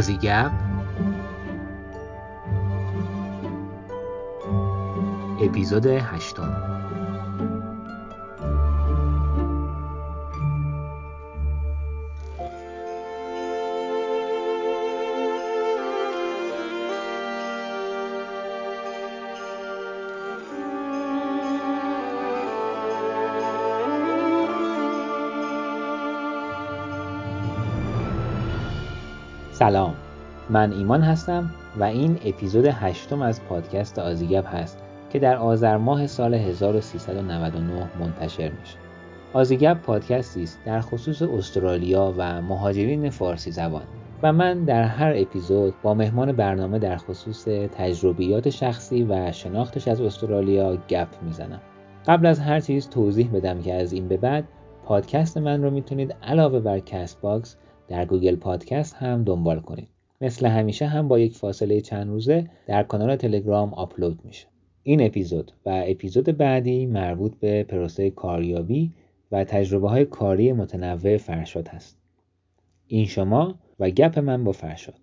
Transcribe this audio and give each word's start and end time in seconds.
آزیگب 0.00 0.50
اپیزود 5.42 5.86
هشتم. 5.86 6.79
من 30.50 30.72
ایمان 30.72 31.02
هستم 31.02 31.50
و 31.78 31.84
این 31.84 32.18
اپیزود 32.24 32.66
هشتم 32.66 33.22
از 33.22 33.44
پادکست 33.44 33.98
آزی‌گپ 33.98 34.44
هست 34.46 34.78
که 35.10 35.18
در 35.18 35.36
آذر 35.36 35.76
ماه 35.76 36.06
سال 36.06 36.34
1399 36.34 37.88
منتشر 38.00 38.50
میشه. 38.60 38.76
آزی‌گپ 39.32 39.78
پادکستی 39.82 40.42
است 40.42 40.58
در 40.64 40.80
خصوص 40.80 41.22
استرالیا 41.22 42.14
و 42.16 42.42
مهاجرین 42.42 43.10
فارسی 43.10 43.50
زبان 43.50 43.82
و 44.22 44.32
من 44.32 44.64
در 44.64 44.82
هر 44.82 45.12
اپیزود 45.16 45.74
با 45.82 45.94
مهمان 45.94 46.32
برنامه 46.32 46.78
در 46.78 46.96
خصوص 46.96 47.44
تجربیات 47.72 48.50
شخصی 48.50 49.02
و 49.04 49.32
شناختش 49.32 49.88
از 49.88 50.00
استرالیا 50.00 50.76
گپ 50.88 51.08
می‌زنم. 51.22 51.60
قبل 52.06 52.26
از 52.26 52.40
هر 52.40 52.60
چیز 52.60 52.88
توضیح 52.88 53.30
بدم 53.32 53.62
که 53.62 53.74
از 53.74 53.92
این 53.92 54.08
به 54.08 54.16
بعد 54.16 54.44
پادکست 54.84 55.38
من 55.38 55.62
رو 55.62 55.70
می‌تونید 55.70 56.16
علاوه 56.22 56.60
بر 56.60 56.78
کست 56.78 57.20
باکس 57.20 57.56
در 57.88 58.04
گوگل 58.04 58.36
پادکست 58.36 58.94
هم 58.94 59.24
دنبال 59.24 59.60
کنید. 59.60 59.88
مثل 60.20 60.46
همیشه 60.46 60.86
هم 60.86 61.08
با 61.08 61.18
یک 61.18 61.36
فاصله 61.36 61.80
چند 61.80 62.08
روزه 62.08 62.50
در 62.66 62.82
کانال 62.82 63.16
تلگرام 63.16 63.74
آپلود 63.74 64.24
میشه. 64.24 64.46
این 64.82 65.06
اپیزود 65.06 65.52
و 65.66 65.84
اپیزود 65.86 66.24
بعدی 66.24 66.86
مربوط 66.86 67.34
به 67.38 67.64
پروسه 67.64 68.10
کاریابی 68.10 68.94
و 69.32 69.44
تجربه 69.44 69.88
های 69.88 70.04
کاری 70.04 70.52
متنوع 70.52 71.16
فرشاد 71.16 71.68
هست. 71.68 71.98
این 72.86 73.06
شما 73.06 73.60
و 73.78 73.90
گپ 73.90 74.18
من 74.18 74.44
با 74.44 74.52
فرشاد. 74.52 75.00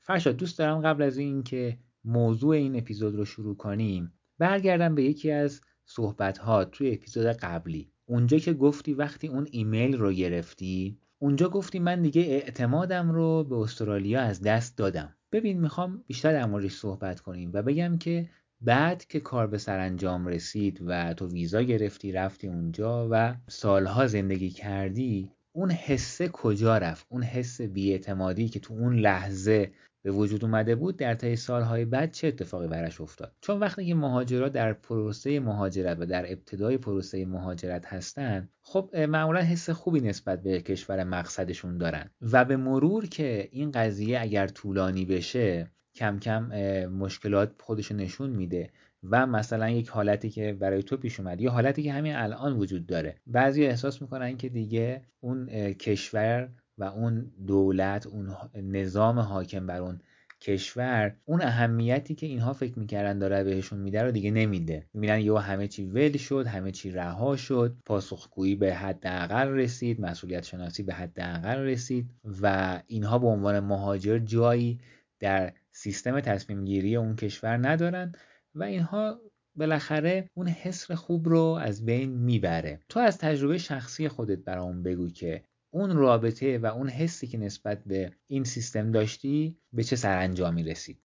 فرشاد 0.00 0.36
دوست 0.36 0.58
دارم 0.58 0.80
قبل 0.80 1.02
از 1.02 1.18
اینکه 1.18 1.78
موضوع 2.04 2.56
این 2.56 2.76
اپیزود 2.76 3.14
رو 3.14 3.24
شروع 3.24 3.56
کنیم 3.56 4.12
برگردم 4.38 4.94
به 4.94 5.04
یکی 5.04 5.30
از 5.30 5.60
صحبت 5.84 6.38
ها 6.38 6.64
توی 6.64 6.92
اپیزود 6.92 7.26
قبلی. 7.26 7.92
اونجا 8.06 8.38
که 8.38 8.52
گفتی 8.52 8.94
وقتی 8.94 9.28
اون 9.28 9.46
ایمیل 9.50 9.96
رو 9.96 10.12
گرفتی 10.12 10.98
اونجا 11.22 11.48
گفتی 11.48 11.78
من 11.78 12.02
دیگه 12.02 12.22
اعتمادم 12.22 13.10
رو 13.10 13.44
به 13.44 13.56
استرالیا 13.56 14.20
از 14.20 14.42
دست 14.42 14.78
دادم. 14.78 15.16
ببین 15.32 15.60
می‌خوام 15.60 16.04
بیشتر 16.06 16.32
در 16.32 16.46
موردش 16.46 16.72
صحبت 16.72 17.20
کنیم 17.20 17.50
و 17.54 17.62
بگم 17.62 17.98
که 17.98 18.28
بعد 18.60 19.04
که 19.04 19.20
کار 19.20 19.46
به 19.46 19.58
سرانجام 19.58 20.26
رسید 20.26 20.80
و 20.86 21.14
تو 21.14 21.28
ویزا 21.28 21.62
گرفتی 21.62 22.12
رفتی 22.12 22.48
اونجا 22.48 23.08
و 23.10 23.34
سالها 23.48 24.06
زندگی 24.06 24.50
کردی 24.50 25.30
اون 25.52 25.70
حسه 25.70 26.28
کجا 26.28 26.78
رفت؟ 26.78 27.06
اون 27.08 27.22
حس 27.22 27.60
بیاعتمادی 27.60 28.48
که 28.48 28.60
تو 28.60 28.74
اون 28.74 28.98
لحظه 28.98 29.72
به 30.02 30.10
وجود 30.10 30.44
اومده 30.44 30.74
بود 30.74 30.96
در 30.96 31.14
طی 31.14 31.36
سالهای 31.36 31.84
بعد 31.84 32.12
چه 32.12 32.28
اتفاقی 32.28 32.66
براش 32.66 33.00
افتاد؟ 33.00 33.32
چون 33.40 33.58
وقتی 33.58 33.86
که 33.86 33.94
مهاجرات 33.94 34.52
در 34.52 34.72
پروسه 34.72 35.40
مهاجرت 35.40 35.96
و 36.00 36.06
در 36.06 36.32
ابتدای 36.32 36.78
پروسه 36.78 37.24
مهاجرت 37.26 37.86
هستن 37.86 38.48
خب 38.62 38.96
معمولا 38.96 39.40
حس 39.40 39.70
خوبی 39.70 40.00
نسبت 40.00 40.42
به 40.42 40.60
کشور 40.60 41.04
مقصدشون 41.04 41.78
دارن. 41.78 42.10
و 42.20 42.44
به 42.44 42.56
مرور 42.56 43.06
که 43.06 43.48
این 43.52 43.70
قضیه 43.70 44.20
اگر 44.20 44.46
طولانی 44.46 45.04
بشه 45.04 45.70
کم 45.94 46.18
کم 46.18 46.46
مشکلات 46.86 47.52
خودشو 47.60 47.94
نشون 47.94 48.30
میده 48.30 48.70
و 49.02 49.26
مثلا 49.26 49.70
یک 49.70 49.88
حالتی 49.88 50.30
که 50.30 50.52
برای 50.52 50.82
تو 50.82 50.96
پیش 50.96 51.20
اومد 51.20 51.40
یا 51.40 51.50
حالتی 51.50 51.82
که 51.82 51.92
همین 51.92 52.14
الان 52.14 52.56
وجود 52.56 52.86
داره. 52.86 53.16
بعضی 53.26 53.66
احساس 53.66 54.02
می‌کنن 54.02 54.36
که 54.36 54.48
دیگه 54.48 55.02
اون 55.20 55.46
کشور 55.72 56.48
و 56.80 56.84
اون 56.84 57.32
دولت 57.46 58.06
اون 58.06 58.36
نظام 58.54 59.18
حاکم 59.18 59.66
بر 59.66 59.80
اون 59.80 60.00
کشور 60.40 61.16
اون 61.24 61.42
اهمیتی 61.42 62.14
که 62.14 62.26
اینها 62.26 62.52
فکر 62.52 62.78
می‌کردن 62.78 63.18
داره 63.18 63.44
بهشون 63.44 63.78
میده 63.78 64.02
رو 64.02 64.10
دیگه 64.10 64.30
نمیده. 64.30 64.86
می‌بینن 64.94 65.20
یه 65.20 65.38
همه 65.38 65.68
چی 65.68 65.84
ول 65.84 66.16
شد 66.16 66.46
همه 66.46 66.70
چی 66.70 66.90
رها 66.90 67.36
شد 67.36 67.76
پاسخگویی 67.86 68.54
به 68.54 68.74
حداقل 68.74 69.48
رسید 69.48 70.00
مسئولیت 70.00 70.44
شناسی 70.44 70.82
به 70.82 70.94
حداقل 70.94 71.58
رسید 71.58 72.10
و 72.42 72.82
اینها 72.86 73.18
به 73.18 73.26
عنوان 73.26 73.60
مهاجر 73.60 74.18
جایی 74.18 74.80
در 75.20 75.52
سیستم 75.72 76.20
تصمیم 76.20 76.64
گیری 76.64 76.96
اون 76.96 77.16
کشور 77.16 77.68
ندارن 77.68 78.12
و 78.54 78.62
اینها 78.62 79.20
بالاخره 79.56 80.30
اون 80.34 80.48
حس 80.48 80.90
خوب 80.90 81.28
رو 81.28 81.58
از 81.62 81.84
بین 81.84 82.10
می‌بره. 82.10 82.80
تو 82.88 83.00
از 83.00 83.18
تجربه 83.18 83.58
شخصی 83.58 84.08
خودت 84.08 84.38
برام 84.38 84.82
بگو 84.82 85.08
که 85.08 85.42
اون 85.70 85.96
رابطه 85.96 86.58
و 86.58 86.66
اون 86.66 86.88
حسی 86.88 87.26
که 87.26 87.38
نسبت 87.38 87.82
به 87.86 88.10
این 88.26 88.44
سیستم 88.44 88.92
داشتی 88.92 89.56
به 89.72 89.82
چه 89.82 89.96
سرانجامی 89.96 90.64
رسید 90.64 90.98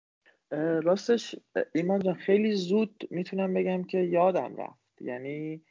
راستش 0.83 1.35
ایمان 1.73 1.99
جان 1.99 2.13
خیلی 2.13 2.55
زود 2.55 3.07
می‌تونم 3.11 3.53
بگم 3.53 3.83
که 3.83 3.97
یادم 3.97 4.55
رفت. 4.55 5.01
یعنی 5.01 5.61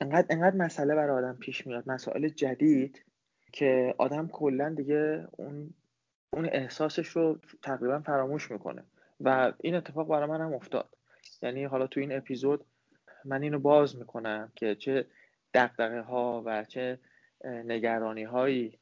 انقدر 0.00 0.26
انقدر 0.30 0.56
مسئله 0.56 0.94
برای 0.94 1.24
آدم 1.24 1.36
پیش 1.40 1.66
میاد 1.66 1.90
مسائل 1.90 2.28
جدید 2.28 3.04
که 3.52 3.94
آدم 3.98 4.28
کلا 4.28 4.74
دیگه 4.74 5.28
اون 5.32 5.74
اون 6.30 6.48
احساسش 6.52 7.08
رو 7.08 7.38
تقریبا 7.62 8.00
فراموش 8.00 8.50
می‌کنه. 8.50 8.84
و 9.20 9.52
این 9.60 9.74
اتفاق 9.74 10.08
برای 10.08 10.28
من 10.28 10.40
هم 10.40 10.54
افتاد. 10.54 10.96
یعنی 11.42 11.64
حالا 11.64 11.86
تو 11.86 12.00
این 12.00 12.12
اپیزود 12.12 12.64
من 13.24 13.42
اینو 13.42 13.58
باز 13.58 13.96
می‌کنم 13.96 14.52
که 14.54 14.74
چه 14.74 15.06
دقدقه 15.54 16.00
ها 16.00 16.42
و 16.46 16.64
چه 16.64 16.98
نگرانی 17.44 18.24
هایی 18.24 18.78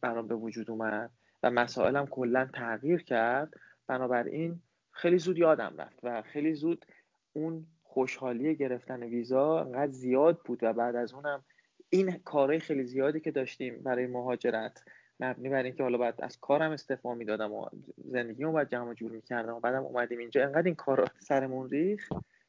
برام 0.00 0.26
به 0.26 0.34
وجود 0.34 0.70
اومد 0.70 1.10
و 1.42 1.50
مسائلم 1.50 2.06
کلا 2.06 2.48
تغییر 2.54 3.02
کرد. 3.02 3.54
بنابراین 3.86 4.60
خیلی 4.90 5.18
زود 5.18 5.38
یادم 5.38 5.74
رفت 5.78 5.98
و 6.02 6.22
خیلی 6.22 6.54
زود 6.54 6.86
اون 7.32 7.66
خوشحالی 7.82 8.56
گرفتن 8.56 9.02
ویزا 9.02 9.60
انقدر 9.60 9.92
زیاد 9.92 10.40
بود 10.44 10.62
و 10.62 10.72
بعد 10.72 10.96
از 10.96 11.14
اونم 11.14 11.44
این 11.88 12.18
کارهای 12.24 12.60
خیلی 12.60 12.84
زیادی 12.84 13.20
که 13.20 13.30
داشتیم 13.30 13.82
برای 13.82 14.06
مهاجرت 14.06 14.82
مبنی 15.20 15.48
بر 15.48 15.62
اینکه 15.62 15.82
حالا 15.82 15.98
بعد 15.98 16.14
از 16.22 16.40
کارم 16.40 16.70
استعفا 16.70 17.14
می‌دادم 17.14 17.52
و 17.52 17.66
زندگیمو 18.04 18.52
باید 18.52 18.68
جمع 18.68 18.94
جور 18.94 19.12
می‌کردم 19.12 19.54
و 19.54 19.60
بعدم 19.60 19.82
اومدیم 19.82 20.18
اینجا 20.18 20.42
انقدر 20.42 20.62
این 20.64 20.74
کار 20.74 21.08
سرمون 21.18 21.70
ریخ 21.70 22.08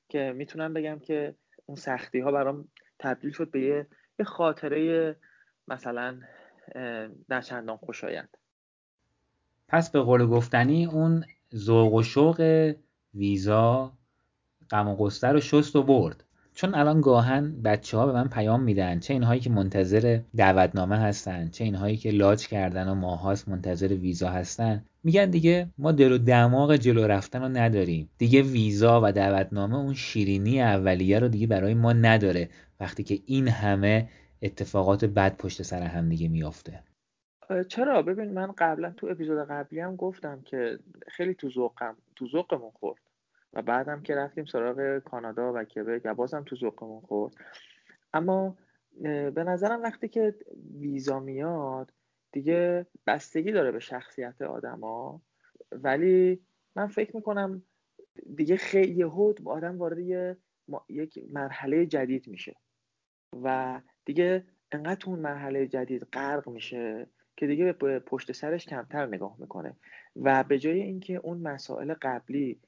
که 0.10 0.34
می‌تونم 0.36 0.74
بگم 0.74 1.00
که 1.00 1.36
اون 1.66 1.76
سختی 1.76 2.20
ها 2.20 2.32
برام 2.32 2.68
تبدیل 3.00 3.32
شد 3.32 3.52
به 3.52 3.62
یه, 3.62 3.88
یه 4.20 4.26
خاطره 4.26 5.16
مثلا 5.68 6.18
نه 7.30 7.42
چندان 7.42 7.78
خوشایند. 7.78 8.38
پس 9.68 9.90
به 9.92 10.02
قول 10.02 10.26
گفتنی 10.26 10.86
اون 10.86 11.24
ذوق 11.56 11.94
و 11.94 12.04
شوق 12.04 12.74
ویزا 13.14 13.92
غم 14.72 14.88
و 14.88 14.96
غصه 14.96 15.28
رو 15.28 15.40
شست 15.40 15.76
و 15.76 15.84
برد. 15.84 16.24
چون 16.54 16.76
الان 16.76 17.02
گاهن 17.02 17.62
بچه 17.62 17.98
ها 17.98 18.06
به 18.06 18.12
من 18.12 18.28
پیام 18.28 18.64
میدن 18.64 19.00
چه 19.00 19.14
اینهایی 19.14 19.42
که 19.42 19.50
منتظر 19.50 20.20
دعوتنامه 20.36 20.98
هستن 20.98 21.50
چه 21.50 21.64
اینهایی 21.64 21.98
که 21.98 22.12
لاج 22.12 22.48
کردن 22.48 22.90
و 22.90 22.96
ماهاست 22.96 23.50
منتظر 23.50 23.88
ویزا 23.88 24.30
هستن. 24.30 24.86
میگن 25.04 25.30
دیگه 25.30 25.70
ما 25.78 25.92
دل 25.92 26.12
و 26.12 26.18
دماغ 26.18 26.76
جلو 26.76 27.08
رفتن 27.08 27.42
رو 27.42 27.48
نداریم. 27.48 28.10
دیگه 28.18 28.42
ویزا 28.42 29.02
و 29.04 29.12
دعوتنامه 29.12 29.76
اون 29.76 29.94
شیرینی 29.94 30.62
اولیه 30.62 31.20
رو 31.20 31.28
دیگه 31.28 31.48
برای 31.48 31.74
ما 31.74 31.94
نداره. 31.94 32.50
وقتی 32.80 33.04
که 33.04 33.20
این 33.26 33.48
همه 33.48 34.10
اتفاقات 34.42 35.06
بد 35.06 35.38
پشت 35.38 35.62
سر 35.62 35.82
هم 35.82 36.10
دیگه 36.10 36.28
میافته 36.28 36.84
چرا؟ 37.68 38.02
ببین 38.02 38.34
من 38.34 38.52
قبلا 38.58 38.92
تو 38.92 39.08
اپیزود 39.08 39.48
قبلی 39.48 39.80
هم 39.80 39.96
گفتم 39.96 40.42
که 40.42 40.80
خیلی 41.08 41.34
تو 41.34 41.50
ذوقم 41.50 41.98
تو 42.16 42.28
ذوقمون 42.28 42.72
خورد. 42.72 43.02
و 43.54 43.62
بعدم 43.62 44.02
که 44.02 44.16
رفتیم 44.16 44.46
سراغ 44.46 45.00
کانادا 45.00 45.54
و 45.54 45.64
کبک 45.64 46.02
و 46.06 46.14
بازم 46.14 46.44
تو 46.44 46.56
ذوقمون 46.56 47.02
خورد. 47.02 47.36
اما 48.14 48.58
به 49.02 49.44
نظرم 49.48 49.82
وقتی 49.82 50.08
که 50.08 50.36
ویزا 50.80 51.20
میاد 51.20 51.92
دیگه 52.32 52.86
بستگی 53.08 53.52
داره 53.52 53.72
به 53.72 53.80
شخصیت 53.80 54.42
آدما. 54.42 55.22
ولی 55.72 56.42
من 56.76 56.88
فکر 56.88 57.16
می‌کنم 57.16 57.64
دیگه 58.36 58.58
خیلی 58.58 58.96
یهو 58.96 59.34
آدم 59.46 59.78
وارد 59.78 60.00
یک 60.90 61.24
مرحله 61.30 61.86
جدید 61.86 62.28
میشه. 62.28 62.56
و 63.44 63.82
دیگه 64.08 64.44
انقدر 64.72 65.06
اون 65.06 65.20
مرحله 65.20 65.68
جدید 65.68 66.04
غرق 66.14 66.50
میشه 66.50 67.08
که 67.38 67.48
دیگه 67.48 67.74
به 67.74 68.00
پشت 68.00 68.32
سرش 68.32 68.66
کمتر 68.66 69.06
نگاه 69.06 69.36
می‌کنه. 69.40 69.74
و 70.16 70.44
به 70.44 70.60
جای 70.60 70.82
اینکه 70.82 71.16
اون 71.16 71.38
مسائل 71.38 71.94
قبلی 72.02 72.60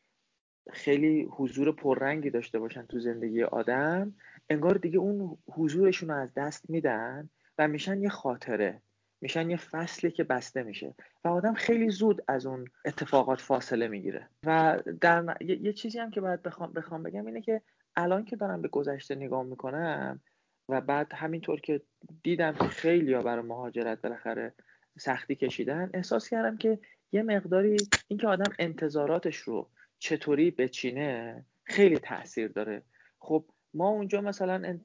خیلی 0.69 1.27
حضور 1.31 1.71
پررنگی 1.71 2.29
داشته 2.29 2.59
باشن 2.59 2.85
تو 2.85 2.99
زندگی 2.99 3.43
آدم 3.43 4.13
انگار 4.49 4.73
دیگه 4.73 4.97
اون 4.97 5.37
حضورشون 5.51 6.09
رو 6.09 6.15
از 6.15 6.29
دست 6.35 6.69
میدن 6.69 7.29
و 7.57 7.67
میشن 7.67 8.01
یه 8.01 8.09
خاطره 8.09 8.81
میشن 9.21 9.49
یه 9.49 9.57
فصلی 9.57 10.11
که 10.11 10.23
بسته 10.23 10.63
میشه 10.63 10.95
و 11.23 11.27
آدم 11.27 11.53
خیلی 11.53 11.89
زود 11.89 12.23
از 12.27 12.45
اون 12.45 12.65
اتفاقات 12.85 13.41
فاصله 13.41 13.87
می‌گیره. 13.87 14.27
و 14.45 14.79
در 15.01 15.37
یه،, 15.41 15.73
چیزی 15.73 15.99
هم 15.99 16.11
که 16.11 16.21
باید 16.21 16.41
بخوام, 16.41 16.73
بخوام 16.73 17.03
بگم 17.03 17.25
اینه 17.25 17.41
که 17.41 17.61
الان 17.95 18.25
که 18.25 18.35
دارم 18.35 18.61
به 18.61 18.67
گذشته 18.67 19.15
نگاه 19.15 19.43
می‌کنم 19.43 20.21
و 20.69 20.81
بعد 20.81 21.13
همینطور 21.13 21.59
که 21.59 21.81
دیدم 22.23 22.53
که 22.53 22.63
خیلی 22.63 23.13
ها 23.13 23.21
برای 23.21 23.45
مهاجرت 23.45 24.01
بالاخره 24.01 24.53
سختی 24.97 25.35
کشیدن 25.35 25.89
احساس 25.93 26.29
کردم 26.29 26.57
که 26.57 26.79
یه 27.11 27.23
مقداری 27.23 27.77
اینکه 28.07 28.27
آدم 28.27 28.53
انتظاراتش 28.59 29.37
رو 29.37 29.69
چطوری 29.99 30.51
بچینه 30.51 31.45
خیلی 31.63 31.97
تاثیر 31.97 32.47
داره. 32.47 32.81
خب 33.19 33.45
ما 33.73 33.89
اونجا 33.89 34.21
مثلا 34.21 34.79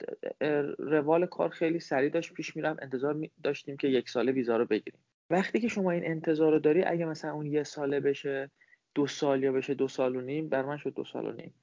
روال 0.78 1.26
کار 1.26 1.48
خیلی 1.48 1.80
سریع 1.80 2.10
داشت 2.10 2.32
پیش 2.32 2.56
میرم 2.56 2.76
انتظار 2.82 3.16
داشتیم 3.42 3.76
که 3.76 3.88
یک 3.88 4.08
ساله 4.08 4.32
ویزا 4.32 4.56
رو 4.56 4.64
بگیریم. 4.64 5.00
وقتی 5.30 5.60
که 5.60 5.68
شما 5.68 5.90
این 5.90 6.06
انتظار 6.06 6.52
رو 6.52 6.58
داری 6.58 6.82
اگه 6.82 7.04
مثلا 7.04 7.32
اون 7.32 7.46
یه 7.46 7.62
ساله 7.62 8.00
بشه 8.00 8.50
دو 8.94 9.06
سال 9.06 9.42
یا 9.42 9.52
بشه 9.52 9.74
دو 9.74 9.88
سال 9.88 10.16
و 10.16 10.20
نیم 10.20 10.48
بر 10.48 10.62
من 10.62 10.76
شد 10.76 10.94
دو 10.94 11.04
سال 11.04 11.26
و 11.26 11.32
نیم. 11.32 11.54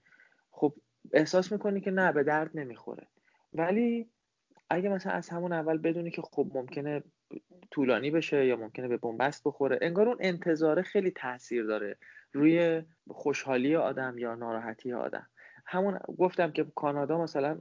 خب 0.52 0.74
احساس 1.14 1.52
می‌کنی 1.52 1.82
که 1.82 1.92
نه 1.92 2.12
به 2.12 2.24
درد 2.24 2.52
نمی‌خوره. 2.54 3.08
ولی 3.54 4.10
اگه 4.70 4.90
مثلا 4.90 5.14
از 5.14 5.30
همون 5.30 5.54
اول 5.54 5.78
بدونی 5.78 6.12
که 6.12 6.22
خب 6.22 6.52
ممکنه 6.54 7.04
طولانی 7.72 8.12
بشه 8.12 8.46
یا 8.46 8.56
ممکنه 8.56 8.88
به 8.88 8.98
بنبست 8.98 9.42
بخوره 9.46 9.80
انگار 9.82 10.08
اون 10.08 10.18
انتظاره 10.20 10.82
خیلی 10.82 11.12
تاثیر 11.12 11.64
داره 11.66 11.98
روی 12.34 12.84
خوشحالی 13.10 13.76
آدم 13.76 14.18
یا 14.18 14.36
ناراحتی 14.36 14.94
آدم. 14.94 15.28
همون 15.66 16.00
گفتم 16.18 16.52
که 16.52 16.66
کانادا 16.76 17.24
مثلا 17.24 17.60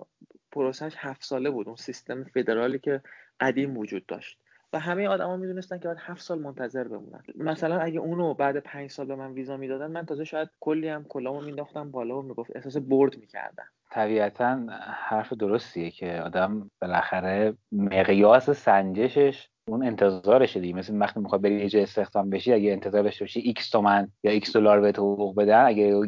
پروسش 0.52 0.94
هفت 0.96 1.24
ساله 1.24 1.50
بود 1.50 1.66
اون 1.66 1.76
سیستم 1.76 2.24
فدرالی 2.24 2.78
که 2.78 3.00
قدیم 3.40 3.78
وجود 3.78 4.06
داشت. 4.06 4.38
و 4.72 4.78
همه 4.78 5.08
آدما 5.08 5.36
می‌دونستن 5.36 5.78
که 5.78 5.84
باید 5.84 5.98
هفت 6.00 6.22
سال 6.22 6.38
منتظر 6.38 6.88
بمونن. 6.88 7.22
مثلا 7.34 7.78
اگه 7.78 8.00
اونو 8.00 8.34
بعد 8.34 8.56
پنج 8.56 8.90
سال 8.90 9.06
به 9.06 9.14
من 9.16 9.32
ویزا 9.32 9.56
می‌دادن 9.56 9.90
من 9.90 10.06
تازه 10.06 10.24
شاید 10.24 10.48
کلی 10.60 10.88
هم 10.88 11.04
کلامو 11.04 11.40
مینداختم 11.40 11.90
بالا 11.90 12.18
و 12.18 12.22
می‌گفت 12.22 12.56
احساس 12.56 12.76
برد 12.76 13.18
می‌کردم. 13.18 13.68
طبیعتا 13.90 14.60
حرف 14.92 15.32
درستیه 15.32 15.90
که 15.90 16.22
آدم 16.24 16.70
بالاخره 16.82 17.54
مقیاس 17.72 18.50
سنجشش 18.50 19.48
اون 19.68 19.86
انتظارشه 19.86 20.60
دیگه. 20.60 20.74
مثل 20.74 21.00
وقتی 21.00 21.20
می‌خوای 21.20 21.40
بری 21.40 21.68
یه 21.72 21.82
استخدام 21.82 22.30
بشی 22.30 22.52
اگه 22.52 22.72
انتظار 22.72 23.02
داشته 23.02 23.24
باشی 23.24 23.40
ایکس 23.40 23.70
تومن 23.70 24.08
یا 24.22 24.30
ایکس 24.30 24.56
دلار 24.56 24.80
بهت 24.80 24.98
حقوق 24.98 25.36
بدن 25.36 25.64
اگه 25.64 26.00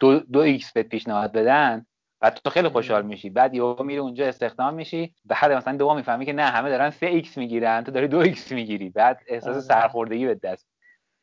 دو, 0.00 0.18
دو 0.18 0.38
ایکس 0.38 0.72
بهت 0.72 0.88
پیشنهاد 0.88 1.32
بدن 1.32 1.86
بعد 2.20 2.34
تو 2.44 2.50
خیلی 2.50 2.68
خوشحال 2.68 3.06
میشی. 3.06 3.30
بعد 3.30 3.54
یهو 3.54 3.82
میری 3.82 3.98
اونجا 3.98 4.26
استخدام 4.26 4.74
میشی 4.74 5.14
بعد 5.24 5.52
مثلا 5.52 5.76
دوم 5.76 5.96
می‌فهمی 5.96 6.26
که 6.26 6.32
نه 6.32 6.42
همه 6.42 6.70
دارن 6.70 6.90
3 6.90 7.06
ایکس 7.06 7.38
می‌گیرن 7.38 7.84
تو 7.84 7.92
داری 7.92 8.08
دو 8.08 8.18
ایکس 8.18 8.52
می‌گیری. 8.52 8.90
بعد 8.90 9.20
احساس 9.28 9.54
آره. 9.54 9.60
سرخوردگی 9.60 10.26
به 10.26 10.34
دست. 10.34 10.68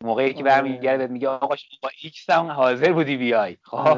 موقعی 0.04 0.34
که 0.34 0.44
برمیگرده 0.44 0.90
آره. 0.90 0.98
بهت 0.98 1.10
میگه 1.10 1.28
آقا 1.28 1.56
شما 1.56 1.78
با 1.84 1.90
ایکس 2.04 2.30
هم 2.30 2.46
حاضر 2.46 2.94
بودی 2.94 3.18
بیای. 3.18 3.58
خب؟ 3.62 3.98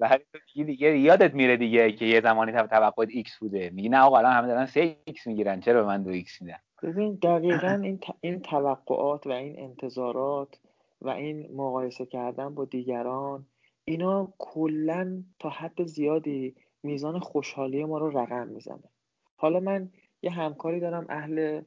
آره. 0.00 0.10
بعد 0.10 0.22
تو 0.32 0.64
دیگه 0.64 0.98
یادت 0.98 1.34
میره 1.34 1.56
دیگه 1.56 1.92
که 1.92 2.04
یه 2.04 2.20
زمانی 2.20 2.52
توقعت 2.52 3.08
ایکس 3.08 3.38
بوده. 3.38 3.70
میگی 3.70 3.88
نه 3.88 4.00
آقا 4.00 4.18
الان 4.18 4.32
همه 4.32 4.46
دارن 4.46 4.66
3 4.66 4.96
ایکس 5.04 5.26
می‌گیرن 5.26 5.60
چرا 5.60 5.80
به 5.80 5.86
من 5.86 6.02
دو 6.02 6.10
ایکس 6.10 6.42
میدن؟ 6.42 6.58
ببین 6.82 7.18
دقیقا 7.22 7.80
این, 7.82 8.00
این 8.20 8.40
توقعات 8.40 9.26
و 9.26 9.30
این 9.30 9.60
انتظارات 9.60 10.60
و 11.00 11.08
این 11.08 11.56
مقایسه 11.56 12.06
کردن 12.06 12.54
با 12.54 12.64
دیگران 12.64 13.46
اینا 13.84 14.32
کلا 14.38 15.22
تا 15.38 15.48
حد 15.48 15.84
زیادی 15.84 16.54
میزان 16.82 17.18
خوشحالی 17.18 17.84
ما 17.84 17.98
رو 17.98 18.18
رقم 18.18 18.48
می‌زنه. 18.48 18.88
حالا 19.36 19.60
من 19.60 19.90
یه 20.22 20.30
همکاری 20.30 20.80
دارم 20.80 21.06
اهل 21.08 21.62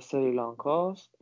سریلانکاست 0.00 1.18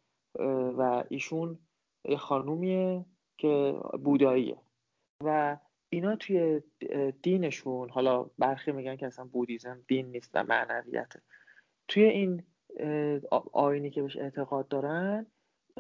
و 0.79 1.05
ایشون 1.09 1.59
یه 2.05 2.17
خانومیه 2.17 3.05
که 3.39 3.75
بوداییه. 4.05 4.57
و 5.25 5.57
اینا 5.91 6.17
توی 6.17 6.63
دینشون 7.23 7.91
حالا 7.91 8.31
برخی 8.39 8.73
میگن 8.73 8.97
که 8.97 9.07
اصلا 9.07 9.25
بودیزم 9.25 9.81
دین 9.87 10.07
نیست 10.07 10.31
و 10.35 10.45
معنویته. 10.45 11.21
توی 11.89 12.05
این 12.05 12.43
آینی 13.53 13.91
که 13.91 14.03
بهش 14.03 14.17
اعتقاد 14.17 14.69
دارن 14.69 15.27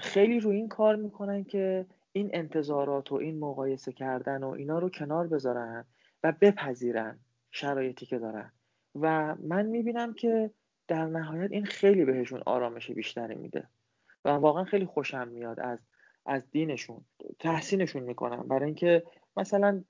خیلی 0.00 0.40
روی 0.40 0.56
این 0.56 0.68
کار 0.68 0.96
می‌کنن 0.96 1.44
که 1.44 1.86
این 2.12 2.30
انتظارات 2.32 3.12
و 3.12 3.14
این 3.14 3.38
مقایسه 3.38 3.92
کردن 3.92 4.42
و 4.42 4.48
اینا 4.48 4.78
رو 4.78 4.88
کنار 4.88 5.26
بذارن 5.26 5.84
و 6.22 6.32
بپذیرن 6.40 7.18
شرایطی 7.50 8.06
که 8.06 8.18
دارن. 8.18 8.52
و 8.94 9.34
من 9.34 9.66
می‌بینم 9.66 10.14
که 10.14 10.50
در 10.88 11.06
نهایت 11.06 11.52
این 11.52 11.64
خیلی 11.64 12.04
بهشون 12.04 12.42
آرامش 12.46 12.90
بیشتری 12.90 13.34
میده. 13.34 13.68
و 14.24 14.28
واقعا 14.28 14.64
خیلی 14.64 14.86
خوشم 14.86 15.28
میاد 15.28 15.60
از 15.60 15.78
از 16.26 16.50
دینشون 16.50 17.04
تحسینشون 17.38 18.02
می‌کنم. 18.02 18.48
برای 18.48 18.64
اینکه 18.64 19.02
مثلا 19.36 19.84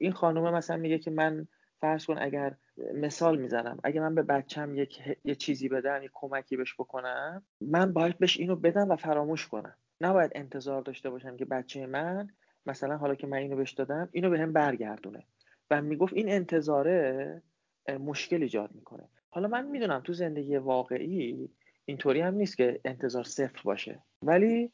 این 0.00 0.12
خانومه 0.12 0.50
مثلا 0.50 0.76
میگه 0.76 0.98
که 0.98 1.10
من 1.10 1.48
فرض 1.80 2.06
کن 2.06 2.18
اگر 2.18 2.54
مثال 2.94 3.38
می‌زنم 3.38 3.78
اگر 3.84 4.00
من 4.00 4.14
به 4.14 4.22
بچم 4.22 4.74
یک 4.74 5.02
یه 5.24 5.34
چیزی 5.34 5.68
بدم 5.68 6.02
یک 6.02 6.10
کمکی 6.14 6.56
بهش 6.56 6.74
بکنم 6.74 7.46
من 7.60 7.92
باید 7.92 8.18
بهش 8.18 8.36
اینو 8.36 8.56
بدم 8.56 8.90
و 8.90 8.96
فراموش 8.96 9.46
کنم. 9.46 9.76
نباید 10.00 10.30
انتظار 10.34 10.82
داشته 10.82 11.10
باشم 11.10 11.36
که 11.36 11.44
بچه 11.44 11.86
من 11.86 12.28
مثلا 12.66 12.96
حالا 12.96 13.14
که 13.14 13.26
من 13.26 13.36
اینو 13.36 13.56
بهش 13.56 13.72
دادم 13.72 14.08
اینو 14.12 14.30
به 14.30 14.38
هم 14.38 14.52
برگردونه. 14.52 15.26
و 15.70 15.82
می‌گفت 15.82 16.12
این 16.14 16.28
انتظاره 16.28 17.42
مشکل 17.88 18.42
ایجاد 18.42 18.70
می‌کنه. 18.74 19.08
حالا 19.30 19.48
من 19.48 19.66
می‌دونم 19.66 20.00
تو 20.00 20.12
زندگی 20.12 20.56
واقعی 20.56 21.48
اینطوری 21.84 22.20
هم 22.20 22.34
نیست 22.34 22.56
که 22.56 22.80
انتظار 22.84 23.24
صفر 23.24 23.62
باشه 23.64 24.02
ولی 24.22 24.72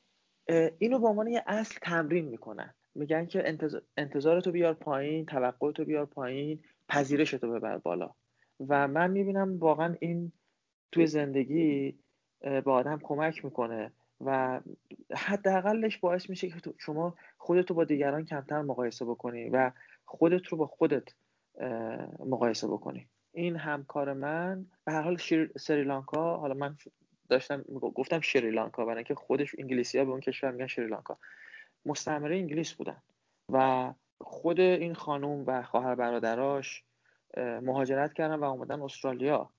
اینو 0.78 0.98
به 0.98 1.08
عنوان 1.08 1.26
یه 1.26 1.42
اصل 1.46 1.78
تمرین 1.82 2.24
می‌کنن. 2.24 2.74
میگن 2.94 3.26
که 3.26 3.48
انتظار, 3.48 3.82
انتظار 3.96 4.40
تو 4.40 4.52
بیار 4.52 4.74
پایین 4.74 5.26
توقع 5.26 5.72
تو 5.72 5.84
بیار 5.84 6.06
پایین 6.06 6.58
پذیرش 6.88 7.30
تو 7.30 7.52
ببر 7.52 7.78
بالا. 7.78 8.10
و 8.68 8.88
من 8.88 9.10
می‌بینم 9.10 9.58
واقعا 9.58 9.96
این 10.00 10.32
توی 10.92 11.06
زندگی 11.06 11.98
به 12.40 12.70
آدم 12.70 12.98
کمک 13.02 13.44
می‌کنه 13.44 13.92
و 14.20 14.60
حداقلش 15.16 15.98
باعث 15.98 16.30
میشه 16.30 16.48
که 16.48 16.54
شما 16.78 17.14
خودت 17.38 17.70
رو 17.70 17.76
با 17.76 17.84
دیگران 17.84 18.24
کمتر 18.24 18.62
مقایسه 18.62 19.04
بکنی 19.04 19.48
و 19.48 19.70
خودت 20.04 20.46
رو 20.46 20.58
با 20.58 20.66
خودت 20.66 21.04
مقایسه 22.18 22.68
بکنی. 22.68 23.06
این 23.32 23.56
همکار 23.56 24.12
من 24.12 24.66
به 24.84 24.92
هر 24.92 25.02
حال 25.02 25.16
سریلانکا 25.56 26.36
حالا 26.36 26.54
من 26.54 26.76
داشتم 27.28 27.62
گفتم 27.72 28.20
شریلانکا 28.20 28.84
برای 28.84 28.96
اینکه 28.96 29.14
خودش 29.14 29.54
انگلیسی 29.58 29.98
ها 29.98 30.04
به 30.04 30.10
اون 30.10 30.20
کشور 30.20 30.50
میگن 30.50 30.66
شریلانکا. 30.66 31.18
مستعمره 31.86 32.36
انگلیس 32.36 32.72
بودن. 32.72 32.96
و 33.48 33.92
خود 34.20 34.60
این 34.60 34.94
خانوم 34.94 35.44
و 35.46 35.62
خواهر 35.62 35.94
برادراش 35.94 36.84
مهاجرت 37.36 38.12
کردن 38.12 38.34
و 38.34 38.44
اومدن 38.44 38.82
استرالیا. 38.82 39.50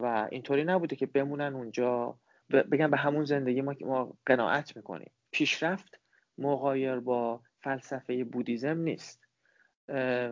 و 0.00 0.28
اینطوری 0.30 0.64
نبوده 0.64 0.96
که 0.96 1.06
بمونن 1.06 1.54
اونجا. 1.54 2.18
بگن 2.50 2.90
به 2.90 2.96
همون 2.96 3.24
زندگی 3.24 3.60
ما 3.60 3.74
ما 3.80 4.12
قناعت 4.26 4.76
می‌کنیم. 4.76 5.10
پیشرفت 5.30 6.00
مقایر 6.38 6.96
با 6.96 7.40
فلسفه 7.60 8.24
بودیزم 8.24 8.78
نیست. 8.78 9.28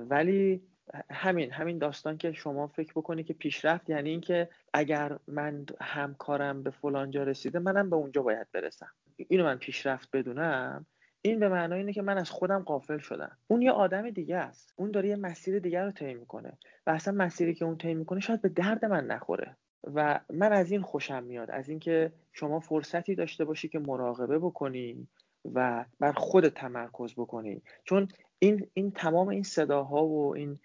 ولی 0.09 0.63
همین 1.11 1.53
همین 1.53 1.79
داستان 1.79 2.19
که 2.19 2.33
شما 2.33 2.67
فکر 2.67 2.93
بکنی 2.97 3.25
که 3.25 3.35
پیشرفت 3.35 3.91
یعنی 3.91 4.11
اینکه 4.11 4.49
اگر 4.75 5.19
من 5.27 5.67
همکارم 5.81 6.63
به 6.63 6.71
فلان 6.71 7.11
جا 7.11 7.23
رسیده 7.23 7.59
منم 7.59 7.91
به 7.91 7.97
اونجا 7.97 8.23
باید 8.23 8.47
برسم. 8.53 8.91
اینو 9.17 9.45
من 9.45 9.57
پیشرفت 9.57 10.09
بدونم. 10.13 10.87
این 11.29 11.41
به 11.41 11.49
معنای 11.49 11.79
اینه 11.79 11.93
که 11.93 12.03
من 12.03 12.19
از 12.19 12.31
خودم 12.31 12.63
قافل 12.63 12.99
شدم. 12.99 13.37
اون 13.49 13.63
یه 13.63 13.71
آدم 13.71 14.11
دیگه 14.11 14.37
است. 14.37 14.73
اون 14.77 14.91
داره 14.91 15.09
یه 15.09 15.17
مسیر 15.17 15.59
دیگر 15.59 15.85
رو 15.85 15.91
طی 15.91 16.15
می‌کنه. 16.15 16.59
و 16.87 16.91
اصلا 16.91 17.15
مسیری 17.15 17.55
که 17.55 17.65
اون 17.65 17.79
طی 17.79 17.95
می‌کنه 17.95 18.21
شاید 18.21 18.43
به 18.43 18.49
درد 18.49 18.85
من 18.85 19.07
نخوره. 19.07 19.57
و 19.95 20.21
من 20.31 20.53
از 20.53 20.71
این 20.71 20.83
خوشم 20.83 21.23
میاد. 21.23 21.51
از 21.51 21.69
اینکه 21.69 22.13
شما 22.33 22.61
فرصتی 22.61 23.15
داشته 23.15 23.45
باشی 23.45 23.69
که 23.69 23.79
مراقبه 23.79 24.39
بکنی 24.39 25.09
و 25.55 25.85
بر 26.01 26.13
خود 26.13 26.49
تمرکز 26.49 27.15
بکنی. 27.15 27.63
چون 27.85 28.09
این 28.39 28.67
این 28.75 28.91
تمام 28.91 29.29
این 29.29 29.43
صداها 29.43 30.07
و 30.07 30.37
این 30.37 30.59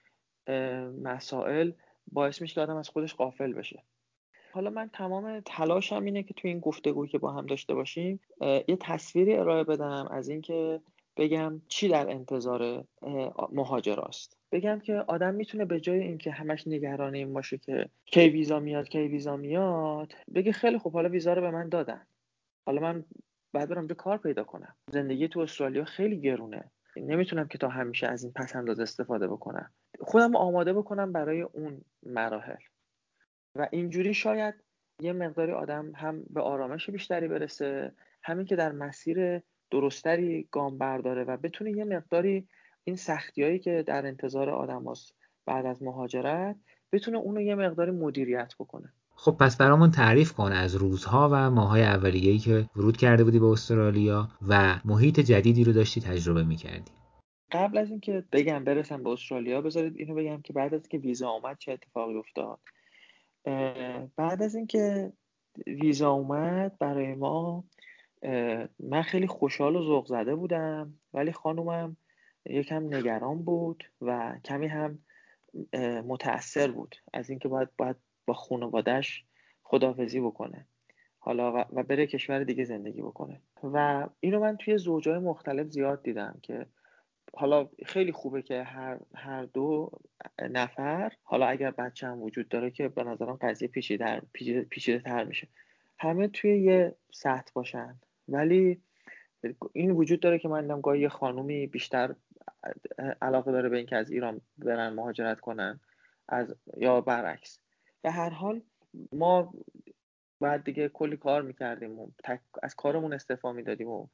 مسائل 1.02 1.72
باعث 2.12 2.42
میشه 2.42 2.56
که 2.56 2.62
آدم 2.62 2.76
از 2.76 2.90
خودش 2.90 3.16
قافل 3.16 3.54
بشه. 3.54 3.84
حالا 4.54 4.70
من 4.70 4.90
تمام 4.94 5.40
تلاشم 5.40 6.04
اینه 6.04 6.24
که 6.24 6.34
توی 6.34 6.50
این 6.50 6.60
گفتگویی 6.60 7.12
که 7.12 7.18
با 7.18 7.32
هم 7.32 7.46
داشته 7.46 7.74
باشیم 7.74 8.20
یه 8.42 8.78
تصویری 8.80 9.36
ارائه 9.36 9.64
بدم 9.64 10.08
از 10.12 10.30
اینکه 10.30 10.82
بگم 11.18 11.62
چی 11.68 11.88
در 11.88 12.10
انتظار 12.10 12.84
مهاجراست. 13.52 14.38
بگم 14.52 14.80
که 14.80 14.94
آدم 14.94 15.34
می‌تونه 15.34 15.66
به 15.66 15.80
جای 15.80 16.00
اینکه 16.00 16.32
همش 16.32 16.68
نگران 16.68 17.16
این 17.16 17.34
باشه 17.34 17.58
که 17.58 17.90
کی 18.06 18.30
ویزا 18.30 18.60
میاد 18.60 18.90
کی 18.90 19.08
ویزا 19.08 19.38
میاد 19.38 20.14
بگه 20.36 20.52
خیلی 20.52 20.78
خوب 20.78 20.94
حالا 20.94 21.10
ویزا 21.10 21.34
رو 21.34 21.42
به 21.42 21.52
من 21.52 21.70
دادن. 21.70 22.02
حالا 22.66 22.82
من 22.82 23.04
بعد 23.54 23.70
برم 23.70 23.88
به 23.88 23.94
کار 23.94 24.18
پیدا 24.18 24.44
کنم. 24.44 24.76
زندگی 24.92 25.28
تو 25.28 25.40
استرالیا 25.40 25.84
خیلی 25.84 26.22
گرونه. 26.22 26.72
نمی‌تونم 26.98 27.48
که 27.48 27.58
تا 27.58 27.68
همیشه 27.68 28.08
از 28.08 28.24
این 28.24 28.34
پس 28.34 28.56
انداز 28.56 28.80
استفاده 28.80 29.28
بکنم. 29.28 29.72
خودم 30.00 30.36
آماده 30.36 30.74
بکنم 30.74 31.12
برای 31.12 31.42
اون 31.42 31.82
مراحل. 32.04 32.56
و 33.56 33.68
اینجوری 33.72 34.14
شاید 34.14 34.56
یه 35.02 35.14
مقداری 35.14 35.52
آدم 35.52 35.92
هم 35.96 36.24
به 36.30 36.42
آرامش 36.42 36.90
بیشتری 36.90 37.28
برسه 37.28 37.94
همین 38.24 38.46
که 38.46 38.56
در 38.56 38.72
مسیر 38.72 39.42
درستری 39.72 40.48
گام 40.52 40.78
برداره 40.78 41.24
و 41.24 41.38
بتونه 41.38 41.72
یه 41.72 41.84
مقداری 41.84 42.48
این 42.84 42.96
سختیایی 42.96 43.60
که 43.60 43.84
در 43.88 44.06
انتظار 44.06 44.50
آدم 44.50 44.88
هست 44.88 45.16
بعد 45.46 45.66
از 45.66 45.84
مهاجرت 45.84 46.56
بتونه 46.92 47.18
اونو 47.18 47.42
یه 47.42 47.56
مقداری 47.56 47.92
مدیریت 47.92 48.54
بکنه. 48.60 48.94
خب 49.16 49.36
پس 49.40 49.58
برامون 49.58 49.92
تعریف 49.92 50.34
کن 50.34 50.52
از 50.52 50.76
روزها 50.76 51.30
و 51.32 51.50
ماهای 51.50 51.84
اولیه‌ای 51.84 52.38
که 52.38 52.66
ورود 52.76 52.98
کرده 52.98 53.24
بودی 53.24 53.40
به 53.40 53.46
استرالیا 53.46 54.28
و 54.48 54.80
محیط 54.86 55.20
جدیدی 55.20 55.64
رو 55.64 55.74
داشتی 55.74 56.02
تجربه 56.02 56.44
می‌کردی. 56.44 56.92
قبل 57.52 57.78
از 57.78 57.90
اینکه 57.90 58.24
بگم 58.32 58.64
برسم 58.64 59.04
به 59.04 59.10
استرالیا 59.10 59.62
بذارید 59.62 59.94
اینو 59.98 60.16
بگم 60.16 60.42
که 60.42 60.54
بعد 60.54 60.74
از 60.74 60.82
اینکه 60.82 61.08
ویزا 61.08 61.30
اومد 61.30 61.58
چه 61.60 61.72
اتفاقی 61.72 62.16
افتاد. 62.16 62.60
بعد 64.16 64.42
از 64.42 64.56
اینکه 64.56 65.14
ویزا 65.68 66.12
اومد 66.12 66.78
برای 66.78 67.16
ما 67.16 67.64
من 68.80 69.02
خیلی 69.02 69.28
خوشحال 69.28 69.76
و 69.76 69.82
ذوق 69.82 70.08
زده 70.08 70.36
بودم 70.36 70.94
ولی 71.14 71.32
خانومم 71.32 71.98
یکم 72.46 72.96
نگران 72.96 73.44
بود 73.44 73.84
و 74.02 74.36
کمی 74.46 74.68
هم 74.68 75.00
متاثر 76.08 76.72
بود 76.72 76.96
از 77.14 77.30
اینکه 77.30 77.48
باید 77.48 77.70
باید 77.78 77.96
با 78.26 78.34
خانوادهش 78.34 79.26
خدافزی 79.64 80.20
بکنه. 80.20 80.68
حالا 81.20 81.66
و 81.74 81.84
بره 81.84 82.08
کشور 82.08 82.44
دیگه 82.44 82.64
زندگی 82.64 83.02
بکنه. 83.02 83.42
و 83.64 84.08
اینو 84.20 84.40
من 84.40 84.58
توی 84.58 84.78
زوجای 84.78 85.20
مختلف 85.20 85.68
زیاد 85.68 86.04
دیدم 86.04 86.40
که 86.42 86.66
حالا 87.34 87.70
خیلی 87.86 88.12
خوبه 88.12 88.42
که 88.42 88.64
هر, 88.64 89.00
هر 89.16 89.44
دو 89.44 89.92
نفر 90.40 91.12
حالا 91.24 91.48
اگر 91.48 91.72
بچه 91.72 92.08
هم 92.08 92.22
وجود 92.22 92.50
داره 92.50 92.72
که 92.72 92.88
به 92.88 93.04
نظرم 93.04 93.38
قضیه 93.42 93.68
پیچیده, 93.68 94.22
پیچیده 94.70 95.00
تر 95.00 95.24
میشه. 95.24 95.48
همه 96.00 96.28
توی 96.28 96.62
یه 96.62 96.96
سطح 97.14 97.52
باشن. 97.54 98.00
ولی 98.28 98.82
این 99.74 99.92
وجود 99.92 100.20
داره 100.20 100.40
که 100.40 100.48
من 100.48 100.62
دیدم 100.62 100.82
گاهی 100.82 101.02
یه 101.02 101.10
خانومی 101.10 101.68
بیشتر 101.68 102.16
علاقه 103.22 103.52
داره 103.52 103.70
به 103.70 103.78
اینکه 103.78 103.96
از 103.96 104.12
ایران 104.12 104.42
برن 104.58 104.94
مهاجرت 104.94 105.40
کنن 105.40 105.80
از 106.30 106.56
یا 106.78 107.02
برعکس. 107.02 107.60
به 108.02 108.12
هر 108.12 108.30
حال 108.30 108.62
ما 109.12 109.54
بعد 110.40 110.64
دیگه 110.64 110.90
کلی 110.90 111.18
کار 111.18 111.42
می‌کردیم 111.42 112.00
و 112.00 112.08
از 112.64 112.76
کارمون 112.76 113.14
استعفا 113.14 113.52
می‌دادیم 113.52 113.88
و 113.88 114.08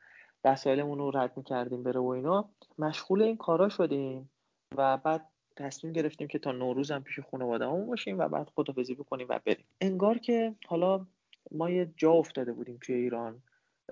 وسایلمون 0.51 0.97
رو 0.97 1.11
رد 1.11 1.37
می‌کردیم 1.37 1.83
بره 1.83 1.99
و 1.99 2.07
اینا. 2.07 2.49
مشغول 2.79 3.21
این 3.21 3.37
کارا 3.37 3.69
شدیم 3.69 4.29
و 4.77 4.97
بعد 4.97 5.25
تصمیم 5.55 5.93
گرفتیم 5.93 6.27
که 6.27 6.39
تا 6.39 6.51
نوروز 6.51 6.91
هم 6.91 7.03
پیش 7.03 7.19
خانواده‌مون 7.19 7.87
باشیم 7.87 8.19
و 8.19 8.27
بعد 8.27 8.49
خدافزی 8.55 8.95
بکنیم 8.95 9.27
و 9.29 9.39
بریم. 9.45 9.65
انگار 9.81 10.17
که 10.17 10.55
حالا 10.67 11.05
ما 11.51 11.69
یه 11.69 11.91
جا 11.95 12.11
افتاده 12.11 12.53
بودیم 12.53 12.77
توی 12.81 12.95
ایران. 12.95 13.41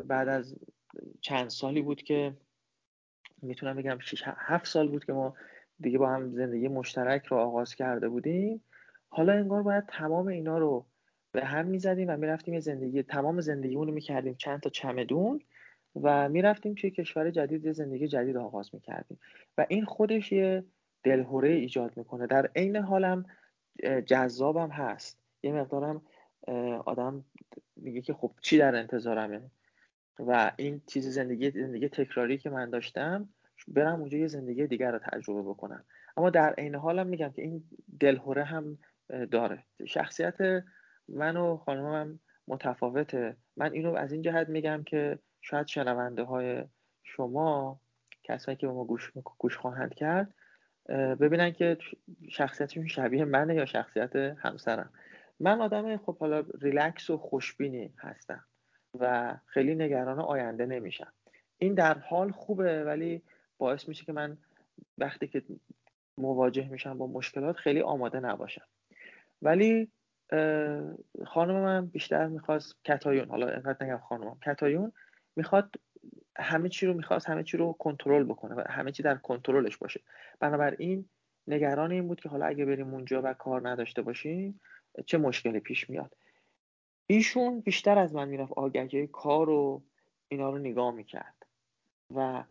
بعد 0.05 0.27
از 0.27 0.55
چند 1.21 1.50
سالی 1.50 1.81
بود 1.81 2.03
که 2.03 2.33
می‌تونم 3.41 3.75
بگم 3.75 4.00
6 4.00 4.24
7 4.25 4.65
سال 4.65 4.88
بود 4.88 5.05
که 5.05 5.13
ما 5.13 5.33
دیگه 5.79 5.97
با 5.97 6.09
هم 6.09 6.31
زندگی 6.31 6.67
مشترک 6.67 7.25
رو 7.25 7.38
آغاز 7.38 7.75
کرده 7.75 8.09
بودیم. 8.09 8.62
حالا 9.09 9.33
انگار 9.33 9.63
باید 9.63 9.85
تمام 9.88 10.27
اینا 10.27 10.57
رو 10.57 10.85
به 11.31 11.45
هم 11.45 11.65
می‌زدیم 11.65 12.09
و 12.09 12.17
می‌رفتیم 12.17 12.53
یه 12.53 12.59
زندگی 12.59 13.03
تمام 13.03 13.41
زندگیمون 13.41 13.88
رو 13.88 13.93
می‌کردیم 13.93 14.35
چند 14.35 14.59
تا 14.59 14.69
چمدون. 14.69 15.41
و 16.02 16.30
می‌رفتیم 16.30 16.74
توی 16.74 16.92
کشور 16.92 17.32
جدید 17.32 17.66
یه 17.66 17.72
زندگی 17.72 18.08
جدید 18.08 18.38
آغاز 18.38 18.70
می‌کردیم. 18.74 19.20
و 19.58 19.66
این 19.70 19.86
خودش 19.86 20.32
یه 20.32 20.64
دلهوره 21.04 21.50
ایجاد 21.50 21.98
می‌کنه. 21.98 22.28
در 22.28 22.50
عین 22.56 22.75
حالم 22.75 23.25
جذابم 24.06 24.70
هست. 24.70 25.20
یه 25.44 25.52
مقدارم 25.52 26.02
آدم 26.86 27.25
میگه 27.75 28.02
که 28.02 28.14
خب 28.14 28.32
چی 28.42 28.58
در 28.58 28.75
انتظارمه؟ 28.75 29.42
و 30.20 30.52
این 30.58 30.82
چیز 30.88 31.08
زندگی 31.08 31.52
زندگی 31.52 31.90
تکراری 31.90 32.38
که 32.38 32.50
من 32.50 32.70
داشتم 32.70 33.30
برم 33.68 34.00
اونجا 34.00 34.18
یه 34.18 34.28
زندگی 34.28 34.68
دیگر 34.68 34.92
رو 34.92 35.00
تجربه 35.00 35.42
بکنم. 35.42 35.84
اما 36.18 36.30
در 36.30 36.54
عین 36.54 36.75
حالم 36.75 37.08
میگم 37.08 37.30
که 37.30 37.42
این 37.42 37.64
دلهوره 38.00 38.44
هم 38.44 38.78
داره. 39.32 39.64
شخصیت 39.88 40.38
من 41.08 41.38
و 41.38 41.58
خانمم 41.58 42.20
متفاوته. 42.48 43.38
من 43.58 43.74
اینو 43.74 43.96
از 43.96 44.12
این 44.12 44.22
جهت 44.22 44.50
میگم 44.50 44.84
که 44.86 45.20
شاید 45.46 45.68
شنونده 45.68 46.24
های 46.24 46.64
شما 47.04 47.80
کسایی 48.24 48.58
که 48.58 48.68
به 48.68 48.74
ما 48.74 48.84
گوش, 48.86 49.12
گوش 49.38 49.58
خواهند 49.58 49.94
کرد 49.94 50.34
ببینن 50.90 51.52
که 51.52 51.78
شخصیتشون 52.30 52.88
شبیه 52.88 53.25
منه 53.25 53.56
یا 53.56 53.66
شخصیت 53.66 54.16
همسرم. 54.16 54.90
من 55.40 55.62
آدم 55.62 55.98
خب 55.98 56.18
حالا 56.18 56.44
ریلکس 56.62 57.10
و 57.10 57.18
خوشبینی 57.18 57.94
هستم 57.98 58.46
و 59.00 59.36
خیلی 59.46 59.75
نگران 59.75 60.20
آینده 60.20 60.66
نمیشم. 60.66 61.14
این 61.58 61.74
در 61.74 61.98
حال 61.98 62.32
خوبه 62.32 62.84
ولی 62.84 63.22
باعث 63.58 63.88
میشه 63.88 64.06
که 64.06 64.14
من 64.14 64.38
وقتی 64.98 65.28
که 65.28 65.44
مواجه 66.18 66.70
میشم 66.70 66.98
با 66.98 67.08
مشکلات 67.08 67.56
خیلی 67.56 67.82
آماده 67.82 68.20
نباشم. 68.20 68.66
ولی 69.42 69.92
خانم 71.28 71.56
من 71.56 71.86
بیشتر 71.86 72.28
می‌خواست 72.28 72.75
کتایون 72.86 73.30
حالا 73.30 73.50
اینقدر 73.50 73.86
نگم 73.86 73.98
خانمم 73.98 74.38
کتایون 74.46 74.92
می‌خواد 75.36 75.75
همه 76.38 76.70
چی 76.70 76.86
رو 76.86 76.94
می‌خواست 76.94 77.30
همه 77.30 77.44
چی 77.44 77.58
رو 77.58 77.74
کنترل 77.74 78.24
بکنه 78.24 78.56
و 78.56 78.63
همه 78.70 78.92
چی 78.92 79.04
در 79.04 79.15
کنترلش 79.15 79.77
باشه. 79.77 80.01
بنابراین 80.39 81.06
نگران 81.48 81.92
این 81.92 82.08
بود 82.08 82.20
که 82.20 82.30
حالا 82.30 82.46
اگه 82.46 82.65
بریم 82.65 82.94
اونجا 82.94 83.22
و 83.24 83.34
کار 83.34 83.70
نداشته 83.70 84.01
باشیم 84.01 84.60
چه 85.06 85.18
مشکلی 85.18 85.60
پیش 85.60 85.89
میاد؟ 85.89 86.15
ایشون 87.08 87.60
بیشتر 87.60 87.98
از 87.98 88.15
من 88.15 88.27
می‌رفت 88.27 88.54
آگهی 88.54 89.08
کار 89.08 89.50
و 89.50 89.82
اینا 90.27 90.50
رو 90.50 90.58
نگاه 90.58 90.92
می‌کرد 90.92 91.46
و 92.15 92.44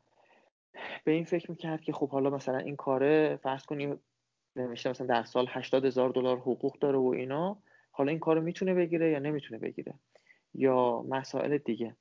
به 1.04 1.12
این 1.12 1.24
فکر 1.24 1.50
می‌کرد 1.50 1.80
که 1.80 1.92
خب 1.92 2.08
حالا 2.08 2.30
مثلا 2.30 2.58
این 2.58 2.76
کاره 2.76 3.38
فرض 3.42 3.64
کنیم 3.64 4.00
نمیشه 4.56 4.90
مثلا 4.90 5.06
در 5.06 5.24
سال 5.24 5.46
80 5.48 5.84
هزار 5.84 6.10
دلار 6.10 6.38
حقوق 6.38 6.78
داره 6.78 6.98
و 6.98 7.06
اینا 7.06 7.58
حالا 7.90 8.10
این 8.10 8.20
کارو 8.20 8.40
می‌تونه 8.40 8.74
بگیره 8.74 9.10
یا 9.10 9.18
نمی‌تونه 9.18 9.60
بگیره؟ 9.60 9.94
یا 10.54 11.02
مسائل 11.08 11.58
دیگه. 11.58 11.96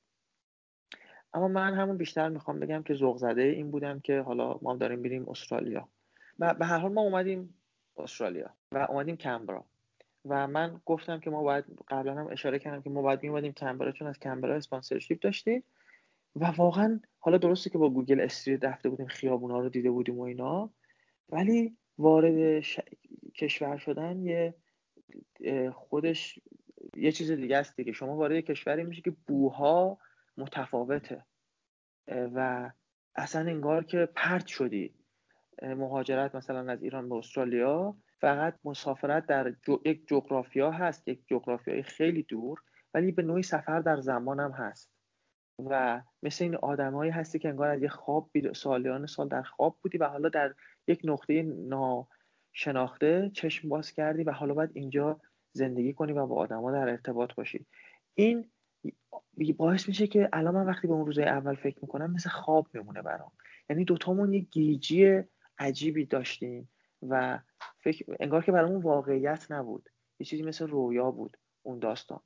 اما 1.34 1.48
من 1.48 1.74
همون 1.74 1.98
بیشتر 1.98 2.30
می‌خوام 2.30 2.60
بگم 2.60 2.84
که 2.84 2.94
ذوق 2.94 3.18
زده 3.18 3.42
این 3.42 3.72
بودم 3.72 4.00
که 4.00 4.22
حالا 4.22 4.60
ما 4.62 4.75
داریم 4.75 5.00
میریم 5.00 5.30
استرالیا. 5.30 5.88
و 6.40 6.54
به 6.54 6.66
هر 6.66 6.78
حال 6.78 6.92
ما 6.92 7.02
اومدیم 7.02 7.54
استرالیا 7.98 8.50
و 8.72 8.78
اومدیم 8.90 9.18
کمبرا. 9.18 9.66
و 10.25 10.48
من 10.48 10.82
گفتم 10.86 11.20
که 11.20 11.30
ما 11.30 11.44
باید 11.44 11.66
قبلا 11.88 12.16
هم 12.16 12.28
اشاره 12.32 12.60
کردم 12.60 12.82
که 12.82 12.90
ما 12.90 13.02
باید 13.02 13.24
میومدیم 13.24 13.52
کمبرا 13.52 13.92
چون 13.92 14.08
از 14.08 14.20
کمبرا 14.20 14.56
sponsorship 14.56 15.20
داشتیم. 15.20 15.63
و 16.36 16.46
واقعا 16.46 17.00
حالا 17.20 17.38
درسته 17.38 17.70
که 17.70 17.78
با 17.78 17.90
Google 17.89 18.20
Street 18.20 18.63
رفته 18.63 18.90
بودیم 18.90 19.08
خیابونا 19.08 19.60
رو 19.60 19.70
دیده 19.70 19.92
بودیم 19.92 20.20
و 20.20 20.22
اینا. 20.22 20.70
ولی 21.30 21.78
وارد 21.98 22.63
کشور 23.36 23.78
شدن 23.78 24.22
یه 24.22 24.54
خودش 25.74 26.40
یه 26.96 27.12
چیز 27.12 27.32
دیگه 27.32 27.58
است 27.58 27.75
دیگه. 27.75 27.92
شما 27.92 28.16
وارد 28.16 28.40
کشوری 28.40 28.84
میشه 28.84 29.02
که 29.02 29.13
بوها 29.28 29.98
متفاوته. 30.38 31.25
و 32.08 32.72
اصلا 33.16 33.42
انگار 33.42 33.84
که 33.84 34.10
پرت 34.16 34.48
شدی. 34.48 34.94
مهاجرت 35.62 36.36
مثلا 36.36 36.72
از 36.72 36.84
ایران 36.84 37.10
به 37.10 37.16
استرالیا 37.16 37.98
فقط 38.22 38.60
مسافرت 38.63 39.25
در 39.25 39.54
یک 39.86 40.08
جغرافیا 40.08 40.72
هست 40.72 41.08
یک 41.08 41.28
جغرافیای 41.28 41.84
خیلی 41.84 42.24
دور 42.24 42.60
ولی 42.94 43.12
به 43.12 43.24
نوعی 43.24 43.44
سفر 43.44 43.80
در 43.80 44.02
زمان 44.02 44.40
هم 44.40 44.52
هست. 44.52 44.94
و 45.60 46.02
مثل 46.24 46.44
این 46.44 46.56
آدمایی 46.56 47.12
هستی 47.12 47.40
که 47.40 47.50
انگار 47.50 47.68
از 47.68 47.82
یه 47.82 47.90
خواب 47.90 48.30
سالیان 48.54 49.06
سال 49.06 49.28
در 49.28 49.42
خواب 49.42 49.78
بودی 49.82 49.98
و 49.98 50.06
حالا 50.08 50.30
در 50.30 50.54
یک 50.88 51.02
نقطه 51.04 51.44
ناشناخته 51.44 53.32
چشم 53.34 53.70
باز 53.70 53.92
کردی 53.92 54.24
و 54.24 54.32
حالا 54.32 54.54
باید 54.54 54.72
اینجا 54.74 55.20
زندگی 55.52 55.94
کنی 55.94 56.12
و 56.12 56.25
با 56.25 56.36
آدما 56.36 56.72
در 56.72 56.90
ارتباط 56.90 57.34
باشی. 57.34 57.66
این 58.13 58.52
باعث 59.58 59.88
میشه 59.88 60.08
که 60.08 60.30
الان 60.34 60.56
من 60.56 60.66
وقتی 60.66 60.88
به 60.88 60.94
اون 60.94 61.06
روزای 61.06 61.25
اول 61.25 61.56
فکر 61.56 61.78
می‌کنم 61.82 62.12
مثل 62.12 62.30
خواب 62.30 62.68
میمونه 62.74 63.02
برام. 63.02 63.32
یعنی 63.70 63.86
دوتامون 63.86 64.34
یه 64.34 64.40
گیجی 64.40 65.22
عجیبی 65.58 66.06
داشتیم 66.06 66.70
و 67.02 67.40
فکر 67.84 68.16
انگار 68.20 68.44
که 68.44 68.52
برامون 68.52 68.82
واقعیت 68.82 69.52
نبود. 69.52 69.90
یه 70.20 70.25
چیزی 70.25 70.44
مثل 70.44 70.68
رویا 70.68 71.12
بود 71.12 71.38
اون 71.63 71.80
داستان. 71.80 72.20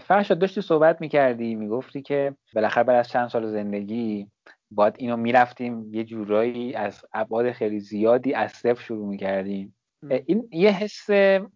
فرشاد 0.00 0.38
داشتی 0.38 0.60
صحبت 0.60 1.00
می‌کردی 1.00 1.54
می‌گفتی 1.54 2.02
که 2.02 2.36
بالاخره 2.54 2.84
بعد 2.84 2.96
از 2.96 3.08
چند 3.08 3.28
سال 3.28 3.46
زندگی 3.46 4.30
باید 4.70 4.94
اینو 4.98 5.16
می‌رفتیم 5.16 5.94
یه 5.94 6.04
جورایی 6.04 6.74
از 6.74 7.04
ابعاد 7.12 7.52
خیلی 7.52 7.80
زیادی 7.80 8.34
از 8.34 8.52
صفر 8.52 8.82
شروع 8.82 9.08
می‌کردیم. 9.08 9.76
این 10.10 10.48
یه 10.52 10.70
حس 10.70 11.06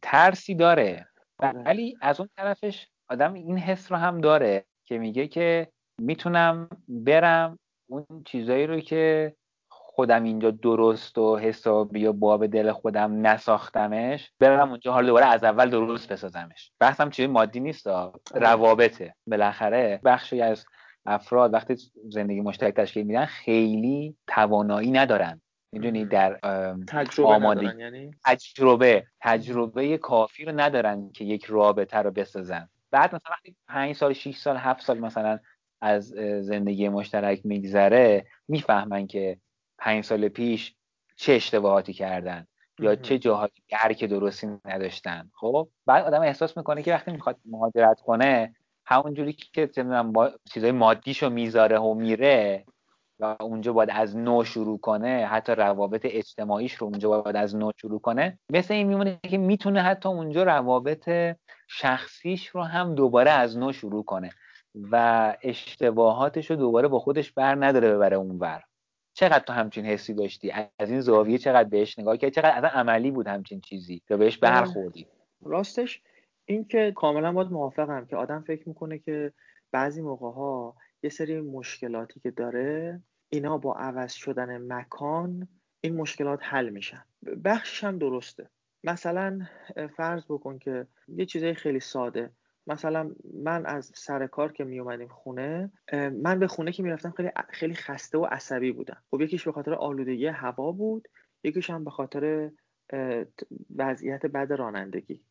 ترسی 0.03 0.55
داره. 0.55 1.09
آره. 1.39 1.63
ولی 1.63 1.97
از 2.01 2.21
اون 2.21 2.29
طرفش 2.37 2.87
آدم 3.09 3.35
این 3.35 3.59
حس 3.59 3.93
رو 3.93 3.99
هم 3.99 4.21
داره 4.21 4.65
که 4.85 4.99
میگه 4.99 5.29
که 5.29 5.69
می‌تونم 5.99 6.69
برم 6.89 7.59
اون 7.91 8.07
چیزایی 8.27 8.67
رو 8.67 8.81
که 8.81 9.35
خودم 9.69 10.23
اینجا 10.23 10.51
درست 10.51 11.19
و 11.19 11.37
حسابی 11.37 12.07
و 12.07 12.13
باب 12.13 12.47
دل 12.47 12.73
خودم 12.73 13.27
نساختمش 13.27 14.33
برم 14.41 14.71
اونجا 14.71 14.93
حالا 14.93 15.07
دوباره 15.07 15.27
از 15.27 15.45
اول 15.45 15.71
درست 15.71 16.13
بسازمش. 16.13 16.73
بحثم 16.81 17.11
چیزی 17.11 17.27
مادی 17.27 17.61
نیست 17.61 17.87
آره. 17.87 18.13
روابطه. 18.35 19.15
بالاخره 19.27 20.01
بخشی 20.05 20.41
از 20.41 20.67
افراد 21.07 21.55
وقتی 21.55 21.77
زندگی 22.09 22.41
مشترک 22.41 22.75
تشکیل 22.75 23.07
میدن 23.07 23.25
خیلی 23.25 24.17
توانایی 24.27 24.91
ندارن. 24.91 25.41
می‌دونی 25.73 26.05
در 26.05 26.39
تجربه 26.89 27.29
آماده 27.29 27.77
یعنی؟ 27.79 28.11
تجربه 28.25 29.07
تجربه 29.21 29.99
کافی 29.99 30.45
رو 30.45 30.61
ندارن 30.61 31.11
که 31.13 31.25
یک 31.25 31.45
رابطه 31.45 31.99
رو 31.99 32.11
بسازن. 32.11 32.69
بعد 32.91 33.15
مثلا 33.15 33.31
وقتی 33.31 33.57
5 33.69 33.97
سال 33.97 34.13
6 34.13 34.37
سال 34.37 34.57
7 34.57 34.83
سال 34.85 34.99
مثلا 34.99 35.39
از 35.81 36.07
زندگی 36.41 36.89
مشترک 36.89 37.41
میگذره 37.45 38.27
می‌فهمن 38.49 39.07
که 39.07 39.39
5 39.79 40.05
سال 40.05 40.29
پیش 40.29 40.75
چه 41.17 41.33
اشتباهاتی 41.33 41.93
کردن 41.93 42.47
یا 42.79 42.97
چه 42.97 43.19
جاهایی 43.19 43.53
درک 43.69 44.05
درستی 44.05 44.49
نداشتن. 44.65 45.31
خب 45.35 45.69
بعد 45.87 46.05
آدم 46.05 46.23
احساس 46.23 46.57
می‌کنه 46.57 46.83
که 46.83 46.93
وقتی 46.93 47.13
می‌خواد 47.13 47.37
مهاجرت 47.45 48.01
کنه 48.01 48.55
همونجوری 48.87 49.33
که 49.33 49.71
با 50.13 50.31
چیزای 50.53 50.73
مادیشو 50.73 51.31
می‌ذاره 51.31 51.79
و 51.79 51.95
میره 51.95 52.65
و 53.21 53.37
اونجا 53.41 53.73
باید 53.73 53.91
از 53.93 54.17
نو 54.17 54.45
شروع 54.45 54.79
کنه 54.79 55.27
حتی 55.27 55.53
روابط 55.53 56.01
اجتماعیش 56.05 56.75
رو 56.75 56.87
اونجا 56.87 57.09
باید 57.21 57.37
از 57.37 57.57
نو 57.57 57.71
شروع 57.77 58.01
کنه. 58.01 58.39
مثل 58.53 58.75
این 58.75 58.87
میمونه 58.87 59.19
که 59.23 59.39
می‌تونه 59.39 59.83
حتی 59.83 60.09
اونجا 60.09 60.43
روابط 60.43 61.11
شخصیش 61.69 62.47
رو 62.49 62.63
هم 62.63 62.95
دوباره 62.95 63.31
از 63.31 63.59
نو 63.59 63.73
شروع 63.73 64.05
کنه 64.05 64.31
و 64.91 65.37
اشتباهاتش 65.43 66.51
رو 66.51 66.57
دوباره 66.57 66.89
با 66.89 66.99
خودش 66.99 67.33
بر 67.33 67.67
نداره 67.67 67.95
ببره 67.95 68.17
اونور. 68.17 68.63
چقدر 69.15 69.45
تو 69.45 69.53
همچین 69.53 69.85
حسی 69.85 70.15
داشتی؟ 70.15 70.53
از 70.79 70.91
این 70.91 71.01
زاویه 71.01 71.39
چقدر 71.39 71.69
بهش 71.69 71.99
نگاه 71.99 72.17
کردی؟ 72.17 72.31
چقدر 72.31 72.57
اصلا 72.57 72.69
عملی 72.69 73.11
بود 73.11 73.27
همچین 73.27 73.61
چیزی؟ 73.61 74.03
یا 74.11 74.17
بهش 74.17 74.39
برخوردی؟ 74.39 75.07
راستش 75.43 76.03
این 76.45 76.65
که 76.65 76.93
کاملا 76.97 77.33
باید 77.33 77.53
موافقم 77.53 78.07
که 78.07 78.17
آدم 78.17 78.45
فکر 78.47 78.69
می‌کنه 78.69 78.99
که 78.99 79.33
بعضی 79.73 80.03
موقع 80.03 80.31
ها 80.31 80.75
یه 81.03 81.11
سری 81.11 81.41
مشکلاتی 81.41 82.21
که 82.21 82.31
داره 82.31 83.01
اینا 83.31 83.59
با 83.59 83.75
عوض 83.75 84.13
شدن 84.13 84.73
مکان 84.73 85.49
این 85.81 85.97
مشکلات 85.97 86.41
حل 86.43 86.69
میشن. 86.69 87.05
بخشش 87.45 87.85
هم 87.85 87.99
درسته. 87.99 88.51
مثلا 88.85 89.47
فرض 89.97 90.25
بکن 90.25 90.59
که 90.59 90.87
یه 91.09 91.27
چیزای 91.27 91.55
خیلی 91.55 91.81
ساده. 91.81 92.31
مثلا 92.67 93.11
من 93.35 93.67
از 93.67 93.93
سر 93.95 94.27
کار 94.27 94.53
که 94.53 94.65
می 94.65 94.79
اومدیم 94.79 95.09
خونه 95.09 95.73
من 96.23 96.39
به 96.39 96.47
خونه 96.47 96.73
که 96.73 96.83
می‌رفتم 96.83 97.11
خیلی 97.11 97.31
خیلی 97.51 97.75
خسته 97.75 98.19
و 98.19 98.25
عصبی 98.25 98.73
بودم. 98.73 99.03
خب 99.11 99.21
یکیش 99.21 99.45
به 99.45 99.53
خاطر 99.53 99.75
آلودگی 99.75 100.27
هوا 100.27 100.73
بود 100.73 101.09
یکیش 101.45 101.71
هم 101.71 101.85
به 101.85 101.91
خاطر 101.91 102.51
وضعیت 103.77 104.27
بد 104.27 104.53
رانندگی. 104.53 105.23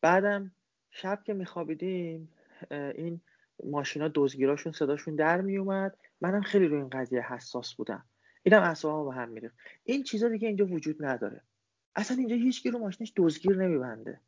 بعدم 0.00 0.52
شب 0.90 1.22
که 1.24 1.34
میخوابیدیم 1.34 2.32
این 2.70 3.20
ماشینا 3.64 4.10
دزگیراشون 4.14 4.72
صداشون 4.72 5.16
در 5.16 5.40
میومد 5.40 5.96
منم 6.20 6.42
خیلی 6.42 6.68
روی 6.68 6.78
این 6.78 6.88
قضیه 6.88 7.32
حساس 7.32 7.74
بودم. 7.74 8.04
اینم 8.42 8.62
اعصابمو 8.62 9.04
به 9.04 9.14
هم 9.14 9.28
میریخت. 9.28 9.56
این 9.84 10.02
چیزا 10.02 10.28
دیگه 10.28 10.48
اینجا 10.48 10.66
وجود 10.66 11.04
نداره. 11.04 11.40
اصلا 11.96 12.16
اینجا 12.16 12.36
هیچ 12.36 12.66
رو 12.66 12.78
ماشینش 12.78 13.12
دزگیر 13.16 13.56
نمیبنده. 13.56 14.20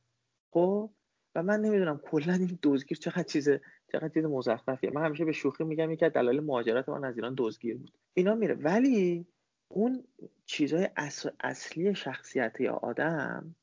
خب؟ 0.51 0.91
و 1.35 1.43
من 1.43 1.61
نمی‌دونم 1.61 1.99
کلا 1.99 2.33
این 2.33 2.59
دزگیر 2.63 2.99
چقدر 2.99 3.23
چیز 3.23 3.49
چقدر 3.93 4.09
چیز 4.09 4.25
مزخرفیه 4.25 4.91
من 4.91 5.05
همیشه 5.05 5.25
به 5.25 5.33
شوخی 5.33 5.65
میگم 5.65 5.91
یکی 5.91 6.05
از 6.05 6.13
دلایل 6.13 6.41
مهاجرت 6.41 6.89
من 6.89 7.05
از 7.05 7.17
ایران 7.17 7.35
دزگیر 7.39 7.77
بود. 7.77 7.99
اینا 8.15 8.35
میره. 8.35 8.55
ولی 8.55 9.27
اون 9.69 10.05
چیزهای 10.47 10.89
اصلی 11.41 11.95
شخصیت 11.95 12.61
یا 12.61 12.73
آدم 12.73 13.55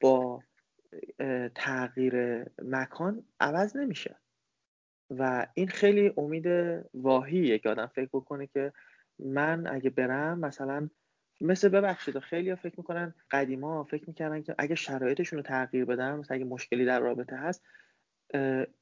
با 0.00 0.42
تغییر 1.54 2.44
مکان 2.62 3.24
عوض 3.40 3.76
نمیشه. 3.76 4.16
و 5.10 5.46
این 5.54 5.68
خیلی 5.68 6.12
امید 6.16 6.46
واهیه 6.94 7.58
که 7.58 7.68
آدم 7.70 7.86
فکر 7.86 8.08
بکنه 8.12 8.46
که 8.46 8.72
من 9.18 9.66
اگه 9.66 9.90
برم 9.90 10.38
مثلا 10.38 10.88
مثل 11.40 11.68
ببخشید 11.68 12.18
خیلی 12.18 12.54
فکر 12.54 12.74
می‌کنن 12.76 13.14
قدیما 13.30 13.84
فکر 13.84 14.04
می‌کردن 14.06 14.42
که 14.42 14.54
اگه 14.58 14.74
شرایطشون 14.74 15.36
رو 15.36 15.42
تغییر 15.42 15.84
بدن 15.84 16.14
مثلا 16.16 16.34
اگه 16.34 16.44
مشکلی 16.44 16.84
در 16.84 17.00
رابطه 17.00 17.36
هست 17.36 17.64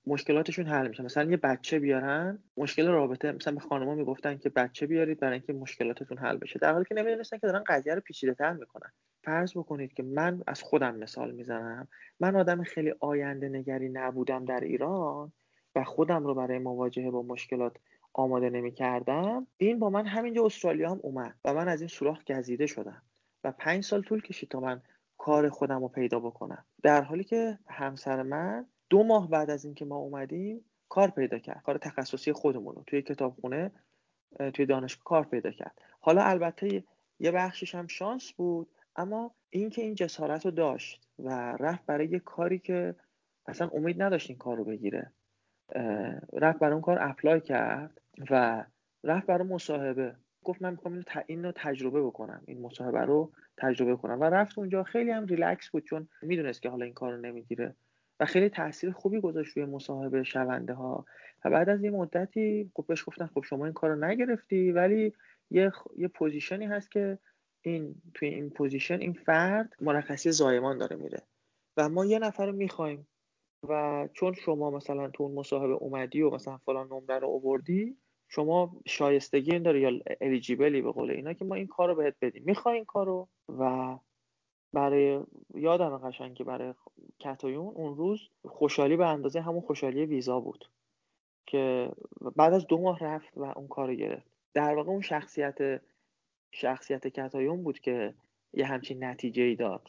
مشکلاتشون 0.07 0.67
حل 0.67 0.89
میشه. 0.89 1.03
مثلا 1.03 1.31
یه 1.31 1.37
بچه 1.37 1.79
بیارن 1.79 2.39
مشکل 2.57 2.89
رابطه 2.89 3.33
مثلا 3.33 3.55
به 3.55 3.61
خانم‌ها 3.61 3.95
می‌گفتن 3.95 4.39
که 4.39 4.49
بچه 4.49 4.87
بیارید 4.87 5.21
برای 5.21 5.33
اینکه 5.33 5.53
مشکلاتتون 5.53 6.19
حل 6.19 6.37
بشه. 6.37 6.59
در 6.59 6.73
حالی 6.73 6.85
که 6.85 6.95
نمی‌دونستن 6.95 7.39
که 7.39 7.47
دارن 7.47 7.65
قضیه 7.67 7.95
رو 7.95 8.01
پیچیده 8.01 8.35
تر 8.35 8.53
می‌کنن. 8.53 8.93
فرض 9.25 9.53
بکنید 9.53 9.93
که 9.93 10.03
من 10.03 10.43
از 10.47 10.62
خودم 10.62 10.97
مثال 10.97 11.31
می‌زنم. 11.31 11.89
من 12.21 12.37
آدم 12.37 12.62
خیلی 12.62 12.95
آینده 13.01 13.49
نگری 13.49 13.89
نبودم 13.89 14.45
در 14.45 14.61
ایران. 14.61 15.33
و 15.77 15.85
خودم 15.85 16.25
رو 16.25 16.35
برای 16.35 16.59
مواجهه 16.59 17.11
با 17.11 17.23
مشکلات 17.23 17.77
آماده 18.12 18.51
نمی 18.51 18.73
کردم 18.73 19.47
این 19.57 19.79
با 19.79 19.91
من 19.91 20.07
همینجا 20.07 20.45
استرالیا 20.45 20.91
هم 20.91 21.01
اومد 21.03 21.35
و 21.45 21.55
من 21.55 21.69
از 21.69 21.81
این 21.81 21.89
سوراخ 21.89 22.25
گزیده 22.25 22.67
شدم 22.67 23.03
و 23.45 23.53
پنج 23.53 23.85
سال 23.85 24.03
طول 24.03 24.23
کشید 24.23 24.49
تا 24.49 24.61
من 24.61 24.83
کار 25.19 25.49
خودم 25.49 25.81
رو 25.81 25.89
پیدا 25.89 26.21
بکنم. 26.21 26.65
در 26.83 27.03
حالی 27.03 27.25
که 27.25 27.59
همسر 27.69 28.23
من 28.23 28.67
دو 28.91 29.03
ماه 29.03 29.31
بعد 29.31 29.51
از 29.51 29.65
اینکه 29.65 29.85
ما 29.85 29.97
اومدیم 29.97 30.65
کار 30.89 31.11
پیدا 31.11 31.39
کرد 31.39 31.62
کار 31.62 31.79
تخصصی 31.79 32.33
خودمون 32.33 32.75
رو 32.75 32.83
توی 32.87 33.03
کتابخونه 33.03 33.73
توی 34.55 34.67
دانشگاه 34.67 35.05
کار 35.05 35.25
پیدا 35.25 35.51
کرد. 35.51 35.79
حالا 36.01 36.23
البته 36.23 36.85
یه 37.19 37.31
بخشش 37.31 37.75
هم 37.75 37.87
شانس 37.87 38.33
بود 38.33 38.69
اما 38.97 39.35
اینکه 39.51 39.83
این 39.83 39.95
جسارت 39.95 40.45
رو 40.45 40.51
داشت 40.51 41.09
و 41.19 41.57
رفت 41.61 41.87
برای 41.87 42.09
یه 42.09 42.19
کاری 42.19 42.59
که 42.59 42.95
اصلا 43.47 43.71
امید 43.75 44.03
نداشت 44.03 44.31
این 44.31 44.39
کار 44.39 44.57
رو 44.57 44.65
بگیره. 44.65 45.12
رفت 46.33 46.59
برای 46.59 46.72
اون 46.72 46.83
کار 46.83 46.98
apply 47.01 47.40
کرد 47.40 48.00
و 48.31 48.64
رفت 49.05 49.26
برای 49.26 49.48
مصاحبه. 49.48 50.14
گفت 50.44 50.62
من 50.62 50.70
می‌خوام 50.70 51.05
این 51.26 51.44
رو 51.44 51.52
تجربه 51.57 52.02
بکنم 52.02 52.42
این 52.46 52.61
مصاحبه 52.61 53.00
رو 53.00 53.33
تجربه 53.57 53.96
کنم. 53.96 54.20
و 54.20 54.24
رفت 54.24 54.59
اونجا. 54.59 54.83
خیلی 54.83 55.11
هم 55.11 55.26
ریلکس 55.26 55.68
بود 55.68 55.85
چون 55.85 56.09
می‌دونست 56.22 56.62
که 56.62 56.68
حالا 56.68 56.85
این 56.85 56.94
کار 56.94 57.12
رو 57.12 57.20
نمی‌گیره. 57.20 57.74
و 58.20 58.24
خیلی 58.24 58.48
تاثیر 58.48 58.90
خوبی 58.90 59.20
گذاشت 59.20 59.57
روی 59.57 59.66
مصاحبه 59.66 60.22
شونده 60.22 60.74
ها. 60.74 61.05
و 61.44 61.50
بعد 61.50 61.68
از 61.68 61.85
یه 61.85 61.90
مدتی 61.90 62.70
خب 62.74 62.85
بهش 62.88 63.05
گفتن 63.07 63.26
خب 63.26 63.42
شما 63.42 63.64
این 63.64 63.74
کار 63.74 63.90
رو 63.90 64.05
نگرفتی 64.05 64.72
ولی 64.72 65.12
یه, 65.50 65.72
یه 65.96 66.09
position 66.09 66.60
ی 66.60 66.66
هست 66.66 66.90
که 66.90 67.18
این 67.62 67.94
توی 68.14 68.29
این 68.29 68.50
position 68.51 69.01
این 69.00 69.12
فرد 69.12 69.72
مرخصی 69.81 70.31
زایمان 70.31 70.79
داره 70.79 70.96
میره. 70.96 71.22
و 71.76 71.88
ما 71.88 72.05
یه 72.05 72.18
نفر 72.18 72.46
رو 72.46 72.52
می‌خوایم 72.52 73.07
و 73.68 74.09
چون 74.12 74.33
شما 74.33 74.70
مثلا 74.70 75.11
تو 75.11 75.22
اون 75.22 75.35
مصاحبه 75.35 75.72
اومدی 75.72 76.22
و 76.22 76.31
مثلا 76.31 76.57
فلان 76.57 76.87
نمره 76.87 77.18
رو 77.18 77.29
آوردی 77.29 77.96
شما 78.29 78.76
شایستگی 78.87 79.52
این 79.52 79.62
داره 79.62 79.81
یا 79.81 80.00
eligible 80.20 80.76
ی 80.76 80.83
به 80.83 80.92
قول 80.92 81.11
اینا 81.11 81.33
که 81.33 81.44
ما 81.44 81.55
این 81.55 81.66
کار 81.66 81.88
رو 81.88 81.94
بهت 81.94 82.14
بدیم. 82.20 82.42
می‌خوای 82.46 82.74
این 82.74 82.85
کارو 82.85 83.29
و 83.59 83.96
برای 84.72 85.20
یادم 85.55 85.98
قشنگ 85.98 86.35
که 86.35 86.44
برای 86.44 86.74
کتایون 87.18 87.66
اون 87.66 87.96
روز 87.96 88.29
خوشحالی 88.44 88.96
به 88.96 89.07
اندازه 89.07 89.40
همون 89.40 89.61
خوشحالی 89.61 90.07
ویزا 90.07 90.40
بود 90.40 90.70
که 91.46 91.90
بعد 92.37 92.52
از 92.52 92.66
دو 92.66 92.79
ماه 92.79 92.98
رفت 92.98 93.38
و 93.38 93.44
اون 93.57 93.68
کار 93.68 93.88
رو 93.88 93.94
گرفت. 93.94 94.31
در 94.55 94.74
واقع 94.74 94.90
اون 94.90 95.00
شخصیت 95.00 95.83
شخصیت 96.52 97.07
کتایون 97.07 97.62
بود 97.62 97.79
که 97.79 98.14
یه 98.52 98.66
همچین 98.66 99.05
نتیجه 99.05 99.42
ای 99.42 99.55
داد. 99.55 99.88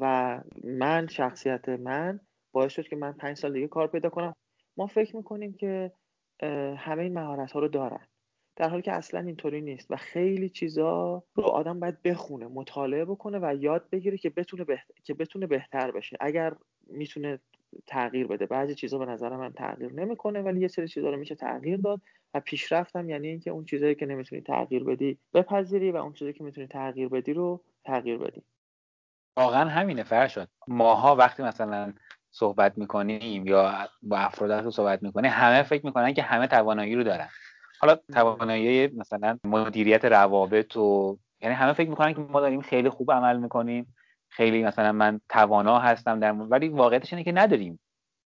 و 0.00 0.40
من 0.64 1.06
شخصیت 1.06 1.68
من 1.68 2.20
باعث 2.52 2.72
شد 2.72 2.88
که 2.88 2.96
من 2.96 3.12
پنج 3.12 3.36
سال 3.36 3.52
دیگه 3.52 3.68
کار 3.68 3.86
پیدا 3.86 4.08
کنم. 4.08 4.34
ما 4.76 4.86
فکر 4.86 5.16
می‌کنیم 5.16 5.52
که 5.52 5.92
همه 6.76 7.02
این 7.02 7.12
مهارت 7.12 7.52
ها 7.52 7.60
رو 7.60 7.68
دارن. 7.68 8.06
در 8.56 8.68
حالی 8.68 8.82
که 8.82 8.92
اصلا 8.92 9.20
اینطوری 9.20 9.60
نیست 9.60 9.90
و 9.90 9.96
خیلی 9.96 10.48
چیزا 10.48 11.22
رو 11.34 11.44
آدم 11.44 11.80
باید 11.80 12.02
بخونه 12.02 12.46
مطالعه 12.46 13.04
بکنه 13.04 13.38
و 13.38 13.54
یاد 13.60 13.90
بگیره 13.90 14.18
که 14.18 14.30
بتونه 14.30 14.64
که 15.04 15.14
بتونه 15.14 15.46
بهتر 15.46 15.90
بشه. 15.90 16.16
اگر 16.20 16.54
می‌تونه 16.86 17.38
تغییر 17.86 18.26
بده. 18.26 18.46
بعضی 18.46 18.74
چیزا 18.74 18.98
به 18.98 19.06
نظر 19.06 19.36
من 19.36 19.52
تغییر 19.52 19.92
نمی‌کنه 19.92 20.42
ولی 20.42 20.60
یه 20.60 20.68
سری 20.68 20.88
چیزا 20.88 21.10
رو 21.10 21.16
میشه 21.16 21.34
تغییر 21.34 21.76
داد 21.76 22.00
و 22.34 22.40
پیشرفتم 22.40 23.10
یعنی 23.10 23.28
اینکه 23.28 23.50
اون 23.50 23.64
چیزایی 23.64 23.94
که 23.94 24.06
نمی‌تونی 24.06 24.42
تغییر 24.42 24.84
بدی 24.84 25.18
بپذیری 25.34 25.90
و 25.90 25.96
اون 25.96 26.12
چیزایی 26.12 26.32
که 26.32 26.44
می‌تونی 26.44 26.66
تغییر 26.66 27.08
بدی 27.08 27.32
رو 27.32 27.64
تغییر 27.84 28.18
بدی. 28.18 28.42
واقعا 29.36 29.68
همینه 29.68 30.02
فرشاد. 30.02 30.48
ماها 30.68 31.16
وقتی 31.16 31.42
مثلا 31.42 31.92
صحبت 32.32 32.78
می‌کنیم 32.78 33.46
یا 33.46 33.88
با 34.02 34.18
افراد 34.18 34.52
رو 34.52 34.70
صحبت 34.70 35.02
می‌کنیم 35.02 35.30
همه 35.30 35.62
فکر 35.62 35.86
می‌کنن 35.86 36.14
که 36.14 36.22
همه 36.22 36.46
توانایی 36.46 36.94
رو 36.94 37.04
دارن. 37.04 37.28
حالا 37.80 37.96
توانایی 38.12 38.86
مثلا 38.86 39.38
مدیریت 39.44 40.04
روابط 40.04 40.76
و 40.76 41.18
یعنی 41.40 41.54
همه 41.54 41.72
فکر 41.72 41.90
می‌کنن 41.90 42.14
که 42.14 42.20
ما 42.20 42.40
داریم 42.40 42.60
خیلی 42.60 42.88
خوب 42.88 43.12
عمل 43.12 43.36
می‌کنیم 43.36 43.94
خیلی 44.28 44.62
مثلا 44.62 44.92
من 44.92 45.20
توانا 45.28 45.78
هستم 45.78 46.20
در 46.20 46.32
ولی 46.32 46.68
واقعیتش 46.68 47.12
اینه 47.12 47.24
که 47.24 47.32
نداریم. 47.32 47.80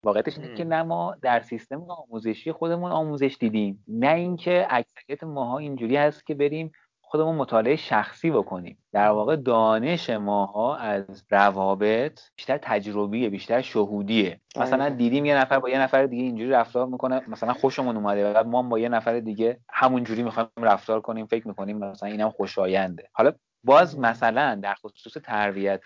واقعیتش 0.04 0.38
اینه 0.38 0.54
که 0.54 0.64
نه 0.64 0.82
ما 0.82 1.16
در 1.22 1.40
سیستم 1.40 1.82
آموزشی 1.90 2.52
خودمون 2.52 2.92
آموزش 2.92 3.36
دیدیم. 3.40 3.84
نه 3.88 4.14
اینکه 4.14 4.66
اکثریت 4.70 5.24
ماها 5.24 5.58
اینجوری 5.58 5.96
هست 5.96 6.26
که 6.26 6.34
بریم 6.34 6.72
خودمون 7.12 7.36
مطالعه 7.36 7.76
شخصی 7.76 8.30
بکنیم. 8.30 8.78
در 8.92 9.08
واقع 9.08 9.36
دانش 9.36 10.10
ماها 10.10 10.76
از 10.76 11.24
روابط 11.30 12.20
بیشتر 12.36 12.58
تجربیه 12.62 13.30
بیشتر 13.30 13.60
شهودیه. 13.60 14.40
مثلا 14.56 14.88
دیدیم 14.88 15.24
یه 15.24 15.36
نفر 15.36 15.58
با 15.58 15.70
یه 15.70 15.78
نفر 15.78 16.06
دیگه 16.06 16.22
اینجوری 16.22 16.50
رفتار 16.50 16.86
می‌کنه 16.86 17.22
مثلا 17.28 17.52
خوشمون 17.52 17.96
اومده 17.96 18.32
و 18.32 18.44
ما 18.44 18.62
با 18.62 18.78
یه 18.78 18.88
نفر 18.88 19.20
دیگه 19.20 19.60
همونجوری 19.70 20.22
می‌خوایم 20.22 20.48
رفتار 20.56 21.00
کنیم 21.00 21.26
فکر 21.26 21.48
می‌کنیم 21.48 21.78
مثلا 21.78 22.08
اینم 22.08 22.30
خوشاینده. 22.30 23.08
حالا 23.12 23.32
باز 23.64 23.98
مثلا 23.98 24.60
در 24.62 24.74
خصوص 24.74 25.22
تربیت 25.22 25.82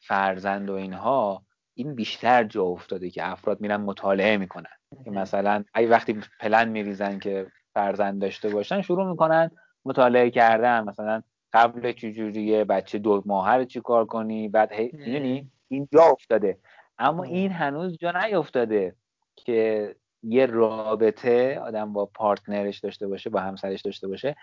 فرزند 0.00 0.70
و 0.70 0.74
اینها 0.74 1.42
این 1.74 1.94
بیشتر 1.94 2.44
جا 2.44 2.62
افتاده 2.62 3.10
که 3.10 3.30
افراد 3.30 3.60
میرن 3.60 3.76
مطالعه 3.76 4.36
می‌کنن. 4.36 4.76
که 5.04 5.10
مثلا 5.10 5.64
اگه 5.74 5.88
وقتی 5.88 6.20
پلن 6.40 6.68
میریزن 6.68 7.18
که 7.18 7.46
فرزند 7.74 8.20
داشته 8.20 8.48
باشن 8.48 8.82
شروع 8.82 9.10
می‌کنن 9.10 9.50
مطالعه 9.86 10.30
کردن 10.30 10.84
مثلا 10.84 11.22
قبل 11.52 11.92
چجوریه 11.92 12.64
بچه 12.64 12.98
دو 12.98 13.22
ماهه 13.26 13.52
رو 13.54 13.64
چی 13.64 13.80
کار 13.80 14.04
کنی 14.06 14.48
بعد 14.48 14.72
هی 14.72 15.48
این 15.68 15.88
جا 15.92 16.02
افتاده. 16.02 16.58
اما 16.98 17.24
این 17.24 17.50
هنوز 17.50 17.98
جا 17.98 18.10
نیافتاده 18.10 18.94
که 19.36 19.96
یه 20.22 20.46
رابطه 20.46 21.58
آدم 21.58 21.92
با 21.92 22.06
پارتنرش 22.06 22.78
داشته 22.78 23.08
باشه 23.08 23.30
با 23.30 23.40
همسرش 23.40 23.80
داشته 23.80 24.08
باشه. 24.08 24.36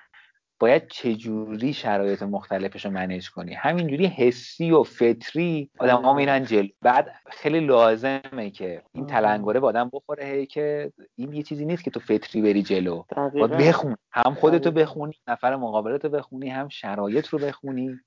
باید 0.59 0.87
چجوری 0.87 1.73
شرایط 1.73 2.23
مختلفش 2.23 2.85
رو 2.85 2.91
منیج 2.91 3.29
کنی؟ 3.29 3.53
همینجوری 3.53 4.05
حسی 4.05 4.71
و 4.71 4.83
فطری 4.83 5.69
آدم 5.79 6.01
ها 6.01 6.13
میرن 6.13 6.43
جلو. 6.43 6.67
بعد 6.81 7.11
خیلی 7.31 7.59
لازمه 7.59 8.49
که 8.53 8.81
این 8.93 9.05
تلنگره 9.05 9.59
با 9.59 9.67
آدم 9.67 9.89
بخوره 9.93 10.25
هی 10.25 10.45
که 10.45 10.91
این 11.15 11.33
یه 11.33 11.43
چیزی 11.43 11.65
نیست 11.65 11.83
که 11.83 11.91
تو 11.91 11.99
فطری 11.99 12.41
بری 12.41 12.63
جلو. 12.63 13.03
باید 13.33 13.51
بخون 13.51 13.95
هم 14.11 14.33
خودتو 14.33 14.71
بخونی 14.71 15.13
نفر 15.27 15.55
مقابلتو 15.55 16.09
بخونی 16.09 16.49
هم 16.49 16.69
شرایط 16.69 17.27
رو 17.27 17.39
بخونی. 17.39 17.99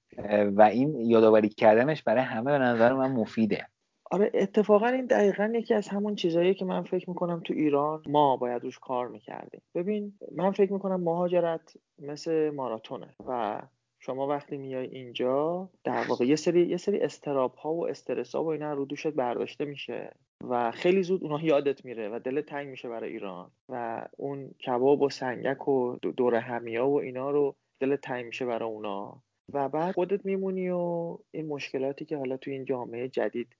و 0.57 0.63
این 0.63 1.01
یادآوری 1.01 1.49
کردنش 1.49 2.03
برای 2.03 2.23
همه 2.23 2.51
به 2.51 2.59
نظر 2.59 2.93
من 2.93 3.13
مفیده. 3.13 3.67
آره 4.11 4.31
اتفاقا 4.35 4.87
این 4.87 5.07
دقیقا 5.07 5.53
یکی 5.55 5.75
از 5.75 5.89
همون 5.89 6.15
چیزهایی 6.15 6.55
که 6.55 6.65
من 6.65 6.83
فکر 6.83 7.11
می‌کنم 7.11 7.41
تو 7.41 7.55
ایران 7.55 8.03
ما 8.09 8.37
باید 8.37 8.63
روش 8.63 8.79
کار 8.79 9.09
می‌کردیم. 9.09 9.63
ببین 9.75 10.19
من 10.33 10.51
فکر 10.51 10.73
می‌کنم 10.73 11.01
مهاجرت 11.01 11.77
مثل 11.99 12.51
ماراتونه 12.51 13.15
و 13.27 13.63
شما 13.99 14.27
وقتی 14.27 14.57
میای 14.57 14.87
اینجا 14.87 15.71
در 15.85 16.05
واقع 16.09 16.25
یه 16.25 16.37
سری 16.37 16.67
یه 16.67 16.77
سری 16.77 17.01
استراب 17.01 17.55
ها 17.55 17.75
و 17.75 17.89
استرس 17.89 18.35
ها 18.35 18.45
و 18.45 18.47
اینا 18.47 18.73
رو 18.75 18.85
دوشت 18.85 19.07
برداشته 19.07 19.65
میشه 19.65 20.13
و 20.49 20.71
خیلی 20.71 21.03
زود 21.03 21.23
اونها 21.23 21.41
یادت 21.41 21.85
میره 21.85 22.09
و 22.09 22.19
دلت 22.19 22.47
تنگ 22.47 22.69
میشه 22.69 22.89
برای 22.89 23.11
ایران 23.11 23.51
و 23.69 24.07
اون 24.17 24.51
کباب 24.67 25.03
و 25.03 25.11
سنگک 25.11 25.69
و 25.69 25.97
دور 25.97 26.35
همیا 26.35 26.89
و 26.89 27.01
اینا 27.01 27.31
رو 27.31 27.55
دلت 27.81 28.01
تنگ 28.01 28.27
میشه 28.27 28.47
برای 28.47 28.69
اونا. 28.69 29.23
و 29.53 29.69
بعد 29.69 29.95
خودت 29.95 30.27
میمونی 30.27 30.71
و 30.71 31.19
این 31.31 31.47
مشکلاتی 31.47 32.05
که 32.05 32.17
حالا 32.17 32.37
تو 32.37 32.51
این 32.51 32.65
جامعه 32.65 33.09
جدید 33.09 33.57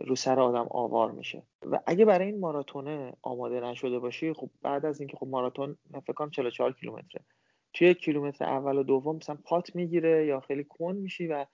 رو 0.00 0.16
سر 0.16 0.40
آدم 0.40 0.66
آوار 0.70 1.10
میشه. 1.10 1.42
و 1.62 1.80
اگه 1.86 2.04
برای 2.04 2.26
این 2.26 2.40
ماراتونه 2.40 3.12
آماده 3.22 3.60
نشده 3.60 3.98
باشی 3.98 4.32
خب 4.32 4.50
بعد 4.62 4.86
از 4.86 5.00
اینکه 5.00 5.16
خب 5.16 5.26
ماراتون 5.26 5.76
فکر 5.92 6.12
کنم 6.12 6.30
44 6.30 6.72
کیلومتره. 6.72 7.24
توی 7.72 7.94
کیلومتر 7.94 8.44
اول 8.44 8.78
و 8.78 8.82
دوم 8.82 9.16
مثلا 9.16 9.38
پات 9.44 9.76
می‌گیره 9.76 10.26
یا 10.26 10.40
خیلی 10.40 10.64
کن 10.64 10.96
میشی 10.96 11.26
و 11.26 11.46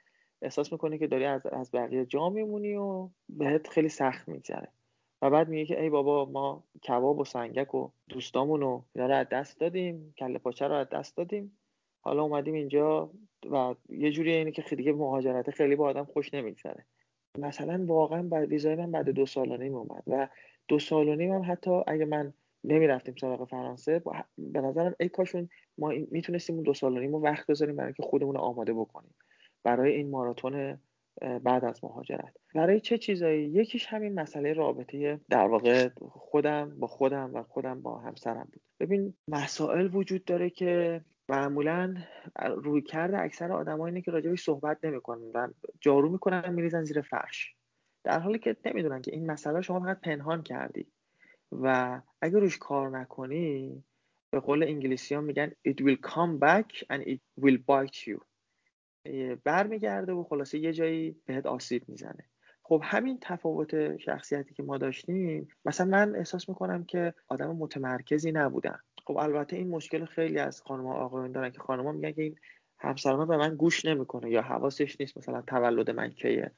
احساس 0.42 0.72
می‌کنی 0.72 0.98
که 0.98 1.06
داری 1.06 1.24
از, 1.24 1.46
از 1.46 1.70
بقیه 1.70 2.06
جا 2.06 2.28
میمونی 2.28 2.76
و 2.76 3.08
بهت 3.28 3.68
خیلی 3.68 3.88
سخت 3.88 4.28
میگذره. 4.28 4.68
و 5.22 5.30
بعد 5.30 5.48
میگه 5.48 5.64
که 5.64 5.82
ای 5.82 5.90
بابا 5.90 6.24
ما 6.24 6.64
کباب 6.88 7.18
و 7.18 7.24
سنگک 7.24 7.74
و 7.74 7.90
دوستامون 8.08 8.60
رو 8.60 8.84
اینا 8.94 9.06
رو 9.06 9.14
از 9.14 9.28
دست 9.28 9.60
دادیم 9.60 10.14
کله 10.18 10.38
پاچه 10.38 10.68
رو 10.68 10.74
از 10.74 10.88
دست 10.88 11.16
دادیم. 11.16 11.58
حالا 12.00 12.22
اومدیم 12.22 12.54
اینجا 12.54 13.10
و 13.50 13.74
یه 13.88 14.10
جوری 14.10 14.32
اینه 14.32 14.50
که 14.50 14.76
دیگه 14.76 14.92
مهاجرت 14.92 15.50
خیلی 15.50 15.76
با 15.76 15.88
آدم 15.88 16.04
خوش 16.04 16.34
نمیگذره. 16.34 16.84
مثلا 17.38 17.84
واقعا 17.86 18.22
بعد 18.22 18.48
ویزای 18.48 18.74
من 18.74 18.90
بعد 18.90 19.08
دو 19.08 19.26
سال 19.26 19.52
و 19.52 19.56
نیم 19.56 19.74
اومد 19.74 20.02
و 20.06 20.28
دو 20.68 20.78
سال 20.78 21.08
و 21.08 21.14
نیم 21.14 21.32
هم 21.32 21.52
حتی 21.52 21.82
اگه 21.86 22.04
من 22.04 22.32
نمی‌رفتیم 22.64 23.14
سراغ 23.20 23.48
فرانسه 23.48 24.02
به 24.38 24.60
نظرم 24.60 24.94
ای 25.00 25.08
کاشون 25.08 25.48
ما 25.78 25.92
می‌تونستیم 26.10 26.56
اون 26.56 26.64
دو 26.64 26.74
سال 26.74 26.96
و 26.96 27.00
نیم 27.00 27.14
وقت 27.14 27.46
بذاریم 27.46 27.76
برای 27.76 27.86
اینکه 27.86 28.02
خودمون 28.02 28.36
آماده 28.36 28.72
بکنیم. 28.72 29.14
برای 29.62 29.92
این 29.92 30.10
ماراتون 30.10 30.78
بعد 31.42 31.64
از 31.64 31.84
مهاجرت. 31.84 32.36
برای 32.54 32.80
چه 32.80 32.98
چیزایی؟ 32.98 33.44
یکیش 33.44 33.86
همین 33.86 34.14
مسئله 34.14 34.52
رابطه 34.52 35.20
در 35.30 35.46
واقع 35.46 35.88
خودم 36.10 36.80
با 36.80 36.86
خودم 36.86 37.30
و 37.34 37.42
خودم 37.42 37.82
با 37.82 37.98
همسرم 37.98 38.48
بود. 38.52 38.62
ببین 38.80 39.14
مسائل 39.28 39.94
وجود 39.94 40.24
داره 40.24 40.50
که 40.50 41.00
معمولا 41.28 41.96
روی 42.56 42.82
کرده 42.82 43.20
اکثر 43.20 43.52
آدم 43.52 43.80
اینه 43.80 44.02
که 44.02 44.10
راجبش 44.10 44.42
صحبت 44.42 44.84
نمی‌کنن 44.84 45.30
و 45.34 45.48
جارو 45.80 46.08
می‌کنن 46.08 46.54
میریزن 46.54 46.84
زیر 46.84 47.00
فرش. 47.00 47.54
در 48.04 48.20
حالی 48.20 48.38
که 48.38 48.56
نمی‌دونن 48.64 49.02
که 49.02 49.12
این 49.12 49.30
مسئله 49.30 49.60
شما 49.60 49.80
فقط 49.80 50.00
پنهان 50.00 50.42
کردی 50.42 50.86
و 51.52 52.00
اگر 52.22 52.38
روش 52.38 52.58
کار 52.58 52.98
نکنی 52.98 53.84
به 54.30 54.40
قول 54.40 54.62
انگلیسی 54.62 55.14
ها 55.14 55.20
میگن 55.20 55.50
it 55.68 55.80
will 55.80 56.08
come 56.10 56.38
back 56.40 56.84
and 56.92 57.02
it 57.02 57.44
will 57.44 57.58
bite 57.68 58.06
you. 58.06 58.20
برمیگرده 59.44 60.12
و 60.12 60.24
خلاصه 60.24 60.58
یه 60.58 60.72
جایی 60.72 61.16
بهت 61.26 61.46
آسیب 61.46 61.88
می‌زنه. 61.88 62.24
خب 62.62 62.80
همین 62.84 63.18
تفاوت 63.20 63.96
شخصیتی 63.96 64.54
که 64.54 64.62
ما 64.62 64.78
داشتیم 64.78 65.48
مثلا 65.64 65.86
من 65.86 66.16
احساس 66.16 66.48
می‌کنم 66.48 66.84
که 66.84 67.14
آدم 67.28 67.56
متمرکزی 67.56 68.32
نبودم 68.32 68.80
خب 69.04 69.16
البته 69.16 69.56
این 69.56 69.68
مشکل 69.68 70.04
خیلی 70.04 70.38
از 70.38 70.62
خانم 70.62 70.86
آقایون 70.86 71.32
دارن 71.32 71.50
که 71.50 71.58
خانم‌ها 71.58 71.92
میگن 71.92 72.12
که 72.12 72.22
این 72.22 72.36
همسر 72.78 73.24
به 73.24 73.36
من 73.36 73.56
گوش 73.56 73.84
نمی‌کنه 73.84 74.30
یا 74.30 74.42
حواسش 74.42 75.00
نیست 75.00 75.18
مثلا 75.18 75.42
تولد 75.42 75.90
من 75.90 76.10
کیه. 76.10 76.50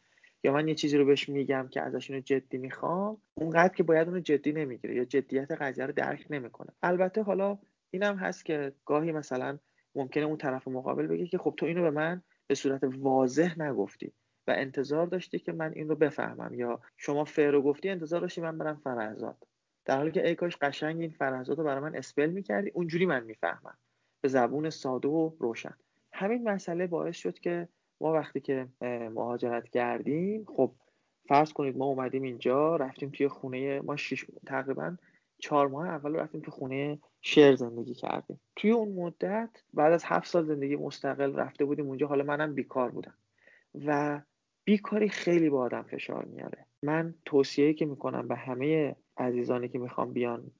یا 0.45 0.53
من 0.53 0.69
یه 0.69 0.75
چیزی 0.75 0.99
رو 0.99 1.05
بهش 1.05 1.29
میگم 1.29 1.69
که 1.71 1.83
ازش 1.83 2.11
اینو 2.11 2.23
جدی 2.23 2.59
می‌خوام 2.59 3.17
اونقدر 3.35 3.75
که 3.75 3.83
باید 3.83 4.09
اونو 4.09 4.21
جدی 4.21 4.53
نمی‌گیره 4.53 4.95
یا 4.95 5.05
جدیت 5.05 5.53
قضیه 5.53 5.87
رو 5.87 5.93
درک 5.93 6.27
نمی‌کنه. 6.31 6.69
البته 6.83 7.23
حالا 7.23 7.59
اینم 7.91 8.17
هست 8.17 8.45
که 8.45 8.73
گاهی 8.85 9.13
مثلا 9.13 9.59
ممکنه 9.95 10.25
اون 10.25 10.37
طرف 10.37 10.69
مقابل 10.69 11.07
بگه 11.07 11.27
که 11.27 11.39
خب 11.39 11.55
تو 11.57 11.67
اینو 11.67 11.83
به 11.83 11.91
من 11.91 12.23
به 12.47 12.55
صورت 12.55 12.81
واضح 12.85 13.63
نگفتی 13.63 14.13
و 14.47 14.55
انتظار 14.57 15.07
داشتی 15.07 15.39
که 15.39 15.53
من 15.53 15.73
این 15.73 15.89
رو 15.89 15.97
بفهمم 15.97 16.55
یا 16.55 16.81
شما 16.97 17.25
فر 17.25 17.51
رو 17.51 17.63
گفتی 17.63 17.89
انتظار 17.89 18.21
داشتی 18.21 18.41
من 18.41 18.59
برم 18.59 18.81
فرزاد. 18.85 19.47
در 19.87 19.97
حالی 19.97 20.11
که 20.11 20.29
ای 20.29 20.35
کاش 20.35 20.57
قشنگ 20.57 21.01
این 21.01 21.11
فرزاد 21.11 21.59
رو 21.59 21.65
برای 21.65 21.81
من 21.81 21.97
اسپل 21.97 22.31
می‌کردی 22.31 22.71
اونجوری 22.71 23.07
من 23.07 23.25
می‌فهمم. 23.25 23.79
به 24.21 24.29
زبون 24.29 24.71
ساده 24.71 25.09
و 25.09 25.31
روشن. 25.39 25.75
همین 26.13 26.49
مسئله 26.49 26.87
باعث 26.87 27.17
شد 27.17 27.39
که 27.39 27.69
ما 28.01 28.13
وقتی 28.13 28.41
که 28.41 28.69
مهاجرت 29.15 29.69
کردیم 29.69 30.45
خب 30.57 30.73
فرض 31.29 31.53
کنید 31.53 31.77
ما 31.77 31.85
اومدیم 31.87 32.23
اینجا 32.23 32.77
رفتیم 32.77 33.11
توی 33.11 33.29
خونه 33.29 33.81
ما 33.81 33.97
شش 33.97 34.27
تقریبا 34.47 34.97
چهار 35.39 35.69
ماه 35.69 35.89
اول 35.89 36.17
رفتیم 36.17 36.41
تو 36.41 36.51
خونه 36.51 36.99
شعر 37.21 37.55
زندگی 37.55 37.95
کردیم. 37.95 38.41
توی 38.57 38.71
اون 38.71 38.89
مدت 38.89 39.51
بعد 39.75 39.93
از 39.93 40.05
هفت 40.05 40.27
سال 40.27 40.45
زندگی 40.45 40.77
مستقل 40.77 41.37
رفته 41.37 41.65
بودیم 41.65 41.87
اونجا 41.87 42.07
حالا 42.07 42.25
منم 42.25 42.55
بیکار 42.55 42.91
بودم. 42.91 43.15
و 43.87 44.21
بیکاری 44.65 45.09
خیلی 45.09 45.51
با 45.51 45.61
آدم 45.61 45.83
فشار 45.83 46.25
میاره. 46.25 46.67
من 46.83 47.15
توصیه‌ای 47.25 47.75
که 47.75 47.87
می‌کنم 47.87 48.29
به 48.29 48.37
همه 48.37 48.97
عزیزانی 49.19 49.69
که 49.69 49.79
می‌خوان 49.79 50.13
بیان 50.13 50.51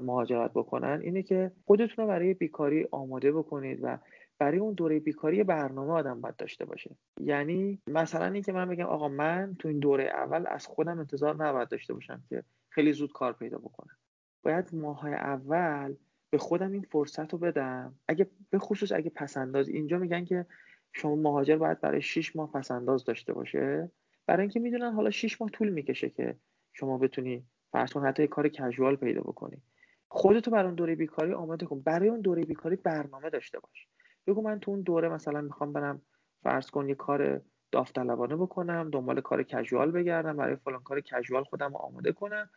مهاجرت 0.00 0.52
بکنن 0.52 1.00
اینه 1.02 1.22
که 1.22 1.52
خودتون 1.64 2.04
رو 2.04 2.06
برای 2.06 2.34
بیکاری 2.34 2.88
آماده 2.90 3.32
بکنید 3.32 3.80
و 3.82 3.98
برای 4.38 4.58
اون 4.58 4.74
دوره 4.74 5.00
بیکاری 5.00 5.44
برنامه 5.44 5.92
آدم 5.92 6.20
باید 6.20 6.36
داشته 6.36 6.64
باشه. 6.64 6.96
یعنی 7.20 7.78
مثلا 7.86 8.26
اینکه 8.26 8.52
من 8.52 8.68
بگم 8.68 8.84
آقا 8.84 9.08
من 9.08 9.56
تو 9.58 9.68
این 9.68 9.78
دوره 9.78 10.04
اول 10.04 10.44
از 10.48 10.66
خودم 10.66 10.98
انتظار 10.98 11.36
نباید 11.44 11.68
داشته 11.68 11.94
باشم 11.94 12.22
که 12.28 12.42
خیلی 12.68 12.92
زود 12.92 13.12
کار 13.12 13.32
پیدا 13.32 13.58
بکنم. 13.58 13.96
باید 14.42 14.74
ماهای 14.74 15.14
اول 15.14 15.94
به 16.30 16.38
خودم 16.38 16.72
این 16.72 16.82
فرصت 16.82 17.32
رو 17.32 17.38
بدم. 17.38 17.94
اگه 18.08 18.26
به 18.50 18.58
خصوص 18.58 18.92
اگه 18.92 19.10
پسنداز 19.10 19.68
اینجا 19.68 19.98
میگن 19.98 20.24
که 20.24 20.46
شما 20.92 21.16
مهاجر 21.16 21.56
باید 21.56 21.80
برای 21.80 22.02
6 22.02 22.36
ماه 22.36 22.52
پسنداز 22.52 23.04
داشته 23.04 23.32
باشه. 23.32 23.90
برای 24.26 24.40
اینکه 24.40 24.60
می‌دونن 24.60 24.92
حالا 24.92 25.10
6 25.10 25.40
ماه 25.40 25.50
طول 25.50 25.68
می‌کشه 25.68 26.10
که 26.10 26.36
شما 26.72 26.98
بتونی 26.98 27.44
فرض 27.76 27.92
کن 27.92 28.06
حتی 28.06 28.26
کار 28.26 28.48
کژوال 28.48 28.96
پیدا 28.96 29.20
بکنی. 29.20 29.62
خودتو 30.08 30.50
برای 30.50 30.64
اون 30.64 30.74
دوره 30.74 30.94
بیکاری 30.94 31.32
آماده 31.32 31.66
کن. 31.66 31.80
برای 31.80 32.08
اون 32.08 32.20
دوره 32.20 32.42
بیکاری 32.42 32.76
برنامه 32.76 33.30
داشته 33.30 33.58
باش. 33.58 33.86
بگو 34.26 34.42
من 34.42 34.60
تو 34.60 34.70
اون 34.70 34.80
دوره 34.80 35.08
مثلا 35.08 35.40
می‌خوام 35.40 35.72
برم 35.72 36.02
فرض 36.42 36.70
کن 36.70 36.88
یه 36.88 36.94
کار 36.94 37.40
داوطلبانه 37.72 38.36
بکنم 38.36 38.90
دنبال 38.90 39.20
کار 39.20 39.42
کژوال 39.42 39.90
بگردم 39.90 40.36
برای 40.36 40.56
فلان 40.56 40.82
کار 40.82 41.00
کژوال 41.00 41.44
خودم 41.44 41.70
رو 41.72 41.76
آماده 41.76 42.12
کنم 42.12 42.50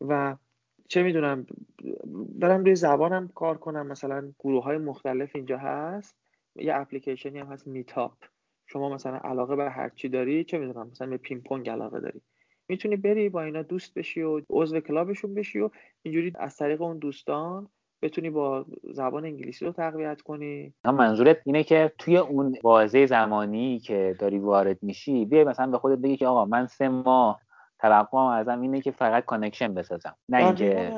و 0.00 0.36
چه 0.88 1.02
می‌دونم 1.02 1.46
برم 2.38 2.64
روی 2.64 2.74
زبانم 2.74 3.28
کار 3.28 3.58
کنم. 3.58 3.86
مثلا 3.86 4.32
گروه 4.38 4.64
های 4.64 4.78
مختلف 4.78 5.36
اینجا 5.36 5.58
هست. 5.58 6.16
یه 6.56 6.74
اپلیکیشنی 6.76 7.38
هم 7.38 7.46
هست 7.46 7.66
میتاپ. 7.66 8.16
شما 8.66 8.88
مثلا 8.88 9.16
علاقه 9.16 9.56
به 9.56 9.70
هر 9.70 9.88
چی 9.88 10.08
داری 10.08 10.44
چه 10.44 10.58
می‌دونم 10.58 10.88
مثلا 10.88 11.10
به 11.10 11.16
پینگ 11.16 11.42
پونگ 11.44 11.70
علاقه 11.70 12.00
داری. 12.00 12.20
می‌تونی 12.68 12.96
بری 12.96 13.28
با 13.28 13.42
اینا 13.42 13.62
دوست 13.62 13.94
بشی 13.94 14.22
و 14.22 14.40
عضو 14.50 14.80
club 14.80 15.07
شون 15.07 15.34
بشی 15.34 15.60
و 15.60 15.70
اینجوری 16.02 16.32
از 16.34 16.56
طریق 16.56 16.82
اون 16.82 16.98
دوستان 16.98 17.68
بتونی 18.02 18.30
با 18.30 18.66
زبان 18.92 19.24
انگلیسی 19.24 19.64
رو 19.64 19.72
تقویت 19.72 20.20
کنی. 20.20 20.74
منظورت 20.84 21.38
اینه 21.44 21.64
که 21.64 21.92
توی 21.98 22.16
اون 22.16 22.56
بازه 22.62 23.06
زمانی 23.06 23.78
که 23.78 24.16
داری 24.18 24.38
وارد 24.38 24.82
میشی 24.82 25.24
بیای 25.24 25.44
مثلا 25.44 25.66
به 25.66 25.78
خودت 25.78 25.98
بگی 25.98 26.16
که 26.16 26.26
آقا 26.26 26.44
من 26.44 26.66
سه 26.66 26.88
ماه 26.88 27.40
توقعم 27.78 28.26
ازم 28.26 28.60
اینه 28.60 28.80
که 28.80 28.90
فقط 28.90 29.24
connection 29.24 29.74
بسازم. 29.74 30.16
نه 30.28 30.46
اینکه 30.46 30.92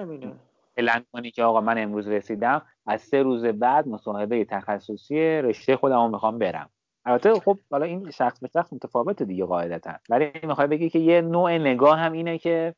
پلن 0.77 1.05
کنی 1.13 1.31
که 1.31 1.45
آقا 1.45 1.61
من 1.61 1.79
امروز 1.79 2.09
رسیدم 2.09 2.63
از 2.87 3.01
سه 3.01 3.23
روز 3.23 3.45
بعد 3.45 3.89
مصاحبه 3.89 4.45
تخصصی 4.45 5.19
رشته 5.19 5.77
خودم 5.77 5.97
رو 5.97 6.09
می‌خوام 6.09 6.39
برم. 6.39 6.71
البته 7.07 7.41
خب 7.41 7.59
حالا 7.71 7.87
این 7.87 8.11
شخص 8.11 8.41
به 8.41 8.49
شخص 8.49 8.73
متفاوته 8.73 9.25
دیگه 9.25 9.45
قاعدتا. 9.45 9.93
ولی 10.11 10.31
می‌خوای 10.43 10.67
بگی 10.67 10.91
که 10.91 10.99
یه 10.99 11.21
نوع 11.21 11.59
نگاه 11.59 11.99
هم 11.99 12.13
اینه 12.13 12.39
که 12.39 12.75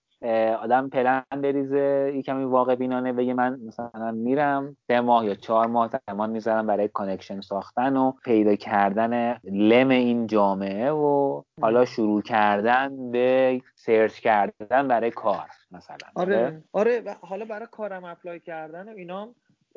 آدم 0.60 0.88
پلن 0.88 1.22
بریزه 1.30 2.12
یه 2.14 2.22
کمی 2.22 2.44
واقع 2.44 2.74
بینانه 2.74 3.12
بگه 3.12 3.34
من 3.34 3.60
مثلا 3.66 4.12
میرم 4.12 4.76
سه 4.86 5.00
ماه 5.00 5.26
یا 5.26 5.34
چهار 5.34 5.66
ماه 5.66 5.90
زمان 6.08 6.30
می‌ذارم 6.30 6.66
برای 6.66 6.88
connection 6.88 7.40
ساختن 7.40 7.96
و 7.96 8.12
پیدا 8.24 8.54
کردن 8.54 9.40
لم 9.44 9.88
این 9.88 10.26
جامعه 10.26 10.90
و 10.90 11.42
حالا 11.60 11.84
شروع 11.84 12.22
کردن 12.22 13.10
به 13.10 13.60
search 13.74 14.20
کردن 14.20 14.88
برای 14.88 15.10
کار 15.10 15.46
مثلا. 15.70 15.96
آره 16.14 16.62
آره 16.72 17.00
و 17.00 17.14
حالا 17.20 17.44
برای 17.44 17.68
کارم 17.70 18.04
apply 18.04 18.40
کردن 18.40 18.88
و 18.88 18.96
اینا 18.96 19.28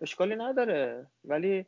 اشکالی 0.01 0.35
نداره. 0.35 1.07
ولی 1.25 1.65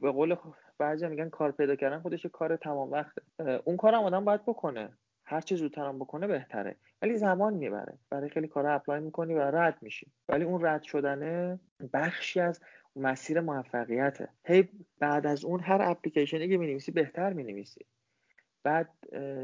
به 0.00 0.10
قول 0.10 0.34
بعضی 0.78 1.08
میگن 1.08 1.28
کار 1.28 1.52
پیدا 1.52 1.76
کردن 1.76 2.00
خودش 2.00 2.26
کار 2.26 2.56
تمام 2.56 2.90
وقت. 2.92 3.18
اون 3.64 3.76
کارم 3.76 4.02
آدم 4.02 4.24
باید 4.24 4.42
بکنه. 4.42 4.88
هر 5.24 5.40
چه 5.40 5.56
زودتر 5.56 5.86
هم 5.86 5.98
بکنه 5.98 6.26
بهتره. 6.26 6.76
ولی 7.02 7.16
زمان 7.16 7.54
می‌بره. 7.54 7.98
برای 8.10 8.28
خیلی 8.28 8.48
کارا 8.48 8.74
اپلای 8.74 9.00
می‌کنی 9.00 9.34
و 9.34 9.40
رد 9.40 9.78
میشی. 9.82 10.06
ولی 10.28 10.44
اون 10.44 10.66
رد 10.66 10.82
شدنه 10.82 11.60
بخشی 11.92 12.40
از 12.40 12.60
مسیر 12.96 13.40
موفقیته. 13.40 14.28
هی 14.44 14.68
بعد 14.98 15.26
از 15.26 15.44
اون 15.44 15.60
هر 15.60 15.82
اپلیکیشنی 15.82 16.48
که 16.48 16.56
می‌نویسی 16.56 16.92
بهتر 16.92 17.32
می‌نویسی. 17.32 17.86
بعد 18.62 18.88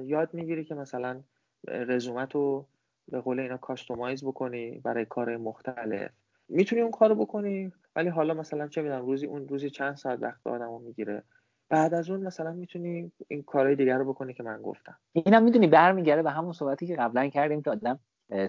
یاد 0.04 0.34
می‌گیری 0.34 0.64
که 0.64 0.74
مثلا 0.74 1.22
رزومت 1.68 2.34
رو 2.34 2.66
به 3.08 3.20
قول 3.20 3.40
اینا 3.40 3.56
کاستومایز 3.56 4.24
بکنی 4.24 4.70
برای 4.70 5.04
کار 5.04 5.36
مختلف. 5.36 6.10
می‌تونی 6.48 6.82
اون 6.82 6.90
کارو 6.90 7.14
بکنی. 7.14 7.72
ولی 7.98 8.08
حالا 8.08 8.34
مثلا 8.34 8.68
چه 8.68 8.82
می‌دونم 8.82 9.06
روزی 9.06 9.26
اون 9.26 9.48
روزی 9.48 9.70
چند 9.70 9.96
ساعت 9.96 10.22
وقت 10.22 10.46
آدمو 10.46 10.78
می‌گیره. 10.78 11.22
بعد 11.70 11.94
از 11.94 12.10
اون 12.10 12.20
مثلا 12.20 12.52
می‌تونی 12.52 13.12
این 13.28 13.42
کارهای 13.42 13.76
دیگر 13.76 13.98
رو 13.98 14.12
بکنی 14.12 14.34
که 14.34 14.42
من 14.42 14.62
گفتم. 14.62 14.98
اینم 15.12 15.42
می‌دونی 15.42 15.66
برمیگرده 15.66 16.22
به 16.22 16.30
همون 16.30 16.52
صحبتی 16.52 16.86
که 16.86 16.96
قبلا 16.96 17.28
کردیم 17.28 17.62
که 17.62 17.70
آدم 17.70 18.00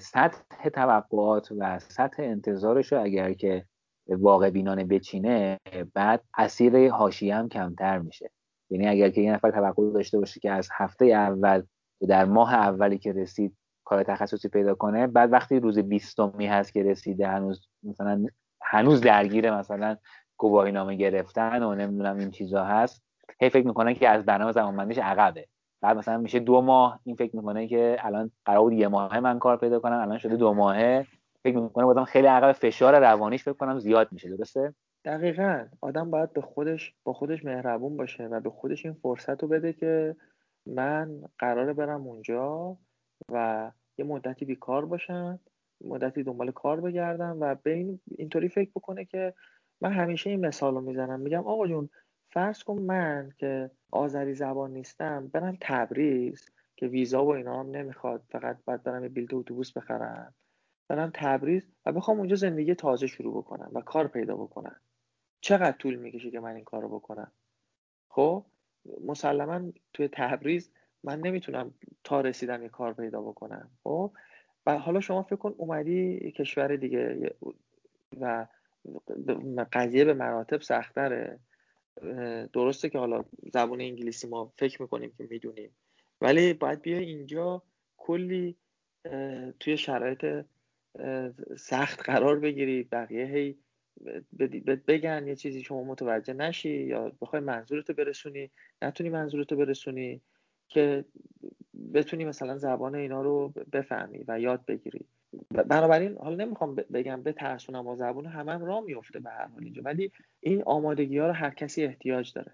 سطح 0.02 0.70
توقعات 0.74 1.52
و 1.58 1.80
سطح 1.80 2.24
انتظارش 2.24 2.94
رو 2.94 3.02
اگر 3.02 3.34
که 3.34 3.66
واقع 4.08 4.50
بینانه 4.50 4.86
بچینه 4.86 5.60
بعد 5.94 6.24
اسیر 6.38 6.90
حاشیه 6.90 7.36
هم 7.36 7.50
کمتر 7.50 8.00
میشه. 8.00 8.32
یعنی 8.70 8.88
اگر 8.88 9.10
که 9.10 9.22
یه 9.22 9.34
نفر 9.34 9.52
توقع 9.52 9.92
داشته 9.92 10.20
باشه 10.20 10.40
که 10.40 10.52
از 10.52 10.70
هفته 10.72 11.06
اول 11.06 11.64
در 12.08 12.26
ماه 12.26 12.54
اولی 12.54 12.98
که 12.98 13.14
رسید 13.14 13.56
کار 13.84 14.04
تخصصی 14.04 14.50
پیدا 14.50 14.76
کنه 14.76 15.08
بعد 15.08 15.34
وقتی 15.34 15.60
روز 15.60 15.80
بیستمی 15.80 16.48
هست 16.48 16.74
که 16.74 16.84
رسیده 16.84 17.28
هنوز 17.28 17.68
مثلا 17.84 18.26
هنوز 18.62 19.02
درگیر 19.02 19.52
مثلا 19.52 19.98
گواهی 20.38 20.72
نامه 20.72 20.96
گرفتن 20.96 21.64
و 21.64 21.76
نمی‌دونم 21.76 22.18
این 22.18 22.32
چیزا 22.32 22.64
هست. 22.64 23.04
هی 23.40 23.50
فکر 23.50 23.68
می‌کنه 23.68 23.94
که 23.94 24.10
از 24.10 24.26
برنامه 24.26 24.52
زمانبندیش 24.52 24.98
عقبه. 24.98 25.46
بعد 25.82 25.98
مثلا 25.98 26.18
میشه 26.18 26.40
دو 26.40 26.62
ماه 26.62 27.00
این 27.04 27.16
فکر 27.16 27.36
می‌کنه 27.36 27.68
که 27.68 27.98
الان 28.00 28.32
قرار 28.46 28.62
بود 28.62 28.74
یه 28.74 28.88
ماه 28.88 29.20
من 29.20 29.40
کار 29.40 29.58
پیدا 29.58 29.80
کنم 29.80 30.00
الان 30.02 30.18
شده 30.18 30.36
دو 30.36 30.54
ماهه. 30.54 31.06
فکر 31.44 31.58
می‌کنه 31.58 31.86
بازم 31.86 32.04
خیلی 32.04 32.28
عقب 32.28 32.52
فشار 32.52 33.00
روانیش 33.00 33.44
فکر 33.44 33.54
کنم 33.54 33.80
زیاد 33.80 34.08
میشه 34.12 34.30
درسته؟ 34.30 34.74
دقیقا. 35.06 35.66
آدم 35.82 36.12
باید 36.12 36.34
به 36.34 36.42
خودش 36.42 36.94
با 37.04 37.14
خودش 37.14 37.46
مهربون 37.46 37.98
باشه 37.98 38.24
و 38.24 38.40
به 38.40 38.50
خودش 38.50 38.86
این 38.86 38.94
فرصت 38.94 39.44
رو 39.44 39.48
بده 39.48 39.74
که 39.74 40.16
من 40.66 41.22
قراره 41.38 41.74
برم 41.74 42.08
اونجا 42.08 42.78
و 43.32 43.72
یه 43.98 44.06
مدتی 44.06 44.46
بیکار 44.46 44.86
باشم 44.86 45.40
مدتی 45.82 46.24
دنبال 46.24 46.52
کار 46.52 46.82
بگردم 46.82 47.38
و 47.40 47.56
به 47.56 47.74
این 47.74 48.00
اینطوری 48.18 48.50
فکر 48.50 48.72
بکنه 48.76 49.06
که 49.06 49.34
من 49.82 49.94
همیشه 49.94 50.30
این 50.30 50.46
مثال 50.46 50.74
رو 50.74 50.82
می‌زنم. 50.82 51.20
میگم 51.20 51.48
آقا 51.48 51.68
جون 51.68 51.90
فرض 52.30 52.64
کن 52.64 52.80
من 52.82 53.32
که 53.38 53.72
آذری 53.92 54.34
زبان 54.34 54.72
نیستم 54.72 55.28
برم 55.28 55.58
تبریز 55.62 56.46
که 56.76 56.88
ویزا 56.88 57.26
و 57.26 57.34
اینا 57.36 57.60
هم 57.60 57.70
نمی‌خواد 57.70 58.24
فقط 58.30 58.58
باید 58.66 58.84
برم 58.84 59.04
یه 59.04 59.10
بلیط 59.10 59.34
اتوبوس 59.34 59.78
بخرم. 59.78 60.34
برم 60.88 61.12
تبریز 61.14 61.68
و 61.86 61.92
بخوام 61.92 62.18
اونجا 62.18 62.36
زندگی 62.36 62.76
تازه 62.76 63.08
شروع 63.08 63.38
بکنم 63.38 63.72
و 63.74 63.82
کار 63.82 64.08
پیدا 64.08 64.36
بکنم. 64.36 64.76
چقدر 65.42 65.78
طول 65.78 65.96
می‌کشه 65.96 66.32
که 66.32 66.40
من 66.40 66.56
این 66.56 66.64
کار 66.64 66.82
رو 66.82 66.90
بکنم؟ 66.90 67.32
خب 68.10 68.46
مسلما 69.06 69.72
توی 69.94 70.10
تبریز 70.14 70.72
من 71.04 71.20
نمی‌تونم 71.20 71.74
تا 72.04 72.22
رسیدم 72.22 72.64
یه 72.64 72.70
کار 72.70 72.94
پیدا 72.94 73.22
بکنم. 73.22 73.70
خب 73.84 74.12
حالا 74.78 75.00
شما 75.00 75.24
فکر 75.24 75.36
کن 75.36 75.56
اومدی 75.58 76.32
کشور 76.32 76.76
دیگه 76.76 77.32
و 78.22 78.46
قضیه 79.74 80.06
به 80.06 80.14
مراتب 80.14 80.62
سختره. 80.62 81.40
درسته 82.54 82.90
که 82.90 82.98
حالا 82.98 83.24
زبان 83.54 83.82
انگلیسی 83.82 84.28
ما 84.28 84.54
فکر 84.58 84.82
می‌کنیم 84.82 85.12
که 85.18 85.28
می‌دونیم. 85.30 85.70
ولی 86.22 86.54
باید 86.54 86.82
بیا 86.82 86.98
اینجا 86.98 87.64
کلی 87.98 88.56
توی 89.60 89.78
شرایط 89.78 90.46
سخت 91.58 92.02
قرار 92.04 92.40
بگیری 92.40 92.84
بقیه 92.84 93.26
هی 93.26 93.58
بگن 94.88 95.28
یه 95.28 95.36
چیزی 95.36 95.64
شما 95.64 95.84
متوجه 95.84 96.34
نشی 96.34 96.70
یا 96.70 97.12
بخوای 97.22 97.42
منظورتو 97.42 97.94
برسونی 97.94 98.50
نتونی 98.82 99.10
منظورتو 99.10 99.56
برسونی 99.56 100.22
که 100.68 101.06
بتونی 101.94 102.26
مثلا 102.26 102.58
زبان 102.58 102.96
اینا 102.96 103.22
رو 103.22 103.54
بفهمی 103.74 104.26
و 104.28 104.40
یاد 104.40 104.66
بگیری. 104.66 105.06
بنابراین 105.52 106.18
حالا 106.18 106.46
نمی‌خوام 106.46 106.76
بگم 106.76 107.24
به 107.24 107.34
ترسونم 107.34 107.88
و 107.88 107.96
زبون 107.96 108.26
همه 108.26 108.52
هم 108.52 108.66
را 108.66 108.82
میفته 108.82 109.20
به 109.20 109.30
هر 109.30 109.48
حال 109.48 109.64
اینجا 109.64 109.82
ولی 109.86 110.12
این 110.40 110.64
آمادگی 110.64 111.18
ها 111.18 111.28
رو 111.28 111.34
هر 111.34 111.50
کسی 111.50 111.84
احتیاج 111.84 112.34
داره. 112.34 112.52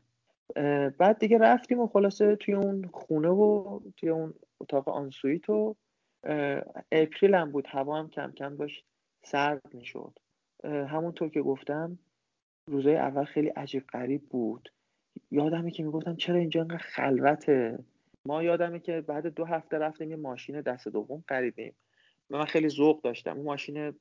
بعد 0.90 1.20
دیگه 1.20 1.38
رفتیم 1.38 1.80
و 1.80 1.88
خلاصه 1.88 2.36
توی 2.36 2.54
اون 2.54 2.90
خونه 2.94 3.30
و 3.30 3.80
توی 3.98 4.10
اون 4.10 4.34
اتاق 4.62 4.90
آنسویت 4.90 5.50
و 5.50 5.76
اپریل 6.92 7.36
هم 7.36 7.52
بود 7.52 7.68
هوا 7.68 8.00
هم 8.00 8.10
کم 8.10 8.32
کم 8.32 8.56
داشت 8.56 8.86
سرد 9.24 9.74
می‌شد. 9.74 10.20
همونطور 10.64 11.30
که 11.30 11.42
گفتم 11.42 12.00
روزای 12.68 12.96
اول 12.96 13.24
خیلی 13.24 13.48
عجیب 13.48 13.88
غریب 13.88 14.22
بود. 14.30 14.72
یادمه 15.32 15.72
که 15.72 15.84
می‌گفتم 15.84 16.16
چرا 16.16 16.36
اینجا 16.36 16.62
انقدر 16.62 16.78
خلوته؟ 16.78 17.80
ما 18.26 18.44
یادمه 18.44 18.80
که 18.80 19.02
بعد 19.02 19.28
دو 19.28 19.46
هفته 19.46 19.78
رفتیم 19.78 20.10
یه 20.10 20.16
ماشین 20.16 20.62
دست 20.62 20.88
دوم 20.88 21.24
خریدیم. 21.30 21.76
من 22.30 22.46
خیلی 22.46 22.70
ذوق 22.70 23.02
داشتم. 23.02 23.36
اون 23.36 23.46
ماشین 23.46 23.94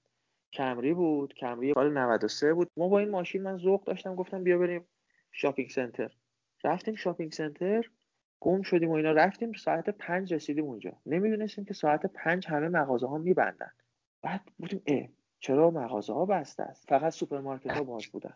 کمری 0.53 0.95
بود. 0.95 1.35
کمری 1.35 1.75
سال 1.75 1.93
93 1.93 2.55
بود. 2.55 2.71
ما 2.77 2.89
با 2.89 2.99
این 2.99 3.11
ماشین 3.11 3.43
من 3.43 3.59
ذوق 3.59 3.85
داشتم. 3.85 4.15
گفتم 4.15 4.45
بیا 4.45 4.59
بریم 4.59 4.87
شاپینگ 5.33 5.71
سنتر. 5.71 6.13
رفتیم 6.65 6.95
شاپینگ 6.95 7.33
سنتر. 7.33 7.91
گم 8.41 8.63
شدیم 8.63 8.91
و 8.91 8.93
اینا. 8.93 9.13
رفتیم 9.13 9.53
ساعت 9.53 9.91
پنج 9.91 10.35
رسیدیم 10.35 10.65
اونجا. 10.65 10.93
نمی‌دونستیم 11.07 11.65
که 11.65 11.75
ساعت 11.75 12.07
پنج 12.07 12.47
همه 12.49 12.69
مغازه 12.69 13.07
ها 13.07 13.19
میبندن. 13.19 13.71
بعد 14.23 14.41
بودیم 14.59 14.83
اه 14.87 15.09
چرا 15.39 15.71
مغازه 15.71 16.13
ها 16.13 16.27
بسته 16.27 16.63
است؟ 16.63 16.89
فقط 16.89 17.13
سوپرمارکت 17.13 17.71
ها 17.71 17.85
باز 17.85 18.07
بودن. 18.07 18.35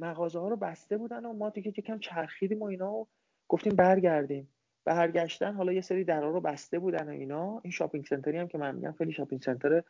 مغازه 0.00 0.38
ها 0.38 0.48
رو 0.48 0.56
بسته 0.56 0.96
بودن 0.96 1.26
و 1.26 1.32
ما 1.32 1.50
دیگه 1.50 1.68
یکم 1.68 1.98
چرخیدیم 1.98 2.62
و 2.62 2.64
اینا 2.64 2.92
و 2.92 3.08
گفتیم 3.48 3.76
برگردیم. 3.76 4.53
برگشتن 4.84 5.54
حالا 5.54 5.72
یه 5.72 5.80
سری 5.80 6.04
درا 6.04 6.30
رو 6.30 6.40
بسته 6.40 6.78
بودن 6.78 7.08
و 7.08 7.12
اینا. 7.12 7.60
این 7.64 7.70
shopping 7.70 8.04
center 8.04 8.33
ی 8.33 8.38
هم 8.38 8.48
که 8.48 8.58
من 8.58 8.74
میگم 8.74 8.92
خیلی 8.92 9.12
shopping 9.12 9.42
center 9.42 9.82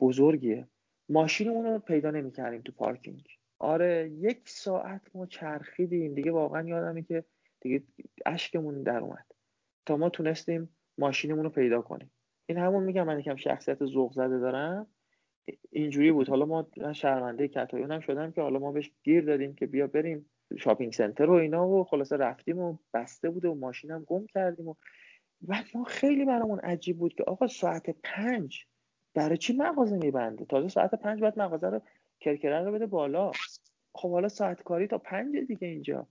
بزرگیه. 0.00 0.68
ماشینمون 1.08 1.64
رو 1.64 1.78
پیدا 1.78 2.10
نمی‌کردیم 2.10 2.62
تو 2.62 2.72
پارکینگ. 2.72 3.28
آره 3.58 4.10
یک 4.18 4.48
ساعت 4.48 5.00
ما 5.14 5.26
چرخیدیم. 5.26 6.14
دیگه 6.14 6.32
واقعا 6.32 6.68
یادمه 6.68 7.02
که 7.02 7.24
دیگه 7.60 7.82
اشکمون 8.26 8.82
در 8.82 8.98
اومد. 8.98 9.26
تا 9.86 9.96
ما 9.96 10.08
تونستیم 10.08 10.68
ماشینمون 10.98 11.44
رو 11.44 11.50
پیدا 11.50 11.82
کنیم. 11.82 12.10
این 12.46 12.58
همون 12.58 12.82
میگم 12.82 13.06
من 13.06 13.20
یکم 13.20 13.36
شخصیت 13.36 13.84
ذوق 13.84 14.12
زده 14.12 14.38
دارم 14.38 14.86
اینجوری 15.70 16.12
بود. 16.12 16.28
حالا 16.28 16.46
ما 16.46 16.68
من 16.76 16.92
شرمنده 16.92 17.48
کتایون 17.48 17.92
هم 17.92 18.00
شدم 18.00 18.32
که 18.32 18.40
حالا 18.40 18.58
ما 18.58 18.72
بهش 18.72 18.92
گیر 19.02 19.24
دادیم 19.24 19.54
که 19.54 19.66
بیا 19.66 19.86
بریم. 19.86 20.30
شاپینگ 20.58 20.92
سنتر 20.92 21.30
و 21.30 21.32
اینا 21.32 21.68
و 21.68 21.84
خلاصه 21.84 22.16
رفتیم 22.16 22.58
و 22.58 22.78
بسته 22.94 23.30
بوده 23.30 23.48
و 23.48 23.54
ماشینم 23.54 24.04
گم 24.04 24.26
کردیم 24.26 24.68
و 24.68 24.74
بعد 25.40 25.64
ما 25.74 25.84
خیلی 25.84 26.24
برامون 26.24 26.58
عجیب 26.58 26.98
بود 26.98 27.14
که 27.14 27.24
آقا 27.24 27.46
ساعت 27.46 27.90
پنج 28.02 28.64
برای 29.14 29.36
چی 29.36 29.56
مغازه 29.56 29.96
میبنده؟ 29.96 30.44
تازه 30.44 30.68
ساعت 30.68 30.94
پنج 30.94 31.20
باید 31.20 31.38
مغازه 31.38 31.70
رو 31.70 31.80
کرکره 32.20 32.64
رو 32.64 32.72
بده 32.72 32.86
بالا. 32.86 33.30
خب 33.94 34.10
حالا 34.10 34.28
ساعت 34.28 34.62
کاری 34.62 34.86
تا 34.86 34.98
پنج 34.98 35.36
دیگه 35.36 35.68
اینجا. 35.68 36.06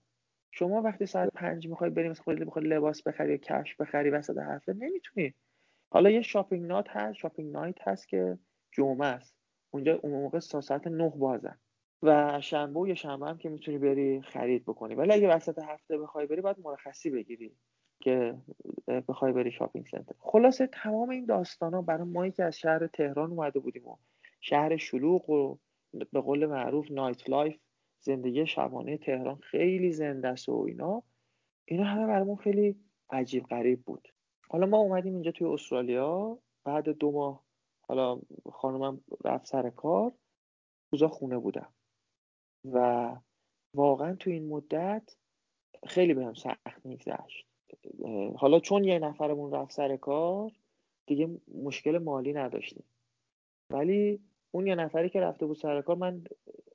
شما 0.51 0.82
وقتی 0.82 1.06
ساعت 1.06 1.30
پنج 1.34 1.67
می‌خوای 1.67 1.89
بریم 1.89 2.13
خیلی 2.13 2.45
بخوای 2.45 2.65
لباس 2.65 3.04
بخری 3.04 3.32
یا 3.32 3.38
کفش 3.38 3.75
بخری 3.75 4.10
وسط 4.10 4.38
هفته 4.38 4.73
نمی‌تونی. 4.73 5.34
حالا 5.91 6.10
یه 6.10 6.21
shopping 6.21 6.65
night 6.65 6.89
هست 6.89 7.13
shopping 7.13 7.51
night 7.53 7.88
هست 7.88 8.08
که 8.08 8.38
جمعه 8.71 9.08
است. 9.08 9.36
اونجا 9.73 9.99
اون 10.04 10.12
موقع 10.13 10.39
ساعت 10.39 10.88
نه 10.88 11.10
بازن. 11.10 11.60
و 12.03 12.41
شنبه 12.41 12.79
و 12.79 12.95
شنبه 12.95 13.27
هم 13.27 13.37
که 13.37 13.49
می‌تونی 13.49 13.77
بری 13.77 14.21
خرید 14.21 14.63
بکنی. 14.63 14.95
ولی 14.95 15.11
اگه 15.11 15.35
وسط 15.35 15.59
هفته 15.59 15.97
بخوای 15.97 16.25
بری 16.25 16.41
باید 16.41 16.59
مرخصی 16.63 17.09
بگیری 17.09 17.55
که 17.99 18.37
بخوای 19.07 19.31
بری 19.33 19.51
shopping 19.51 19.88
center. 19.88 20.15
خلاصه 20.19 20.67
تمام 20.67 21.09
این 21.09 21.25
داستان 21.25 21.73
ها 21.73 21.81
برای 21.81 22.07
مایی 22.07 22.31
که 22.31 22.43
از 22.43 22.57
شهر 22.57 22.87
تهران 22.87 23.29
اومده 23.31 23.59
بودیم 23.59 23.87
و 23.87 23.97
شهر 24.41 24.77
شلوغ 24.77 25.29
و 25.29 25.57
به 26.11 26.21
قول 26.21 26.45
معروف 26.45 26.91
nightlife 26.91 27.60
زندگی 27.99 28.45
شبانه 28.45 28.97
تهران 28.97 29.35
خیلی 29.35 29.91
زنده 29.91 30.27
است 30.27 30.49
و 30.49 30.65
اینا. 30.67 31.03
اینا 31.65 31.83
همه 31.83 32.07
برامون 32.07 32.35
خیلی 32.35 32.75
عجیب 33.09 33.43
غریب 33.43 33.83
بود. 33.83 34.07
حالا 34.49 34.65
ما 34.65 34.77
اومدیم 34.77 35.13
اینجا 35.13 35.31
توی 35.31 35.47
استرالیا. 35.47 36.39
بعد 36.63 36.89
دو 36.89 37.11
ماه 37.11 37.43
حالا 37.81 38.21
خانومم 38.51 39.01
رفت 39.25 39.45
سر 39.45 39.69
کار. 39.69 40.11
روزا 40.91 41.07
خونه 41.07 41.37
بودم. 41.37 41.73
و 42.65 43.10
واقعا 43.74 44.15
تو 44.15 44.30
این 44.30 44.47
مدت 44.47 45.15
خیلی 45.88 46.13
بهم 46.13 46.34
سخت 46.34 46.86
میگذشت. 46.86 47.47
حالا 48.36 48.60
چون 48.60 48.84
یه 48.84 49.00
نفرمون 49.00 49.52
رفت 49.52 49.71
سر 49.71 49.97
کار 49.97 50.52
دیگه 51.06 51.30
مشکل 51.63 51.97
مالی 51.97 52.34
نداشتیم. 52.34 52.84
ولی 53.69 54.19
اون 54.52 54.67
یه 54.67 54.76
نفری 54.76 55.10
که 55.10 55.21
رفته 55.21 55.45
بود 55.45 55.58
سر 55.58 55.82
کار 55.82 55.95
من 55.95 56.24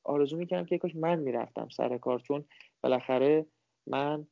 آرزو 0.05 0.37
می‌کردم 0.37 0.65
که 0.65 0.79
کاش 0.79 0.97
من 0.97 1.19
می‌رفتم 1.19 1.69
سر 1.69 1.99
کار 1.99 2.19
چون 2.19 2.45
بالاخره 2.83 3.47
من 3.87 4.27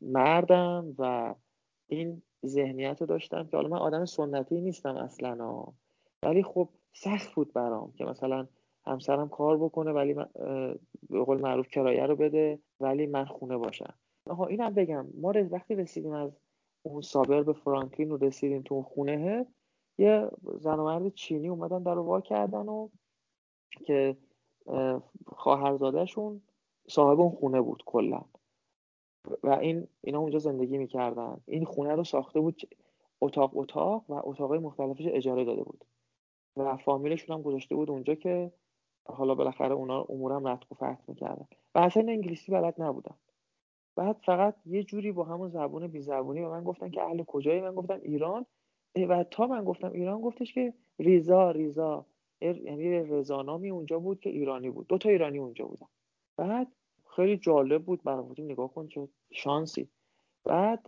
مردم 0.00 0.94
و 0.98 1.34
این 1.86 2.22
ذهنیت 2.46 3.00
رو 3.00 3.06
داشتم 3.06 3.46
که 3.46 3.56
حالا 3.56 3.68
من 3.68 3.78
آدم 3.78 4.04
سنتی 4.04 4.60
نیستم 4.60 4.96
اصلا 4.96 5.64
ولی 6.22 6.42
خب 6.42 6.68
سخت 6.92 7.34
بود 7.34 7.52
برام 7.52 7.92
که 7.92 8.04
مثلا 8.04 8.46
همسرم 8.86 9.28
کار 9.28 9.56
بکنه 9.56 9.92
ولی 9.92 10.14
به 11.10 11.24
قول 11.24 11.40
معروف 11.40 11.68
کرایه 11.68 12.06
رو 12.06 12.16
بده 12.16 12.58
ولی 12.80 13.06
من 13.06 13.24
خونه 13.24 13.56
باشم. 13.56 13.94
آها 14.26 14.46
اینم 14.46 14.74
بگم 14.74 15.06
ما 15.14 15.32
وقتی 15.50 15.74
رسیدیم 15.74 16.12
از 16.12 16.30
اون 16.82 17.00
سابر 17.00 17.42
به 17.42 17.52
فرانکلین 17.52 18.10
رو 18.10 18.16
رسیدیم 18.16 18.62
تو 18.62 18.74
اون 18.74 18.84
خونه 18.84 19.46
یه 19.98 20.30
زن 20.60 20.78
و 20.78 20.84
مرد 20.84 21.14
چینی 21.14 21.48
اومدن 21.48 21.82
در 21.82 21.98
وا 21.98 22.20
کردن 22.20 22.68
و 22.68 22.88
که 23.86 24.16
خواهرزادهشون 25.26 26.42
صاحب 26.88 27.20
اون 27.20 27.30
خونه 27.30 27.60
بود 27.60 27.82
کلا. 27.86 28.24
و 29.42 29.50
این 29.50 29.88
اینا 30.00 30.18
اونجا 30.18 30.38
زندگی 30.38 30.78
می‌کردن. 30.78 31.40
این 31.46 31.64
خونه 31.64 31.94
رو 31.94 32.04
ساخته 32.04 32.40
بود 32.40 32.62
اتاق 33.20 33.56
اتاق 33.56 34.04
و 34.08 34.20
اتاقای 34.24 34.58
مختلفش 34.58 35.06
اجاره 35.06 35.44
داده 35.44 35.62
بود. 35.62 35.84
و 36.56 36.76
فامیلشون 36.76 37.36
هم 37.36 37.42
گذاشته 37.42 37.74
بود 37.74 37.90
اونجا 37.90 38.14
که 38.14 38.52
حالا 39.08 39.34
بالاخره 39.34 39.72
اونا 39.74 40.06
امورم 40.08 40.48
رتق 40.48 40.72
و 40.72 40.74
فتح 40.74 40.98
می‌کردن. 41.08 41.46
و 41.74 41.78
اصلا 41.78 42.04
انگلیسی 42.08 42.52
بلد 42.52 42.74
نبودن 42.78 43.14
بعد 43.96 44.16
فقط 44.26 44.54
یه 44.66 44.84
جوری 44.84 45.12
با 45.12 45.24
همون 45.24 45.48
زبون 45.48 45.86
بی 45.86 46.00
زبونی 46.00 46.40
به 46.40 46.48
من 46.48 46.64
گفتن 46.64 46.90
که 46.90 47.02
اهل 47.02 47.24
کجایی؟ 47.24 47.60
من 47.60 47.74
گفتم 47.74 48.00
ایران. 48.02 48.46
و 49.08 49.24
تا 49.24 49.46
من 49.46 49.64
گفتم 49.64 49.92
ایران 49.92 50.20
گفتش 50.20 50.54
که 50.54 50.74
ریزا 50.98 51.50
ریزا. 51.50 52.06
یعنی 52.40 52.98
رزانامی 52.98 53.70
اونجا 53.70 53.98
بود 53.98 54.20
که 54.20 54.30
ایرانی 54.30 54.70
بود. 54.70 54.86
دو 54.86 54.98
تا 54.98 55.08
ایرانی 55.08 55.38
اونجا 55.38 55.66
بودن. 55.66 55.86
بعد 56.36 56.72
خیلی 57.16 57.36
جالب 57.36 57.84
بود 57.84 58.02
برام 58.02 58.34
نگاه 58.38 58.74
کن 58.74 58.88
چه 58.88 59.08
شانسی. 59.32 59.88
بعد 60.46 60.86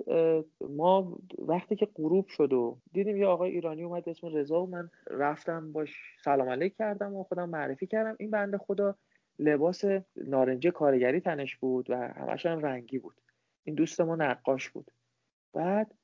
ما 0.61 1.19
وقتی 1.39 1.77
که 1.77 1.89
غروب 1.95 2.27
شد 2.27 2.53
و 2.53 2.79
دیدیم 2.93 3.17
یه 3.17 3.27
آقای 3.27 3.51
ایرانی 3.51 3.83
اومد 3.83 4.09
اسم 4.09 4.27
رضا 4.27 4.63
و 4.63 4.67
من 4.67 4.91
رفتم 5.11 5.73
باش 5.73 5.91
سلام 6.25 6.49
علیک 6.49 6.77
کردم 6.77 7.15
و 7.15 7.25
خودم 7.25 7.49
معرفی 7.49 7.87
کردم. 7.87 8.17
این 8.19 8.31
بنده 8.31 8.59
خدا 8.59 8.95
لباس 9.39 9.85
نارنجی 10.17 10.71
کارگری 10.71 11.21
تنش 11.21 11.57
بود 11.57 11.91
و 11.91 11.97
همش 11.97 12.47
هم 12.47 12.59
رنگی 12.59 12.99
بود. 12.99 13.15
این 13.65 13.75
دوست 13.75 14.01
ما 14.01 14.17
نقاش 14.17 14.69
بود. 14.69 14.91
بعد 15.55 15.95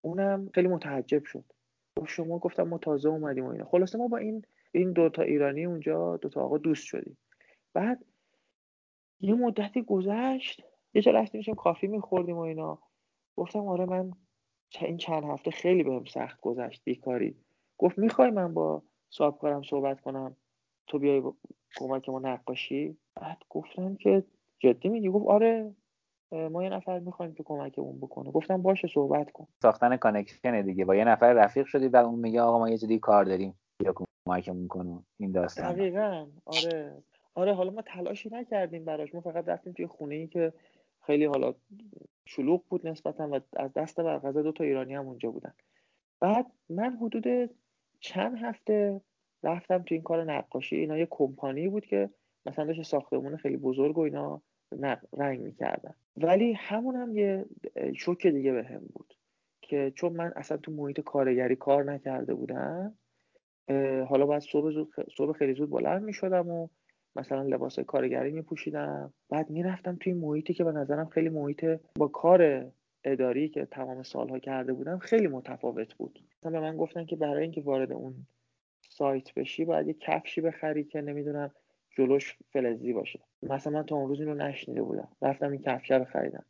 اونم 0.00 0.50
خیلی 0.54 0.68
متعجب 0.68 1.24
شد. 1.24 1.44
با 1.96 2.06
شما 2.06 2.38
گفتم 2.38 2.62
ما 2.62 2.78
تازه 2.78 3.08
اومدیم 3.08 3.44
و 3.44 3.48
اینا. 3.48 3.64
خلاصه 3.64 3.98
ما 3.98 4.08
با 4.08 4.16
این 4.16 4.44
این 4.72 4.92
دوتا 4.92 5.22
ایرانی 5.22 5.64
اونجا 5.64 6.16
دوتا 6.16 6.40
آقا 6.40 6.58
دوست 6.58 6.84
شدیم. 6.84 7.18
بعد 7.74 8.04
یه 9.20 9.34
مدتی 9.34 9.82
گذشت 9.82 10.62
یه 10.94 11.02
جا 11.02 11.12
رفتیم 11.12 11.54
کافی 11.54 11.86
میخوردیم 11.86 12.36
و 12.36 12.40
اینا. 12.40 12.78
گفتم 13.36 13.68
آره 13.68 13.84
من 13.84 14.12
این 14.80 14.96
چند 14.96 15.24
هفته 15.24 15.50
خیلی 15.50 15.82
بهم 15.82 16.04
سخت 16.04 16.40
گذشت 16.40 16.82
بیکاری. 16.84 17.36
گفت 17.78 17.98
می‌خوای 17.98 18.30
من 18.30 18.54
با 18.54 18.82
صاحب 19.10 19.38
کارم 19.38 19.62
صحبت 19.62 20.00
کنم؟ 20.00 20.36
تو 20.86 20.98
بیای 20.98 21.22
کمک 21.76 22.08
ما 22.08 22.18
نقاشی؟ 22.18 22.96
بعد 23.14 23.38
گفتم 23.50 23.94
که 23.94 24.24
جدی 24.58 24.88
میگی؟ 24.88 25.08
گفت 25.08 25.26
آره 25.26 25.74
ما 26.32 26.62
یه 26.62 26.68
نفر 26.68 26.98
می‌خوایم 26.98 27.34
که 27.34 27.42
کمکمون 27.42 27.98
بکنه. 28.00 28.30
گفتم 28.30 28.62
باشه 28.62 28.88
صحبت 28.88 29.30
کن. 29.30 29.46
ساختن 29.62 29.96
connection 29.96 30.62
دیگه. 30.62 30.84
با 30.84 30.94
یه 30.94 31.04
نفر 31.04 31.32
رفیق 31.32 31.66
شدی 31.66 31.88
و 31.88 31.96
اون 31.96 32.18
میگه 32.18 32.40
آقا 32.40 32.58
ما 32.58 32.68
یه 32.70 32.78
جدی 32.78 32.98
کار 32.98 33.24
داریم 33.24 33.54
یا 33.84 33.94
کمکمون 34.26 34.68
کنه. 34.68 35.02
این 35.16 35.32
داستان 35.32 35.72
دقیقا. 35.72 36.26
آره. 36.44 37.02
آره 37.34 37.54
حالا 37.54 37.70
ما 37.70 37.82
تلاشی 37.82 38.28
نکردیم 38.32 38.84
براش. 38.84 39.14
ما 39.14 39.20
فقط 39.20 39.48
رفتیم 39.48 39.72
توی 39.72 39.86
خونه 39.86 40.14
ای 40.14 40.26
که 40.26 40.52
خیلی 41.06 41.24
حالا 41.24 41.54
شلوغ 42.26 42.64
بود 42.68 42.86
نسبتا 42.86 43.28
و 43.28 43.40
از 43.56 43.72
دست 43.72 44.00
برقضا 44.00 44.42
دو 44.42 44.52
تا 44.52 44.64
ایرانی 44.64 44.94
هم 44.94 45.08
اونجا 45.08 45.30
بودن. 45.30 45.52
بعد 46.20 46.46
من 46.68 46.96
حدود 46.96 47.50
چند 48.00 48.38
هفته 48.38 49.00
رفتم 49.42 49.82
تو 49.82 49.94
این 49.94 50.02
کار 50.02 50.24
نقاشی. 50.24 50.76
اینا 50.76 50.98
یه 50.98 51.06
کمپانی 51.10 51.68
بود 51.68 51.86
که 51.86 52.10
مثلا 52.46 52.64
داشت 52.64 52.82
ساختمون 52.82 53.36
خیلی 53.36 53.56
بزرگ 53.56 53.98
و 53.98 54.00
اینا 54.00 54.42
رنگ 55.12 55.40
می‌کردن. 55.40 55.94
ولی 56.16 56.52
همون 56.52 56.96
هم 56.96 57.16
یه 57.16 57.44
شوک 57.96 58.26
دیگه 58.26 58.52
به 58.52 58.64
هم 58.64 58.82
بود 58.94 59.14
که 59.62 59.92
چون 59.94 60.12
من 60.12 60.32
اصلا 60.36 60.56
تو 60.56 60.72
محیط 60.72 61.00
کارگری 61.00 61.56
کار 61.56 61.84
نکرده 61.84 62.34
بودم 62.34 62.98
حالا 64.08 64.26
باید 64.26 64.42
صبح, 64.42 64.86
صبح 65.16 65.32
خیلی 65.32 65.54
زود 65.54 65.70
بلند 65.70 66.02
می‌شدم 66.02 66.48
و 66.48 66.68
مثلا 67.16 67.42
لباس 67.42 67.78
کارگری 67.80 68.32
میپوشیدم. 68.32 69.12
بعد 69.28 69.50
می‌رفتم 69.50 69.96
توی 70.00 70.12
محیطی 70.12 70.54
که 70.54 70.64
به 70.64 70.72
نظرم 70.72 71.08
خیلی 71.08 71.28
محیط 71.28 71.80
با 71.98 72.08
کار 72.08 72.70
اداری 73.04 73.48
که 73.48 73.64
تمام 73.64 74.02
سالها 74.02 74.38
کرده 74.38 74.72
بودم 74.72 74.98
خیلی 74.98 75.26
متفاوت 75.26 75.94
بود. 75.94 76.20
مثلا 76.38 76.52
به 76.52 76.60
من 76.60 76.76
گفتن 76.76 77.04
که 77.04 77.16
برای 77.16 77.42
اینکه 77.42 77.60
وارد 77.60 77.92
اون 77.92 78.14
سایت 78.88 79.34
بشی 79.34 79.64
باید 79.64 79.88
یه 79.88 79.94
کفشی 79.94 80.40
بخری 80.40 80.84
که 80.84 81.00
نمی‌دونم 81.00 81.50
جلوش 81.96 82.36
فلزی 82.52 82.92
باشه. 82.92 83.20
مثلا 83.42 83.72
من 83.72 83.86
تا 83.86 83.96
اون 83.96 84.08
روز 84.08 84.20
اینو 84.20 84.34
نشنیده 84.34 84.82
بودم. 84.82 85.08
رفتم 85.22 85.50
این 85.50 85.62
کفشه 85.62 85.96
رو 85.96 86.04
خریدم. 86.04 86.44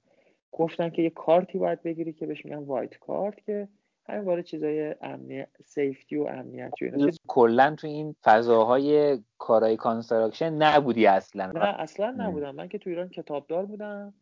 گفتن 0.53 0.91
که 0.91 1.03
یه 1.03 1.11
کارتی 1.11 1.59
باید 1.59 1.83
بگیری 1.83 2.13
که 2.13 2.27
بهش 2.27 2.45
میگن 2.45 2.57
white 2.57 2.99
card 2.99 3.45
که 3.45 3.69
همین 4.07 4.25
درباره 4.25 4.43
چیزای 4.43 4.95
امنیت 5.01 5.49
safety 5.65 6.17
و 6.17 6.23
امنیتی 6.23 6.87
و 6.87 7.11
کلا 7.27 7.75
تو 7.79 7.87
این 7.87 8.15
فضاهای 8.25 9.19
کارهای 9.39 9.77
construction 9.77 10.53
نبودی 10.53 11.07
اصلا. 11.07 11.47
نه 11.47 11.81
اصلا 11.81 12.11
نبودم. 12.19 12.55
من 12.55 12.69
که 12.69 12.79
تو 12.79 12.91
ایران 12.91 13.09
کتابدار 13.09 13.67
بودم 13.67 14.15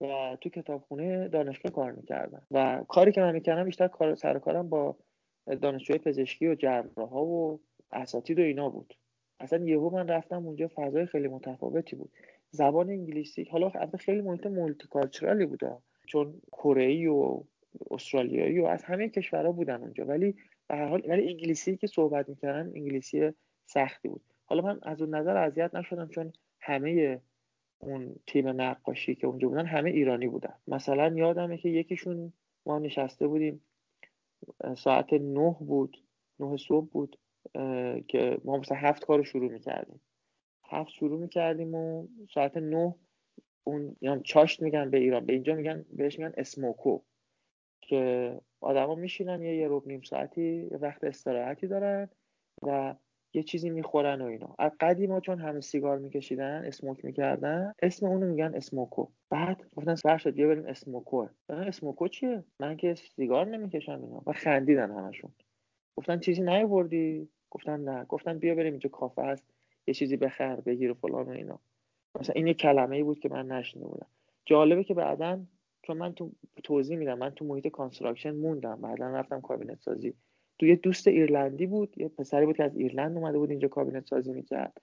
و 0.00 0.36
تو 0.40 0.48
کتابخونه 0.48 1.28
دانشگاه 1.28 1.72
کار 1.72 1.92
می‌کردم. 1.92 2.42
و 2.50 2.84
کاری 2.88 3.12
که 3.12 3.20
من 3.20 3.32
می‌کردم 3.32 3.64
بیشتر 3.64 3.88
کار 3.88 4.14
سر 4.14 4.38
کارم 4.38 4.68
با 4.68 4.96
دانشجوی 5.62 5.98
پزشکی 5.98 6.48
و 6.48 6.54
جراح 6.54 7.08
ها 7.10 7.24
و 7.24 7.60
اساتید 7.92 8.38
و 8.38 8.42
اینا 8.42 8.68
بود. 8.68 8.94
اصلا 9.40 9.64
یهو 9.64 9.90
من 9.90 10.08
رفتم 10.08 10.46
اونجا 10.46 10.70
فضای 10.74 11.06
خیلی 11.06 11.28
متفاوتی 11.28 11.96
بود. 11.96 12.10
زبان 12.50 12.90
انگلیسی 12.90 13.48
حالا 13.50 13.72
خیلی 13.98 14.20
محیط 14.20 14.46
مولتی 14.46 14.88
بود 15.46 15.60
چون 16.06 16.34
کره 16.52 17.10
و 17.10 17.42
استرالیایی 17.90 18.60
و 18.60 18.64
از 18.64 18.84
همه 18.84 19.08
کشورها 19.08 19.52
بودن 19.52 19.80
اونجا. 19.82 20.06
ولی 20.06 20.36
به 20.68 20.76
هر 20.76 20.88
حال 20.88 21.02
ولی 21.08 21.28
انگلیسی 21.28 21.76
که 21.76 21.86
صحبت 21.86 22.28
می‌کردن 22.28 22.72
انگلیسی 22.74 23.32
سختی 23.66 24.08
بود. 24.08 24.22
حالا 24.44 24.62
من 24.62 24.80
از 24.82 25.02
اون 25.02 25.14
نظر 25.14 25.36
اذیت 25.36 25.74
نشدم 25.74 26.08
چون 26.08 26.32
همه 26.60 27.20
اون 27.78 28.14
تیم 28.26 28.48
نقاشی 28.48 29.14
که 29.14 29.26
اونجا 29.26 29.48
بودن 29.48 29.66
همه 29.66 29.90
ایرانی 29.90 30.28
بودن. 30.28 30.54
مثلا 30.68 31.14
یادمه 31.14 31.58
که 31.58 31.68
یکیشون 31.68 32.32
ما 32.66 32.78
نشسته 32.78 33.26
بودیم 33.26 33.64
ساعت 34.76 35.12
نه 35.12 35.56
بود 35.60 35.96
نه 36.40 36.56
صبح 36.56 36.90
بود 36.90 37.18
که 38.08 38.38
ما 38.44 38.56
مثلا 38.58 38.76
هفت 38.76 39.04
کار 39.04 39.22
شروع 39.22 39.52
می‌کردیم. 39.52 40.00
هفت 40.64 40.90
شروع 40.90 41.20
می‌کردیم 41.20 41.74
و 41.74 42.08
ساعت 42.34 42.56
نه 42.56 42.94
اون 43.64 43.96
یعنی 44.00 44.20
چاشت 44.24 44.62
میگن 44.62 44.90
به 44.90 44.98
ایران. 44.98 45.26
به 45.26 45.32
اینجا 45.32 45.54
میگن 45.54 45.84
بهش 45.92 46.18
میگن 46.18 46.32
اسموکو. 46.36 46.98
که 47.80 48.40
آدما 48.60 48.94
میشینن 48.94 49.42
یه 49.42 49.56
یه 49.56 49.80
نیم 49.86 50.00
ساعتی 50.02 50.68
یه 50.70 50.78
وقت 50.78 51.04
استراحتی 51.04 51.66
دارن 51.66 52.08
و 52.62 52.94
یه 53.34 53.42
چیزی 53.42 53.70
می‌خورن 53.70 54.20
و 54.22 54.24
اینا. 54.24 54.54
از 54.58 54.72
قدیما 54.80 55.20
چون 55.20 55.38
همه 55.40 55.60
سیگار 55.60 55.98
میکشیدن 55.98 56.64
smoke 56.64 57.04
می‌کردن 57.04 57.72
اسم 57.82 58.06
اونو 58.06 58.26
میگن 58.26 58.54
smoko. 58.54 59.06
بعد 59.30 59.64
گفتن 59.76 59.94
سر 59.94 60.18
شد 60.18 60.38
یه 60.38 60.46
بریم 60.46 60.66
smoko. 60.66 61.26
smoko 61.48 62.08
چیه؟ 62.08 62.44
من 62.60 62.76
که 62.76 62.94
سیگار 62.94 63.46
نمی‌کشم 63.46 64.02
اینا. 64.02 64.22
و 64.26 64.32
خندیدن 64.32 64.90
همشون. 64.90 65.30
گفتن 65.96 66.18
چیزی 66.18 66.42
نیوردی 66.42 67.28
گفتن 67.50 67.80
نه. 67.80 68.04
گفتن 68.04 68.38
بیا 68.38 68.54
بریم 68.54 68.72
اینجا 68.72 68.90
کافه 68.90 69.22
هست 69.22 69.44
یه 69.86 69.94
چیزی 69.94 70.16
بخر 70.16 70.56
بگیر 70.56 70.90
و 70.90 70.94
فلان 70.94 71.26
و 71.26 71.30
اینا. 71.30 71.58
مثلا 72.20 72.32
این 72.36 72.46
یه 72.46 72.54
کلمه 72.54 72.96
ای 72.96 73.02
بود 73.02 73.18
که 73.18 73.28
من 73.28 73.46
نشنیده 73.46 73.88
بودم. 73.88 74.06
جالبه 74.44 74.84
که 74.84 74.94
بعدا 74.94 75.40
چون 75.82 75.96
من 75.96 76.12
تو 76.12 76.30
توضیح 76.64 76.96
میدم 76.96 77.18
من 77.18 77.30
تو 77.30 77.44
محیط 77.44 77.68
construction 77.68 78.36
موندم. 78.36 78.80
بعدا 78.80 79.06
رفتم 79.06 79.40
کابینت 79.40 79.80
سازی. 79.80 80.14
تو 80.58 80.66
یه 80.66 80.76
دوست 80.76 81.08
ایرلندی 81.08 81.66
بود 81.66 81.94
یه 81.98 82.08
پسری 82.08 82.46
بود 82.46 82.56
که 82.56 82.64
از 82.64 82.76
ایرلند 82.76 83.16
اومده 83.16 83.38
بود 83.38 83.50
اینجا 83.50 83.68
کابینت 83.68 84.06
سازی 84.06 84.32
می‌کرد. 84.32 84.80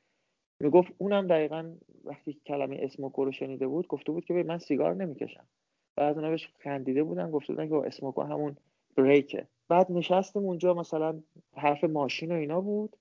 می‌گفت 0.60 0.94
اونم 0.98 1.28
دقیقا 1.28 1.76
وقتی 2.04 2.42
کلمه 2.46 2.78
اسموکو 2.80 3.26
رو 3.26 3.32
شنیده 3.32 3.68
بود 3.68 3.88
گفته 3.88 4.12
بود 4.12 4.26
که 4.26 4.34
من 4.34 4.58
سیگار 4.58 4.96
نمی‌کشم. 4.96 5.48
بعد 5.96 6.16
اونا 6.16 6.30
بهش 6.30 6.50
خندیده 6.60 7.04
بودن 7.04 7.32
گفته 7.32 7.54
بودن 7.54 7.70
که 7.70 7.76
اسموکو 7.76 8.22
همون 8.22 8.58
بریکه. 8.96 9.48
بعد 9.70 9.92
نشستیم 9.92 10.44
اونجا 10.44 10.74
مثلا 10.74 11.24
حرف 11.56 11.84
ماشین 11.84 12.32
و 12.32 12.36
اینا 12.36 12.62
بود. 12.62 12.96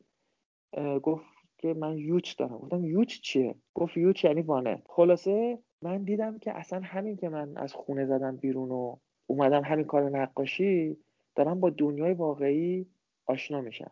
گفت 1.02 1.24
که 1.58 1.74
من 1.74 1.98
یوچ 1.98 2.38
دارم. 2.38 2.58
گفتم 2.58 2.84
یوچ 2.84 3.20
چیه؟ 3.20 3.54
گفت 3.74 3.96
یوچ 3.96 4.24
یعنی 4.24 4.42
وانه 4.42 4.82
خلاصه 4.86 5.58
من 5.86 6.02
دیدم 6.02 6.38
که 6.38 6.58
اصلا 6.58 6.80
همین 6.80 7.16
که 7.16 7.28
من 7.28 7.56
از 7.56 7.72
خونه 7.72 8.06
زدم 8.06 8.36
بیرون 8.36 8.70
و 8.70 8.96
اومدم 9.26 9.62
همین 9.64 9.84
کار 9.84 10.10
نقاشی 10.10 10.96
دارم 11.34 11.60
با 11.60 11.70
دنیای 11.70 12.14
واقعی 12.14 12.86
آشنا 13.26 13.60
میشم. 13.60 13.90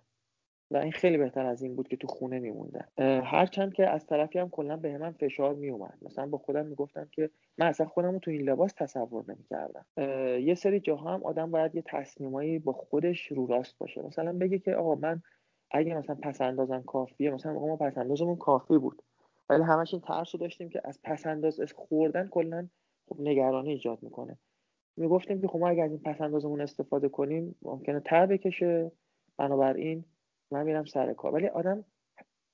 و 0.71 0.77
این 0.77 0.93
خیلی 0.93 1.19
بهتر 1.19 1.47
از 1.47 1.63
این 1.63 1.77
بود 1.77 1.89
که 1.89 1.97
تو 1.97 2.07
خونه 2.07 2.39
میموندم. 2.39 2.89
هرچند 3.25 3.73
که 3.73 3.91
از 3.91 4.07
طرفی 4.07 4.39
هم 4.39 4.51
کلا 4.51 4.77
به 4.77 4.99
من 4.99 5.13
فشار 5.13 5.55
میومد 5.55 5.99
مثلا 6.03 6.27
با 6.27 6.39
خودم 6.39 6.67
می‌گفتم 6.67 7.09
که 7.13 7.31
من 7.59 7.67
اصلا 7.67 7.87
خودم 7.87 8.13
رو 8.13 8.19
تو 8.19 8.31
این 8.31 8.43
لباس 8.43 8.73
تصور 8.73 9.25
نمی‌کردم. 9.29 9.85
یه 10.41 10.55
سری 10.55 10.81
جاها 10.81 11.15
هم 11.15 11.25
آدم 11.25 11.51
باید 11.51 11.75
یه 11.75 11.83
تصمیمایی 11.87 12.59
با 12.59 12.73
خودش 12.73 13.27
رو 13.27 13.47
راست 13.47 13.79
باشه. 13.79 14.03
مثلا 14.03 14.33
بگه 14.33 14.59
که 14.59 14.75
آقا 14.75 14.95
من 14.95 15.23
اگه 15.71 15.95
مثلا 15.95 16.17
پس 16.23 16.41
اندازم 16.41 16.83
کافیه 16.83 17.31
مثلا 17.31 17.53
ما 17.53 17.77
پس 17.77 17.99
اندازمون 17.99 18.37
کافی 18.37 18.79
بود. 18.79 19.03
ولی 19.49 19.63
همش 19.63 19.95
این 19.95 20.03
ترس 20.03 20.35
رو 20.35 20.41
داشتیم 20.41 20.69
که 20.69 20.81
از 20.85 21.01
پس 21.05 21.27
انداز 21.27 21.61
خوردن 21.75 22.29
کلا 22.29 22.69
خب 23.09 23.21
نگرانی 23.21 23.71
ایجاد 23.71 24.03
می‌کنه. 24.03 24.39
می‌گفتیم 24.97 25.41
که 25.41 25.49
خب 25.49 25.59
ما 25.59 25.69
اگر 25.69 25.85
از 25.85 25.91
این 25.91 26.01
پس 26.01 26.21
اندازمون 26.21 26.61
استفاده 26.61 27.09
کنیم 27.09 27.55
ممکنه 27.63 28.01
تر 28.01 28.27
بکشه. 28.27 28.93
بنابراین 29.37 30.05
من 30.51 30.63
میرم 30.63 30.85
سر 30.85 31.13
کار. 31.13 31.35
ولی 31.35 31.47
آدم 31.47 31.85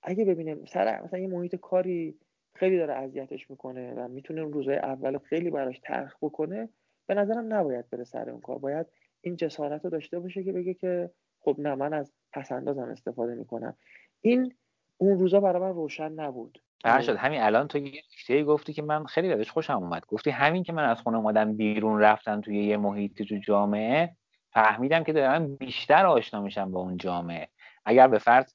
اگه 0.03 0.25
ببینه 0.25 0.65
سر 0.65 1.03
مثلا 1.03 1.19
یه 1.19 1.29
محیط 1.29 1.57
کاری 1.57 2.19
خیلی 2.55 2.79
داره 2.79 2.95
اذیتش 2.95 3.51
می‌کنه 3.51 3.95
و 3.95 4.09
می‌تونه 4.09 4.41
اون 4.41 4.53
روزهای 4.53 4.77
اول 4.77 5.19
خیلی 5.19 5.51
براش 5.51 5.81
ترخ 5.85 6.17
بکنه 6.23 6.69
به 7.07 7.15
نظرم 7.15 7.55
نباید 7.55 7.91
بره 7.91 8.05
سر 8.05 8.31
اون 8.31 8.41
کار. 8.41 8.59
باید 8.59 8.87
این 9.21 9.37
جسارت 9.37 9.85
رو 9.85 9.91
داشته 9.91 10.19
باشه 10.19 10.45
که 10.45 10.53
بگه 10.53 10.75
که 10.75 11.11
خب 11.41 11.57
نه 11.59 11.75
من 11.75 11.93
از 11.93 12.13
پسندازم 12.33 12.89
استفاده 12.89 13.35
می‌کنم. 13.35 13.77
این 14.21 14.55
اون 14.99 15.19
روزا 15.19 15.41
برای 15.41 15.63
من 15.63 15.75
روشن 15.75 16.13
نبود. 16.13 16.63
شد 16.85 17.17
همین 17.17 17.41
الان 17.41 17.69
تو 17.69 17.79
یه 17.79 18.03
نکته 18.13 18.45
گفتی 18.45 18.73
که 18.73 18.83
من 18.83 19.05
خیلی 19.05 19.35
بهش 19.35 19.51
خوشم 19.51 19.77
اومد. 19.77 20.07
گفتی 20.07 20.31
همین 20.31 20.63
که 20.63 20.73
من 20.73 20.85
از 20.85 21.01
خونه 21.01 21.17
اومدم 21.17 21.57
بیرون 21.57 22.01
رفتم 22.01 22.41
توی 22.41 22.65
یه 22.65 22.77
محیطی 22.77 23.25
تو 23.25 23.37
جامعه 23.37 24.17
فهمیدم 24.53 25.05
که 25.05 25.13
دارم 25.13 25.57
بیشتر 25.57 26.07
آشنا 26.07 26.41
میشم 26.41 26.71
با 26.71 26.81
اون 26.81 26.97
جامعه. 26.97 27.49
اگر 27.85 28.09
به 28.09 28.19
فرض 28.19 28.55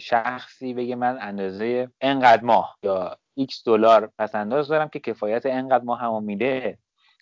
شخصی 0.00 0.74
بگه 0.74 0.96
من 0.96 1.18
اندازه 1.20 1.90
انقدر 2.00 2.42
ماه 2.42 2.78
یا 2.82 3.18
x 3.40 3.62
دلار 3.66 4.12
پس 4.18 4.34
انداز 4.34 4.68
دارم 4.68 4.88
که 4.88 5.00
کفایت 5.00 5.46
انقدر 5.46 5.84
ماه 5.84 6.00
همو 6.00 6.20
میده 6.20 6.78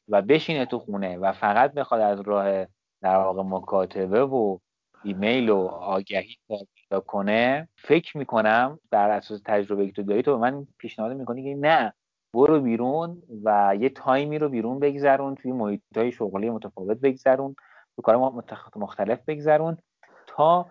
و 0.09 0.23
بشینه 0.23 0.67
تو 0.67 0.79
خونه 0.79 1.17
و 1.17 1.33
فقط 1.33 1.73
بخواد 1.73 2.01
از 2.01 2.21
راه 2.21 2.67
در 3.03 3.17
واقع 3.17 3.43
مکاتبه 3.43 4.25
و 4.25 4.59
ایمیل 5.05 5.51
و 5.51 5.67
آگهی 5.67 6.37
کنه 6.99 7.69
فکر 7.77 8.19
می‌کنم 8.19 8.79
بر 8.91 9.11
اساس 9.11 9.41
تجربه 9.45 9.87
که 9.87 9.93
تو 9.93 10.03
داری 10.03 10.23
تو 10.23 10.33
به 10.33 10.39
من 10.39 10.67
پیشنهاد 10.79 11.13
می‌کنی 11.13 11.43
که 11.43 11.55
نه 11.55 11.93
برو 12.35 12.61
بیرون 12.61 13.23
و 13.45 13.77
یه 13.81 13.89
تایمی 13.89 14.39
رو 14.39 14.49
بیرون 14.49 14.79
بگذرون 14.79 15.35
توی 15.35 15.53
محیط 15.53 15.83
های 15.97 16.13
شغلی 16.13 16.51
متفاوت 16.51 16.99
بگذرون 16.99 17.57
تو 17.97 18.03
کار 18.03 18.17
مختلف 18.77 19.25
بگذرون 19.27 19.79
تا 20.27 20.67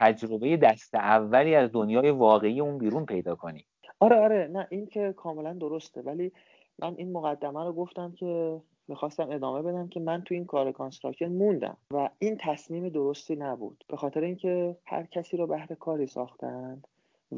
تجربه 0.00 0.56
دست 0.56 0.94
اولی 0.94 1.54
از 1.54 1.70
دنیای 1.72 2.10
واقعی 2.10 2.60
اون 2.60 2.78
بیرون 2.78 3.06
پیدا 3.06 3.34
کنی. 3.34 3.66
آره 4.00 4.16
آره. 4.16 4.48
نه 4.52 4.66
این 4.70 4.86
که 4.86 5.14
کاملا 5.16 5.52
درسته. 5.52 6.02
ولی 6.02 6.32
من 6.78 6.94
این 6.98 7.12
مقدمه 7.12 7.64
رو 7.64 7.72
گفتم 7.72 8.12
که 8.12 8.60
می‌خواستم 8.90 9.30
ادامه 9.30 9.62
بدم 9.62 9.88
که 9.88 10.00
من 10.00 10.22
تو 10.22 10.34
این 10.34 10.44
کار 10.44 10.72
construction 10.72 11.32
موندم 11.32 11.76
و 11.90 12.10
این 12.18 12.36
تصمیم 12.40 12.88
درستی 12.88 13.36
نبود. 13.36 13.84
به 13.88 13.96
خاطر 13.96 14.20
اینکه 14.20 14.76
هر 14.86 15.02
کسی 15.02 15.36
رو 15.36 15.46
بهر 15.46 15.74
کاری 15.74 16.06
ساختند 16.06 16.88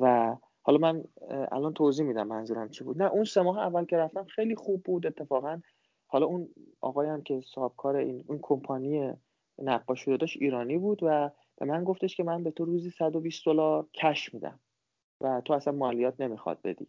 و 0.01 0.37
حالا 0.63 0.79
من 0.79 1.05
الان 1.29 1.75
توضیح 1.75 2.07
میدم 2.07 2.27
منظورم 2.29 2.69
چی 2.69 2.85
بود. 2.85 3.03
نه 3.03 3.11
اون 3.11 3.25
سه 3.25 3.43
ماه 3.43 3.59
اول 3.59 3.85
که 3.85 3.97
رفتم 3.97 4.25
خیلی 4.25 4.55
خوب 4.55 4.83
بود. 4.83 5.07
اتفاقا 5.07 5.61
حالا 6.07 6.27
اون 6.27 6.49
آقایی 6.81 7.11
هم 7.11 7.23
که 7.23 7.43
کار 7.77 7.97
این 7.97 8.25
اون 8.29 8.39
کمپانی 8.43 9.13
نقاشی 9.59 10.11
رو 10.11 10.17
داشت 10.17 10.37
ایرانی 10.41 10.79
بود 10.79 10.99
و 11.03 11.31
به 11.57 11.67
من 11.67 11.85
گفتش 11.85 12.17
که 12.17 12.25
من 12.25 12.43
به 12.43 12.51
تو 12.51 12.65
روزی 12.65 12.91
120 12.91 13.47
دلار 13.47 13.87
کش 13.95 14.35
میدم 14.35 14.61
و 15.21 15.41
تو 15.45 15.53
اصلا 15.53 15.73
مالیات 15.73 16.21
نمی‌خواد 16.21 16.59
بدی. 16.65 16.89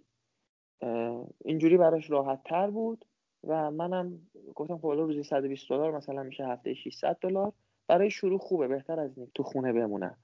اینجوری 1.45 1.77
براش 1.77 2.11
راحت 2.11 2.43
تر 2.43 2.69
بود. 2.69 3.05
و 3.47 3.71
منم 3.71 4.19
گفتم 4.55 4.77
خب 4.77 4.87
روزی 4.87 5.23
120 5.23 5.69
دلار 5.69 5.97
مثلا 5.97 6.23
میشه 6.23 6.45
هفته 6.47 6.73
600 6.73 7.17
دلار. 7.21 7.53
برای 7.87 8.11
شروع 8.11 8.39
خوبه 8.39 8.67
بهتر 8.67 8.99
از 8.99 9.17
این 9.17 9.31
تو 9.35 9.43
خونه 9.43 9.73
بمونم 9.73 10.17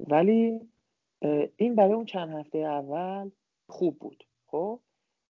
ولی 0.00 0.60
این 1.56 1.74
برای 1.74 1.92
اون 1.92 2.04
چند 2.04 2.30
هفته 2.30 2.58
اول 2.58 3.30
خوب 3.68 3.98
بود 3.98 4.24
خب؟ 4.46 4.80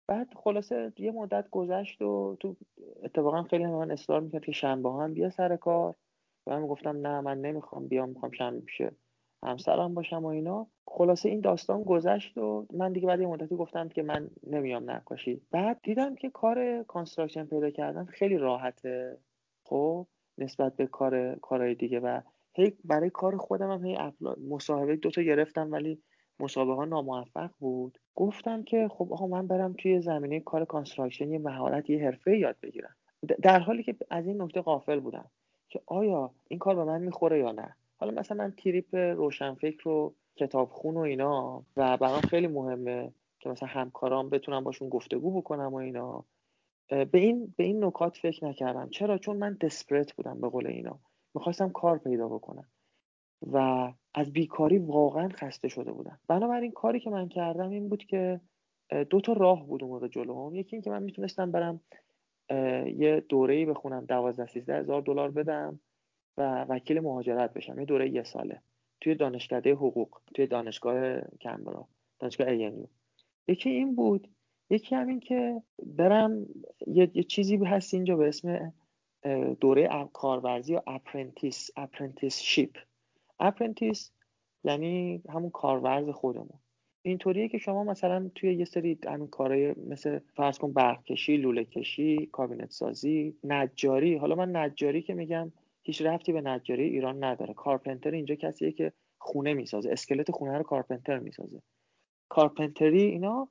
بعد 0.09 0.34
خلاصه 0.36 0.93
یه 0.99 1.12
مدت 1.12 1.51
گذشت 1.51 2.03
و 2.03 2.36
تو 2.40 2.57
اتفاقا 3.03 3.43
خیلی 3.43 3.66
من 3.66 3.90
اصرار 3.90 4.20
می‌کرد 4.20 4.45
که 4.45 4.53
شنبه 4.53 4.93
هم 4.93 5.14
بیا 5.14 5.30
سر 5.30 5.57
کار. 5.57 5.95
و 6.47 6.61
من 6.61 6.66
گفتم 6.66 7.07
نه 7.07 7.20
من 7.20 7.40
نمی‌خوام 7.40 7.88
بیام 7.88 8.09
می‌خوام 8.09 8.32
شنبه 8.32 8.61
پیش 8.61 8.82
همسرم 9.45 9.95
باشم 9.95 10.24
و 10.24 10.26
اینا. 10.26 10.66
خلاصه 10.95 11.28
این 11.28 11.40
داستان 11.40 11.82
گذشت 11.82 12.38
و 12.38 12.66
من 12.72 12.93
دیگه 12.93 13.07
بعد 13.07 13.20
یه 13.20 13.26
مدتی 13.26 13.57
گفتم 13.57 13.88
که 13.88 14.03
من 14.03 14.30
نمیام 14.47 14.90
نقاشی. 14.90 15.40
بعد 15.51 15.80
دیدم 15.82 16.14
که 16.14 16.30
کار 16.30 16.82
construction 16.82 17.44
پیدا 17.45 17.70
کردن 17.70 18.05
خیلی 18.05 18.36
راحته. 18.36 19.18
خب 19.64 20.07
نسبت 20.38 20.76
به 20.76 20.86
کار 20.86 21.34
کارهای 21.34 21.74
دیگه 21.74 22.01
و 22.01 22.20
هی 22.55 22.72
برای 22.84 23.11
کار 23.11 23.36
خودم 23.36 23.70
هم 23.70 23.84
هی 23.84 23.99
مصاحبه 24.49 24.97
دوتا 24.97 25.22
گرفتم 25.22 25.72
ولی 25.72 26.03
مصاحبه 26.40 26.74
ها 26.74 26.84
ناموفق 26.84 27.51
بود. 27.59 27.99
گفتم 28.14 28.62
که 28.62 28.88
خب 28.88 29.12
آقا 29.12 29.26
من 29.26 29.47
برم 29.47 29.72
توی 29.78 30.01
زمینه 30.01 30.40
کار 30.40 30.64
construction 30.64 31.30
یه 31.30 31.38
مهارت 31.38 31.90
یه 31.90 32.05
حرفه 32.05 32.38
یاد 32.38 32.57
بگیرم. 32.62 32.97
در 33.43 33.59
حالی 33.59 33.82
که 33.82 33.97
از 34.11 34.26
این 34.26 34.43
نکته 34.43 34.61
غافل 34.60 35.00
بودم 35.01 35.30
که 35.68 35.80
آیا 35.86 36.30
این 36.49 36.59
کار 36.59 36.74
به 36.74 36.84
من 36.84 37.03
می‌خوره 37.03 37.38
یا 37.38 37.53
نه؟ 37.53 37.76
حالا 37.97 38.20
مثلا 38.20 38.36
من 38.36 38.51
تریپ 38.51 38.95
روشنفکر 38.95 39.88
و 39.88 40.14
کتابخون 40.36 40.96
و 40.96 41.00
اینا. 41.00 41.62
و 41.76 41.96
برام 41.96 42.20
خیلی 42.20 42.46
مهمه 42.46 43.12
که 43.40 43.48
مثلا 43.48 43.68
همکارام 43.68 44.30
بتونم 44.30 44.64
باشون 44.64 44.88
گفتگو 44.88 45.40
بکنم 45.40 45.72
و 45.72 45.76
اینا. 45.76 46.24
به 46.88 47.18
این 47.18 47.54
به 47.56 47.64
این 47.64 47.84
نکات 47.84 48.16
فکر 48.16 48.44
نکردم. 48.44 48.88
چرا؟ 48.90 49.18
چون 49.18 49.36
من 49.36 49.56
دسپرت 49.60 50.12
بودم 50.12 50.40
به 50.40 50.48
قول 50.48 50.66
اینا. 50.66 50.98
می‌خواستم 51.34 51.70
کار 51.70 51.98
پیدا 51.98 52.28
بکنم. 52.28 52.68
و 53.52 53.88
از 54.14 54.32
بیکاری 54.32 54.78
واقعا 54.78 55.28
خسته 55.28 55.68
شده 55.68 55.92
بودم. 55.92 56.18
بنابراین 56.28 56.72
کاری 56.72 57.00
که 57.00 57.10
من 57.10 57.28
کردم 57.28 57.70
این 57.70 57.88
بود 57.88 58.04
که 58.04 58.40
دو 59.10 59.20
تا 59.20 59.32
راه 59.32 59.66
بود 59.66 59.84
موقع 59.84 60.08
جلوم. 60.08 60.54
یکی 60.54 60.76
این 60.76 60.82
که 60.82 60.90
من 60.90 61.02
می‌تونستم 61.02 61.50
برم 61.50 61.80
یه 62.96 63.24
دوره 63.28 63.66
بخونم 63.66 64.04
12 64.04 64.46
13 64.46 64.74
هزار 64.74 65.02
دلار 65.02 65.30
بدم 65.30 65.80
و 66.36 66.64
وکیل 66.64 67.00
مهاجرت 67.00 67.52
بشم. 67.52 67.78
یه 67.78 67.84
دوره 67.84 68.10
یه 68.10 68.22
ساله. 68.22 68.62
توی 69.03 69.14
دانشکده 69.14 69.72
حقوق 69.72 70.20
توی 70.34 70.46
دانشگاه 70.46 71.20
کمبرا 71.40 71.88
دانشگاه 72.18 72.48
ANU 72.48 72.86
یکی 73.48 73.70
این 73.70 73.94
بود 73.94 74.28
یکی 74.70 74.94
همین 74.94 75.20
که 75.20 75.62
برم 75.82 76.46
یه, 76.86 77.11
یه 77.14 77.22
چیزی 77.22 77.57
هست 77.57 77.94
اینجا 77.94 78.16
به 78.16 78.28
اسم 78.28 78.72
دوره 79.61 80.09
کارورزی 80.12 80.72
یا 80.72 80.82
apprentice 80.86 81.70
apprenticeship 81.76 82.78
apprentice 83.40 84.12
یعنی 84.64 85.22
همون 85.28 85.50
کارورز 85.50 86.09
خودمون. 86.09 86.59
اینطوریه 87.03 87.48
که 87.48 87.59
شما 87.59 87.84
مثلا 87.84 88.30
توی 88.34 88.55
یه 88.55 88.64
سری 88.64 88.98
همین 89.07 89.28
کارهای 89.28 89.74
مثل 89.86 90.18
فرض 90.18 90.59
کن 90.59 90.72
برق 90.72 91.05
کشی 91.05 91.36
لوله 91.36 91.64
کشی 91.64 92.28
کابینت 92.32 92.70
سازی 92.70 93.36
نجاری. 93.44 94.16
حالا 94.16 94.34
من 94.34 94.57
نجاری 94.57 95.03
که 95.03 95.14
میگم 95.14 95.53
هیچ 95.82 96.02
ربطی 96.02 96.32
به 96.32 96.40
نجاری 96.40 96.84
ایران 96.84 97.24
نداره. 97.24 97.54
carpenter 97.54 98.10
اینجا 98.10 98.34
کسیه 98.34 98.72
که 98.72 98.92
خونه 99.18 99.54
می‌سازه. 99.54 99.90
اسکلت 99.90 100.30
خونه 100.30 100.58
رو 100.58 100.62
carpenter 100.62 101.18
می‌سازه. 101.18 101.62
carpentry 102.28 103.02
اینا 103.02 103.48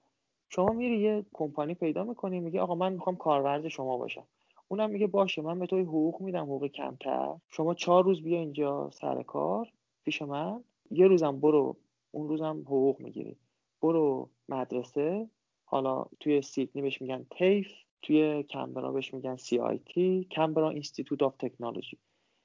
شما 0.50 0.74
میری 0.74 1.00
یه 1.00 1.26
کمپانی 1.34 1.76
پیدا 1.76 2.04
می‌کنی 2.04 2.40
میگه 2.40 2.62
آقا 2.62 2.76
من 2.76 2.94
می‌خوام 2.94 3.16
کارورز 3.16 3.66
شما 3.66 3.98
باشم. 3.98 4.28
اونم 4.68 4.90
میگه 4.90 5.08
باشه 5.08 5.42
من 5.42 5.60
به 5.60 5.66
تو 5.66 5.80
حقوق 5.80 6.22
میدم 6.22 6.44
حقوق 6.44 6.68
کمتر. 6.68 7.36
شما 7.50 7.74
چهار 7.74 8.04
روز 8.04 8.24
بیا 8.24 8.40
اینجا 8.40 8.90
سر 8.94 9.24
کار 9.24 9.68
پیش 10.04 10.22
من. 10.22 10.64
یه 10.92 11.08
روزم 11.08 11.40
برو 11.40 11.78
اون 12.12 12.30
روزم 12.30 12.62
حقوق 12.66 13.00
می‌گیری. 13.00 13.38
برو 13.82 14.30
مدرسه 14.50 15.30
حالا 15.66 16.06
توی 16.20 16.42
سیدنی 16.42 16.82
بهش 16.82 17.02
میگن 17.02 17.26
TAFE 17.32 17.74
توی 18.02 18.44
کنبرا 18.44 18.92
بهش 18.92 19.14
میگن 19.14 19.36
CIT 19.36 20.28
Canberra 20.32 20.70
Institute 20.70 21.24
of 21.24 21.38
Technology. 21.38 21.98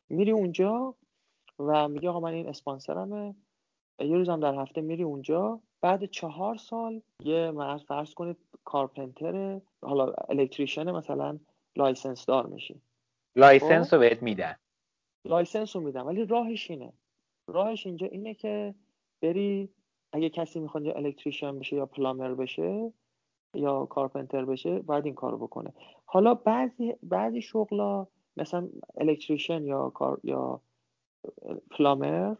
میری 0.08 0.30
اونجا 0.30 0.94
و 1.58 1.88
میگه 1.88 2.08
آقا 2.08 2.20
من 2.20 2.32
این 2.32 2.48
اسپانسرمه. 2.48 3.34
یه 4.00 4.16
روزم 4.16 4.40
در 4.40 4.54
هفته 4.54 4.80
میری 4.80 5.02
اونجا. 5.02 5.60
بعد 5.80 6.04
چهار 6.04 6.56
سال 6.56 7.02
یه 7.20 7.52
فرض 7.88 8.14
کنید 8.14 8.36
carpenter 8.64 9.60
حالا 9.82 10.12
electrician 10.28 10.90
مثلا 10.90 11.38
license 11.76 12.26
دار 12.26 12.46
میشی. 12.46 12.80
license 13.36 13.94
رو 13.94 14.00
بهت 14.00 14.22
میدن. 14.22 14.56
license 15.24 15.76
رو 15.76 15.82
میدن 15.82 16.00
ولی 16.00 16.24
راهش 16.24 16.70
اینه. 16.70 16.92
راهش 17.48 17.86
اینجا 17.86 18.06
اینه 18.06 18.34
که 18.34 18.74
بری 19.22 19.68
اگه 20.12 20.30
کسی 20.30 20.60
می‌خواد 20.60 20.86
electrician 20.86 21.58
بشه 21.58 21.76
یا 21.76 21.86
plumber 21.86 22.34
بشه 22.34 22.92
یا 23.54 23.86
carpenter 23.86 24.44
بشه 24.44 24.78
باید 24.78 25.04
این 25.04 25.14
کارو 25.14 25.38
بکنه. 25.38 25.74
حالا 26.06 26.34
بعضی 26.34 26.94
بعضی 27.02 27.42
شغلا 27.42 28.06
مثلا 28.36 28.68
الکتریشن 28.96 29.64
یا 29.64 29.90
کار 29.90 30.20
یا 30.24 30.60
پلامر 31.70 32.34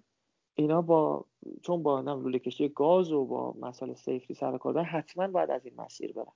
اینا 0.54 0.82
با 0.82 1.24
چون 1.62 1.82
با 1.82 2.00
نم 2.00 2.20
لوله 2.20 2.38
کشی 2.38 2.68
گاز 2.68 3.12
و 3.12 3.24
با 3.24 3.54
مسائل 3.60 3.94
سیفتی 3.94 4.34
سر 4.34 4.58
کار 4.58 4.72
دارن 4.72 4.86
حتما 4.86 5.28
باید 5.28 5.50
از 5.50 5.66
این 5.66 5.74
مسیر 5.78 6.12
برن. 6.12 6.32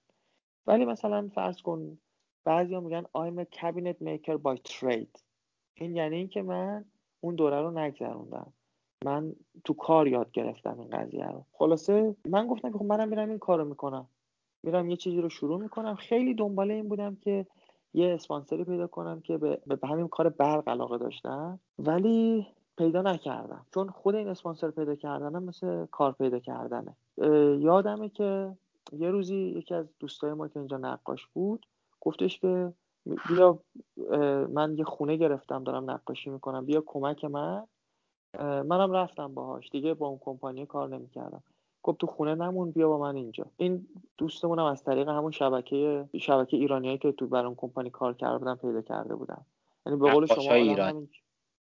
ولی 0.66 0.84
مثلا 0.84 1.30
فرض 1.34 1.62
کن 1.62 1.98
بعضیا 2.44 2.80
میگن 2.80 3.02
I'm 3.02 3.44
a 3.44 3.56
cabinet 3.56 4.04
maker 4.04 4.36
by 4.36 4.72
trade. 4.72 5.20
این 5.74 5.96
یعنی 5.96 6.16
اینکه 6.16 6.42
من 6.42 6.84
اون 7.20 7.34
دوره 7.34 7.60
رو 7.60 7.70
نگذروندم. 7.70 8.52
من 9.04 9.32
تو 9.64 9.74
کار 9.74 10.08
یاد 10.08 10.32
گرفتم 10.32 10.80
این 10.80 10.90
قضیه 10.90 11.26
رو. 11.26 11.44
خلاصه 11.52 12.16
من 12.28 12.46
گفتم 12.46 12.72
که 12.72 12.78
خب 12.78 12.84
منم 12.84 13.08
میرم 13.08 13.28
این 13.28 13.38
کارو 13.38 13.64
می‌کنم. 13.64 14.08
میرم 14.62 14.90
یه 14.90 14.96
چیزی 14.96 15.20
رو 15.20 15.28
شروع 15.28 15.60
می‌کنم. 15.60 15.94
خیلی 15.94 16.34
دنبال 16.34 16.70
این 16.70 16.88
بودم 16.88 17.16
که 17.16 17.46
یه 17.94 18.14
اسپانسری 18.14 18.64
پیدا 18.64 18.86
کنم 18.86 19.20
که 19.20 19.38
به, 19.38 19.60
به 19.66 19.88
همین 19.88 20.08
کار 20.08 20.28
برق 20.28 20.68
علاقه 20.68 20.98
داشتم 20.98 21.60
ولی 21.78 22.46
پیدا 22.78 23.02
نکردم. 23.02 23.66
چون 23.74 23.88
خود 23.88 24.14
این 24.14 24.28
اسپانسر 24.28 24.70
پیدا 24.70 24.94
کردنم 24.94 25.42
مثل 25.44 25.86
کار 25.86 26.12
پیدا 26.12 26.38
کردنه. 26.38 26.96
یادمه 27.58 28.08
که 28.08 28.56
یه 28.92 29.10
روزی 29.10 29.36
یکی 29.36 29.74
از 29.74 29.86
دوستای 29.98 30.32
ما 30.32 30.48
که 30.48 30.58
اینجا 30.58 30.76
نقاش 30.76 31.26
بود 31.26 31.66
گفتش 32.00 32.38
که 32.38 32.72
بیا 33.28 33.58
من 34.48 34.74
یه 34.78 34.84
خونه 34.84 35.16
گرفتم 35.16 35.64
دارم 35.64 35.90
نقاشی 35.90 36.30
می‌کنم 36.30 36.64
بیا 36.66 36.82
کمک 36.86 37.24
من. 37.24 37.66
منم 38.38 38.92
رفتم 38.92 39.34
باهاش. 39.34 39.70
دیگه 39.70 39.94
با 39.94 40.06
اون 40.06 40.18
کمپانی 40.18 40.66
کار 40.66 40.88
نمی‌کردم. 40.88 41.42
گفت 41.82 41.98
تو 41.98 42.06
خونه 42.06 42.34
نمون 42.34 42.70
بیا 42.70 42.88
با 42.88 42.98
من 42.98 43.16
اینجا. 43.16 43.46
این 43.56 43.86
دوستمونم 44.18 44.64
از 44.64 44.84
طریق 44.84 45.08
همون 45.08 45.30
شبکه 45.30 46.08
شبکه 46.20 46.56
ایرانیایی 46.56 46.98
که 46.98 47.12
تو 47.12 47.26
برام 47.26 47.54
کمپانی 47.54 47.90
کار 47.90 48.14
کرده 48.14 48.38
بودن 48.38 48.54
پیدا 48.54 48.82
کرده 48.82 49.14
بودن. 49.14 49.46
یعنی 49.86 49.98
به 49.98 50.10
قول 50.10 50.26
شما 50.26 50.52
همین 50.52 51.08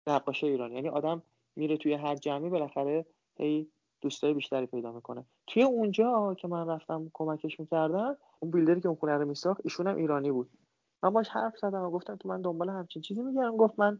نقاش 0.07 0.43
ایرانی 0.43 0.75
یعنی 0.75 0.89
آدم 0.89 1.23
میره 1.55 1.77
توی 1.77 1.93
هر 1.93 2.15
جمعی 2.15 2.49
بالاخره 2.49 3.05
هی 3.37 3.67
دوستای 4.01 4.33
بیشتری 4.33 4.65
پیدا 4.65 4.91
می‌کنه. 4.91 5.25
توی 5.47 5.63
اونجا 5.63 6.35
که 6.39 6.47
من 6.47 6.67
رفتم 6.67 7.11
کمکش 7.13 7.59
می‌کردم 7.59 8.17
اون 8.39 8.51
بیلدری 8.51 8.81
که 8.81 8.87
اون 8.87 8.97
خونه 8.97 9.13
رو 9.13 9.25
میساخت 9.25 9.61
ایشون 9.63 9.87
هم 9.87 9.95
ایرانی 9.95 10.31
بود. 10.31 10.49
من 11.03 11.09
باش 11.09 11.29
حرف 11.29 11.57
زدم 11.57 11.81
و 11.83 11.89
گفتم 11.89 12.17
که 12.17 12.27
من 12.27 12.41
دنبال 12.41 12.69
همچین 12.69 13.01
چیزی 13.01 13.21
میگردم. 13.21 13.57
گفت 13.57 13.79
من 13.79 13.99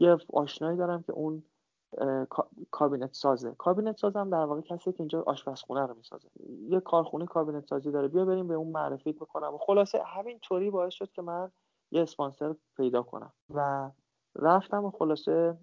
یه 0.00 0.16
آشنایی 0.32 0.76
دارم 0.78 1.02
که 1.02 1.12
اون 1.12 1.42
کابینت 2.70 3.14
سازه. 3.14 3.54
کابینت 3.58 3.96
سازم 3.96 4.30
در 4.30 4.44
واقع 4.44 4.60
کسی 4.60 4.92
که 4.92 5.00
اینجا 5.00 5.22
آشپزخونه 5.26 5.86
رو 5.86 5.94
می‌سازه. 5.94 6.28
یه 6.68 6.80
کارخونه 6.80 7.26
کابینت 7.26 7.66
سازی 7.66 7.90
داره. 7.90 8.08
بیا 8.08 8.24
بریم 8.24 8.48
به 8.48 8.54
اون 8.54 8.72
معرفی 8.72 9.12
بکنم. 9.12 9.54
و 9.54 9.58
خلاصه 9.58 10.02
همین 10.06 10.38
طوری 10.38 10.70
باعث 10.70 10.94
شد 10.94 11.12
که 11.12 11.22
من 11.22 11.50
یه 11.90 12.02
اسپانسر 12.02 12.54
پیدا 12.76 13.02
کنم. 13.02 13.32
و 13.54 13.90
رفتم 14.36 14.84
و 14.84 14.90
خلاصه 14.90 15.58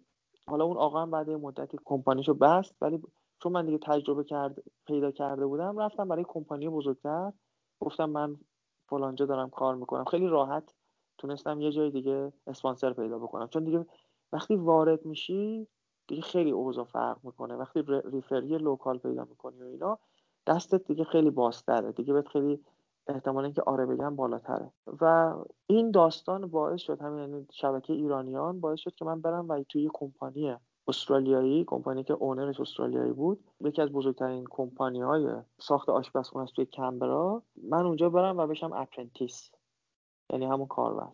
حالا 0.48 0.66
اون 0.66 0.78
آقا 0.78 1.02
هم 1.02 1.12
بعد 1.12 1.30
مدتی 1.30 1.78
کمپانیشو 1.86 2.34
بست 2.34 2.76
ولی 2.82 3.02
چون 3.40 3.52
من 3.52 3.66
دیگه 3.66 3.78
تجربه 3.78 4.24
کرد 4.24 4.64
پیدا 4.86 5.12
کرده 5.12 5.46
بودم 5.46 5.80
رفتم 5.80 6.08
برای 6.08 6.26
کمپانی 6.28 6.70
بزرگتر. 6.70 7.34
گفتم 7.80 8.10
من 8.10 8.38
فلانجا 8.90 9.26
دارم 9.26 9.50
کار 9.50 9.76
می‌کنم. 9.76 10.04
خیلی 10.04 10.28
راحت 10.28 10.74
تونستم 11.18 11.62
یه 11.62 11.72
جای 11.72 11.92
دیگه 11.92 12.34
اسپانسر 12.48 12.94
پیدا 12.94 13.20
بکنم. 13.20 13.48
چون 13.48 13.64
دیگه 13.64 13.86
وقتی 14.34 14.56
وارد 14.56 15.06
میشی 15.06 15.68
دیگه 16.10 16.22
خیلی 16.22 16.52
اوضاع 16.52 16.86
فرق 16.86 17.18
می‌کنه. 17.24 17.56
وقتی 17.56 17.84
referee 18.06 18.58
local 18.58 18.98
پیدا 18.98 19.24
می‌کنی 19.24 19.62
و 19.62 19.66
اینا 19.66 20.00
دستت 20.48 20.88
دیگه 20.88 21.04
خیلی 21.04 21.30
بازتره 21.30 21.92
دیگه 21.92 22.14
بهت 22.14 22.28
خیلی 22.28 22.60
احتمال 23.08 23.44
اینکه 23.44 23.62
آره 23.62 23.86
بگن 23.86 24.16
بالاتره. 24.16 24.72
و 25.02 25.34
این 25.68 25.92
داستان 25.92 26.48
باعث 26.48 26.82
شد 26.82 27.02
همین 27.02 27.20
یعنی 27.20 27.48
شبکه 27.52 27.94
ایرانیان 27.94 28.60
باعث 28.60 28.80
شد 28.80 28.96
که 28.96 29.06
من 29.06 29.22
برم 29.22 29.50
و 29.50 29.64
توی 29.64 29.90
کمپانی 29.94 30.56
استرالیایی 30.88 31.64
کمپانی 31.68 32.04
که 32.04 32.14
owner 32.14 32.47
ش 32.47 32.60
استرالیایی 32.60 33.12
بود 33.12 33.44
یکی 33.62 33.82
از 33.82 33.90
بزرگترین 33.90 34.46
کمپانی 34.50 35.02
های 35.02 35.28
ساخت 35.60 35.90
آشپزخونه 35.90 36.44
است 36.44 36.54
توی 36.54 36.66
کنبرا 36.66 37.44
من 37.64 37.86
اونجا 37.86 38.10
برم 38.10 38.38
و 38.38 38.48
بشم 38.48 38.74
apprentice. 38.74 39.52
یعنی 40.30 40.46
همون 40.46 40.68
کاربر. 40.68 41.08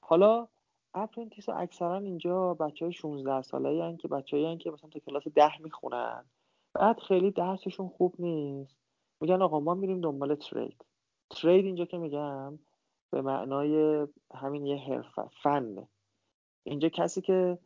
حالا 0.00 0.48
اپرنتیس 0.94 1.48
ها 1.48 1.54
اکثرا 1.54 1.98
اینجا 1.98 2.54
بچه 2.54 2.84
های 2.84 2.92
16 2.92 3.42
ساله 3.42 3.84
هن 3.84 3.96
که 3.96 4.08
بچه 4.08 4.36
هایی 4.36 4.58
که 4.58 4.70
مثلا 4.70 4.90
تا 4.90 5.00
کلاس 5.00 5.28
ده 5.28 5.62
می‌خونن. 5.62 6.24
بعد 6.74 7.00
خیلی 7.00 7.30
درسشون 7.30 7.88
خوب 7.88 8.14
نیست. 8.18 8.76
میگن 9.20 9.42
آقا 9.42 9.60
ما 9.60 9.74
میریم 9.74 10.00
دنبال 10.00 10.34
ترید. 10.34 10.84
ترید 11.30 11.64
اینجا 11.64 11.84
که 11.84 11.98
میگم 11.98 12.58
به 13.10 13.22
معنای 13.22 14.06
همین 14.34 14.66
یه 14.66 14.76
حرفه 14.76 15.22
فن 15.42 15.88
اینجا 16.64 16.88
کسی 16.88 17.20
که 17.20 17.58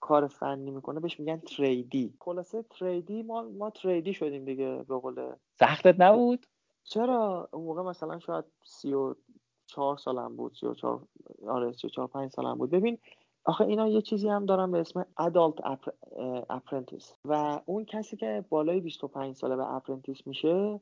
کار 0.00 0.26
فنی 0.26 0.70
می‌کنه 0.70 1.00
بهش 1.00 1.20
میگن 1.20 1.38
تریدی. 1.38 2.14
خلاصه 2.20 2.62
تریدی 2.62 3.22
ما 3.22 3.42
ما 3.42 3.70
تریدی 3.70 4.12
شدیم 4.12 4.44
دیگه 4.44 4.84
به 4.88 4.98
قول 4.98 5.32
سختت 5.58 5.94
نبود؟ 5.98 6.46
چرا؟ 6.84 7.48
اون 7.52 7.64
موقع 7.64 7.82
مثلا 7.82 8.18
شاید 8.18 8.44
سی 8.64 8.92
و 8.94 9.14
چهار 9.66 9.96
سالم 9.96 10.36
بود 10.36 10.54
سی 10.54 10.66
و 10.66 10.74
چهار 10.74 11.00
آره 11.48 11.72
سی 11.72 11.86
و 11.86 11.90
چهار 11.90 12.08
پنج 12.08 12.30
سالم 12.30 12.58
بود. 12.58 12.70
ببین 12.70 12.98
آخه 13.44 13.64
اینا 13.64 13.88
یه 13.88 14.02
چیزی 14.02 14.28
هم 14.28 14.46
دارن 14.46 14.70
به 14.70 14.78
اسم 14.78 15.06
adult 15.18 15.54
apprentice 16.50 17.14
و 17.24 17.60
اون 17.66 17.84
کسی 17.84 18.16
که 18.16 18.44
بالای 18.48 18.80
25 18.80 19.36
ساله 19.36 19.56
به 19.56 19.74
apprentice 19.74 20.26
میشه 20.26 20.80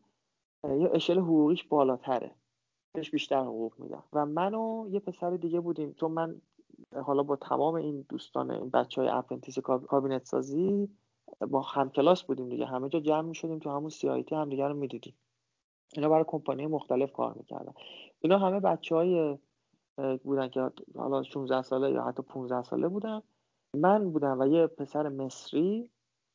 یه 0.65 0.91
اشل 0.95 1.19
حقوقیش 1.19 1.65
بالاتره. 1.65 2.31
بهش 2.95 3.11
بیشتر 3.11 3.41
حقوق 3.41 3.73
میدن. 3.79 4.03
و 4.13 4.27
من 4.27 4.55
و 4.55 4.89
یه 4.91 5.01
پسر 5.01 5.31
دیگه 5.31 5.61
بودیم. 5.61 5.93
چون 5.93 6.13
من 6.13 6.41
حالا 7.05 7.23
با 7.23 7.37
تمام 7.37 7.75
این 7.75 8.07
دوستان 8.09 8.51
این 8.51 8.71
بچه 8.71 9.01
های 9.01 9.11
apprentice 9.11 9.59
کابینت 9.59 10.25
سازی 10.25 10.89
با 11.51 11.61
هم 11.61 11.91
کلاس 11.91 12.23
بودیم 12.23 12.49
دیگه. 12.49 12.67
همه 12.67 12.89
جا 12.89 13.01
جمع 13.01 13.29
می 13.29 13.35
شدیم 13.35 13.59
تو 13.59 13.71
همون 13.71 13.91
CIT 13.91 14.35
هم 14.35 14.49
دیگه 14.49 14.69
رو 14.69 14.75
می‌دیدیم. 14.75 15.15
اینا 15.93 16.09
برای 16.09 16.25
کمپانی 16.27 16.67
مختلف 16.67 17.13
کار 17.13 17.35
می‌کردن. 17.35 17.73
اینا 18.21 18.39
همه 18.39 18.61
بچه 18.61 18.95
های 18.95 19.39
بودن 20.25 20.49
که 20.49 20.71
حالا 20.97 21.23
16 21.23 21.63
ساله 21.63 21.91
یا 21.91 22.03
حتی 22.03 22.23
15 22.23 22.63
ساله 22.63 22.89
بودن. 22.89 23.23
من 23.77 24.11
بودم 24.11 24.41
و 24.41 24.47
یه 24.47 24.67
پسر 24.67 25.09
مصری 25.09 25.91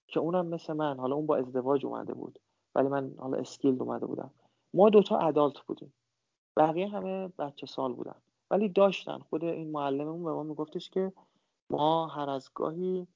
که 0.08 0.20
اونم 0.20 0.45
مثل 0.45 0.74
من 0.74 0.99
حالا 0.99 1.16
اون 1.16 1.26
با 1.26 1.36
ازدواج 1.36 1.86
اومده 1.86 2.14
بود 2.14 2.39
ولی 2.76 2.88
من 2.88 3.14
حالا 3.18 3.38
skilled 3.38 3.82
اومده 3.82 4.05
بودم. 4.05 4.32
ما 4.74 4.89
دوتا 4.89 5.18
adult 5.17 5.59
بودیم. 5.60 5.93
بقیه 6.58 6.88
همه 6.88 7.28
بچه 7.28 7.66
سال 7.66 7.93
بودن. 7.93 8.16
ولی 8.51 8.70
داشتن. 8.70 9.20
خود 9.20 9.43
این 9.43 9.72
معلممون 9.72 10.24
به 10.24 10.32
ما 10.32 10.43
میگفتش 10.43 10.89
که 10.89 11.14
ما 11.70 12.08
هر 12.08 12.30
از 12.30 12.49
گاهی 12.55 13.08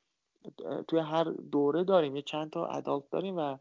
توی 0.87 0.99
هر 0.99 1.23
دوره 1.23 1.83
داریم. 1.83 2.15
یه 2.15 2.21
چند 2.21 2.49
تا 2.49 2.65
ادالت 2.65 3.09
داریم 3.09 3.37
و 3.37 3.57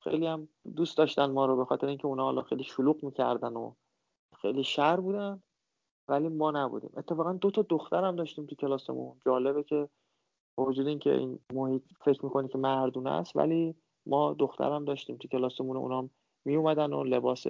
خیلی 0.00 0.26
هم 0.26 0.48
دوست 0.76 0.98
داشتن 0.98 1.30
ما 1.30 1.46
رو 1.46 1.56
به 1.56 1.64
خاطر 1.64 1.86
اینکه 1.86 2.06
اونا 2.06 2.24
حالا 2.24 2.42
خیلی 2.42 2.64
شلوغ 2.64 3.04
می‌کردن 3.04 3.52
و 3.52 3.72
خیلی 4.36 4.64
شر 4.64 5.00
بودن 5.00 5.42
ولی 6.08 6.28
ما 6.28 6.50
نبودیم. 6.50 6.90
اتفاقا 6.96 7.32
دو 7.32 7.50
تا 7.50 7.62
دخترم 7.62 8.16
داشتیم 8.16 8.46
تو 8.46 8.54
کلاسمون. 8.54 9.16
جالبه 9.26 9.62
که 9.62 9.88
با 10.56 10.64
وجود 10.64 10.86
اینکه 10.86 11.14
این 11.14 11.38
محیط 11.52 11.82
فکر 12.04 12.24
می‌کنی 12.24 12.48
که 12.48 12.58
مردونه 12.58 13.10
است 13.10 13.36
ولی 13.36 13.74
ما 14.06 14.32
دخترم 14.32 14.84
داشتیم 14.84 15.16
تو 15.16 15.28
کلاسمون 15.28 15.76
اونام 15.76 16.10
می 16.44 16.56
اومدن 16.56 16.92
و 16.92 17.04
لباس 17.04 17.46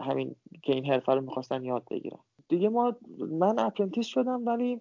همین 0.00 0.36
که 0.62 0.72
این 0.72 0.86
حرفه 0.86 1.14
رو 1.14 1.20
می‌خواستن 1.20 1.64
یاد 1.64 1.84
بگیرن. 1.90 2.18
دیگه 2.48 2.68
ما 2.68 2.96
من 3.18 3.58
اپرنتیس 3.58 4.06
شدم 4.06 4.46
ولی 4.46 4.80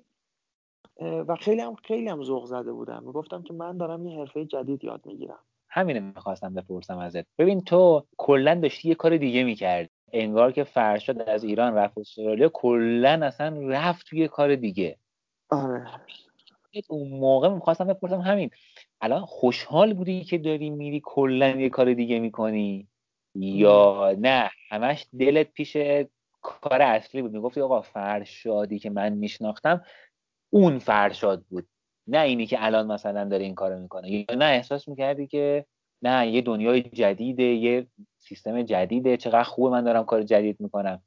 و 1.01 1.35
خیلی 1.35 1.61
هم 1.61 1.75
خیلی 1.75 2.07
هم 2.07 2.45
زده 2.45 2.73
بودم. 2.73 3.03
می‌گفتم 3.03 3.43
که 3.43 3.53
من 3.53 3.77
دارم 3.77 4.05
یه 4.05 4.19
حرفه 4.19 4.45
جدید 4.45 4.83
یاد 4.83 5.05
می‌گیرم. 5.05 5.39
همین 5.73 5.99
می‌خواستم 5.99 6.53
بپرسم 6.53 6.97
ازت. 6.97 7.25
ببین 7.37 7.61
تو 7.61 8.05
کلا 8.17 8.55
داشتی 8.55 8.89
یه 8.89 8.95
کار 8.95 9.17
دیگه 9.17 9.43
می‌کرد 9.43 9.89
انگار 10.13 10.51
که 10.51 10.63
فرشاد 10.63 11.21
از 11.21 11.43
ایران 11.43 11.73
رفت 11.73 11.97
استرالیا 11.97 12.49
کلا 12.53 13.25
اصلا 13.25 13.67
رفت 13.67 14.05
توی 14.05 14.27
کار 14.27 14.55
دیگه. 14.55 14.97
آره. 15.49 15.87
اون 16.89 17.09
موقع 17.09 17.49
می‌خواستم 17.49 17.87
بپرسم 17.87 18.19
همین 18.19 18.49
الان 19.01 19.25
خوشحال 19.25 19.93
بودی 19.93 20.23
که 20.23 20.37
داری 20.37 20.69
میری 20.69 21.01
کلا 21.03 21.49
یه 21.49 21.69
کار 21.69 21.93
دیگه 21.93 22.19
می‌کنی؟ 22.19 22.87
یا 23.35 24.15
نه 24.19 24.49
همش 24.69 25.07
دلت 25.19 25.51
پیش 25.51 25.77
کار 26.41 26.81
اصلی 26.81 27.21
بود. 27.21 27.31
می‌گفتی 27.31 27.61
آقا 27.61 27.81
فرشادی 27.81 28.79
که 28.79 28.89
من 28.89 29.13
میشناختم 29.13 29.83
اون 30.49 30.79
فرشاد 30.79 31.43
بود. 31.49 31.67
نه 32.07 32.21
اینی 32.21 32.47
که 32.47 32.65
الان 32.65 32.91
مثلا 32.91 33.25
داره 33.25 33.43
این 33.43 33.55
کارو 33.55 33.79
می‌کنه. 33.79 34.11
یا 34.11 34.35
نه 34.37 34.45
احساس 34.45 34.87
می‌کردی 34.87 35.27
که 35.27 35.65
نه 36.01 36.27
یه 36.27 36.41
دنیای 36.41 36.81
جدیده 36.81 37.43
یه 37.43 37.87
سیستم 38.17 38.61
جدیده. 38.63 39.17
چقدر 39.17 39.43
خوبه 39.43 39.69
من 39.69 39.83
دارم 39.83 40.05
کار 40.05 40.23
جدید 40.23 40.59
می‌کنم. 40.59 41.01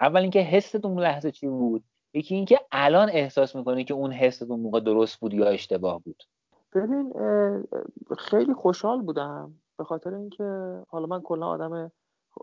اول 0.00 0.20
اینکه 0.20 0.40
حست 0.40 0.84
اون 0.84 1.02
لحظه 1.02 1.30
چی 1.30 1.48
بود؟ 1.48 1.84
یکی 2.14 2.34
اینکه 2.34 2.60
الان 2.72 3.08
احساس 3.12 3.56
می‌کنی 3.56 3.84
که 3.84 3.94
اون 3.94 4.12
حست 4.12 4.42
اون 4.42 4.60
موقع 4.60 4.80
درست 4.80 5.20
بود 5.20 5.34
یا 5.34 5.46
اشتباه 5.46 6.02
بود؟ 6.02 6.22
ببین 6.74 7.12
خیلی 8.18 8.54
خوشحال 8.54 9.02
بودم. 9.02 9.54
به 9.78 9.84
خاطر 9.84 10.14
اینکه 10.14 10.78
حالا 10.88 11.06
من 11.06 11.20
کلا 11.20 11.46
آدم 11.46 11.92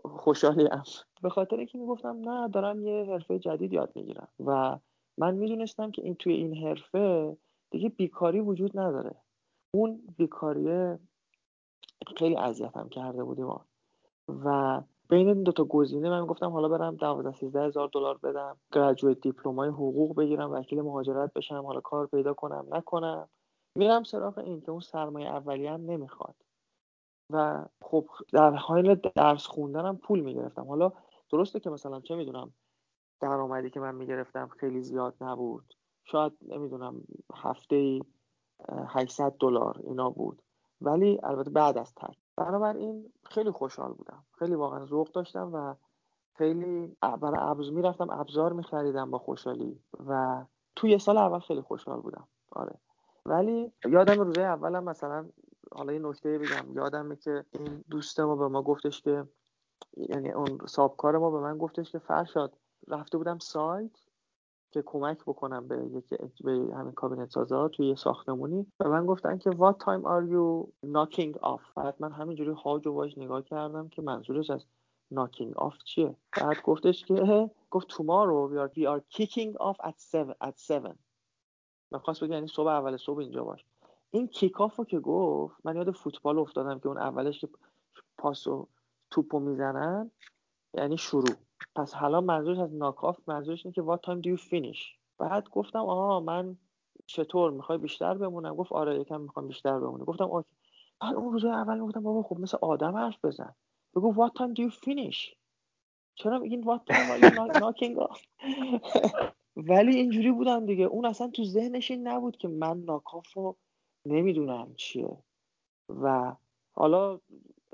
خوشحالی 0.04 0.68
ام 0.72 0.82
به 1.22 1.28
خاطر 1.30 1.56
اینکه 1.56 1.78
می‌گفتم 1.78 2.30
نه 2.30 2.48
دارم 2.48 2.86
یه 2.86 3.04
حرفه 3.04 3.38
جدید 3.38 3.72
یاد 3.72 3.92
می‌گیرم. 3.94 4.28
و 4.46 4.78
من 5.18 5.34
می‌دونستم 5.34 5.90
که 5.90 6.02
این 6.02 6.14
توی 6.14 6.32
این 6.32 6.66
حرفه 6.66 7.36
دیگه 7.70 7.88
بیکاری 7.88 8.40
وجود 8.40 8.78
نداره. 8.78 9.14
اون 9.74 10.00
بیکاریه 10.16 10.98
خیلی 12.16 12.36
اذیتم 12.36 12.88
کرده 12.88 13.24
بودیم 13.24 13.48
و 14.28 14.80
بین 15.08 15.28
این 15.28 15.42
دوتا 15.42 15.64
گزینه 15.64 16.10
من 16.10 16.26
گفتم 16.26 16.50
حالا 16.50 16.68
برم 16.68 16.96
12 16.96 17.32
13 17.32 17.62
هزار 17.62 17.90
دلار 17.92 18.18
بدم 18.18 18.56
گریجویت 18.72 19.20
دیپلمای 19.20 19.68
حقوق 19.68 20.16
بگیرم 20.16 20.50
وکیل 20.50 20.80
مهاجرت 20.80 21.32
بشم 21.32 21.62
حالا 21.66 21.80
کار 21.80 22.06
پیدا 22.06 22.34
کنم 22.34 22.66
نکنم. 22.70 23.28
میرم 23.78 24.04
سراغ 24.04 24.38
این 24.38 24.60
که 24.60 24.70
اون 24.70 24.80
سرمایه 24.80 25.28
اولیه 25.28 25.72
هم 25.72 25.90
نمی‌خواد. 25.90 26.34
و 27.32 27.64
خب 27.82 28.06
در 28.32 28.50
حال 28.50 28.94
درس 28.94 29.46
خوندنم 29.46 29.96
پول 29.96 30.20
می‌گرفتم. 30.20 30.64
حالا 30.64 30.92
درسته 31.30 31.60
که 31.60 31.70
مثلا 31.70 32.00
چه 32.00 32.16
می‌دونم 32.16 32.52
درآمدی 33.20 33.70
که 33.70 33.80
من 33.80 33.94
می‌گرفتم 33.94 34.48
خیلی 34.48 34.82
زیاد 34.82 35.14
نبود. 35.20 35.74
شاید 36.10 36.32
نمی‌دونم 36.42 37.00
هفته 37.34 37.76
ای 37.76 38.02
800 38.88 39.34
دلار 39.40 39.80
اینا 39.84 40.10
بود. 40.10 40.42
ولی 40.80 41.20
البته 41.22 41.50
بعد 41.50 41.78
از 41.78 41.94
تک 41.94 42.16
بنابراین 42.36 43.12
خیلی 43.24 43.50
خوشحال 43.50 43.92
بودم. 43.92 44.24
خیلی 44.38 44.54
واقعا 44.54 44.86
ذوق 44.86 45.10
داشتم 45.12 45.50
و 45.54 45.74
خیلی 46.34 46.96
برای 47.00 47.38
ابز 47.40 47.72
می‌رفتم 47.72 48.10
ابزار 48.10 48.52
میخریدم 48.52 49.10
با 49.10 49.18
خوشحالی 49.18 49.80
و 50.06 50.44
توی 50.76 50.98
سال 50.98 51.18
اول 51.18 51.38
خیلی 51.38 51.60
خوشحال 51.60 52.00
بودم. 52.00 52.28
آره. 52.52 52.78
ولی 53.26 53.72
یادم 53.84 54.20
روزه 54.20 54.42
اولم 54.42 54.84
مثلا 54.84 55.28
حالا 55.72 55.92
یه 55.92 55.98
نکته 55.98 56.38
بگم. 56.38 56.72
یادمه 56.74 57.16
که 57.16 57.44
این 57.52 57.84
دوست 57.90 58.20
ما 58.20 58.36
به 58.36 58.48
ما 58.48 58.62
گفتش 58.62 59.02
که 59.02 59.28
یعنی 59.96 60.32
اون 60.32 60.58
سابکار 60.66 61.18
ما 61.18 61.30
به 61.30 61.40
من 61.40 61.58
گفتش 61.58 61.92
که 61.92 61.98
فرشاد 61.98 62.56
رفته 62.88 63.18
بودم 63.18 63.38
سایت 63.38 64.05
که 64.70 64.82
کمک 64.82 65.22
بکنم 65.22 65.68
به 65.68 65.90
یکی 65.92 66.16
به 66.44 66.52
همین 66.52 66.92
کابینت 66.92 67.30
سازا 67.30 67.68
توی 67.68 67.96
ساختمونی. 67.96 68.66
و 68.80 68.88
من 68.88 69.06
گفتن 69.06 69.38
که 69.38 69.50
what 69.50 69.74
time 69.74 70.04
are 70.04 70.26
you 70.32 70.68
knocking 70.86 71.40
off? 71.42 71.74
بعد 71.76 71.96
من 72.00 72.12
همینجوری 72.12 72.52
هاج 72.64 72.86
و 72.86 72.92
واج 72.92 73.18
نگاه 73.18 73.42
کردم 73.42 73.88
که 73.88 74.02
منظورش 74.02 74.50
از 74.50 74.64
knocking 75.14 75.54
off 75.54 75.84
چیه. 75.84 76.16
بعد 76.40 76.62
گفتش 76.62 77.04
که 77.04 77.14
گفت 77.70 77.88
tomorrow 77.90 78.50
we 78.50 78.58
are, 78.58 78.70
we 78.76 78.86
are 78.86 79.00
kicking 79.16 79.56
off 79.60 79.76
at 79.86 80.14
7 80.14 80.30
at 80.44 80.70
7 80.70 80.96
می‌خواست 81.90 82.24
بگه 82.24 82.34
یعنی 82.34 82.46
صبح 82.46 82.68
اول 82.68 82.96
صبح 82.96 83.18
اینجا 83.18 83.44
باش. 83.44 83.64
این 84.10 84.28
کیک 84.28 84.54
رو 84.78 84.84
که 84.84 85.00
گفت 85.00 85.56
من 85.64 85.76
یاد 85.76 85.90
فوتبال 85.90 86.38
افتادم 86.38 86.78
که 86.78 86.86
اون 86.88 86.98
اولش 86.98 87.40
که 87.40 87.48
پاسو 88.18 88.68
توپو 89.10 89.40
می‌زنن 89.40 90.10
یعنی 90.74 90.98
شروع. 90.98 91.45
پس 91.76 91.94
حالا 91.94 92.20
منظورش 92.20 92.58
از 92.58 92.74
ناکاف 92.74 93.18
منظورش 93.28 93.66
اینه 93.66 93.74
که 93.74 93.82
what 93.82 93.98
time 94.06 94.22
do 94.22 94.38
you 94.38 94.42
finish 94.50 94.80
بعد 95.18 95.48
گفتم 95.50 95.78
آها 95.78 96.20
من 96.20 96.56
چطور 97.06 97.50
می‌خوای 97.50 97.78
بیشتر 97.78 98.14
بمونم؟ 98.18 98.54
گفت 98.56 98.72
آره 98.72 99.00
یکم 99.00 99.20
می‌خوام 99.20 99.48
بیشتر 99.48 99.78
بمونم. 99.80 100.04
گفتم 100.04 100.24
اوکی. 100.24 100.48
بعد 101.00 101.14
اون 101.14 101.32
روز 101.32 101.44
اول 101.44 101.80
گفتم 101.80 102.02
بابا 102.02 102.22
خب 102.22 102.38
مثل 102.40 102.58
آدم 102.62 102.96
حرف 102.96 103.24
بزن. 103.24 103.54
بگو 103.96 104.14
what 104.28 104.30
time 104.32 104.54
do 104.54 104.70
you 104.70 104.74
finish 104.86 105.34
چرا 106.14 106.38
میگین 106.38 106.64
what 106.64 106.80
time 106.92 107.10
are 107.10 107.20
you 107.22 107.34
knocking 107.60 107.96
off 108.08 108.20
ولی 109.70 109.96
اینجوری 109.96 110.32
بودم 110.32 110.66
دیگه. 110.66 110.84
اون 110.84 111.04
اصلا 111.06 111.28
تو 111.30 111.44
ذهنش 111.44 111.90
این 111.90 112.08
نبود 112.08 112.36
که 112.36 112.48
من 112.48 112.78
ناکاف 112.80 113.32
رو 113.32 113.56
نمی‌دونم 114.06 114.74
چیه. 114.76 115.18
و 115.88 116.36
حالا 116.72 117.20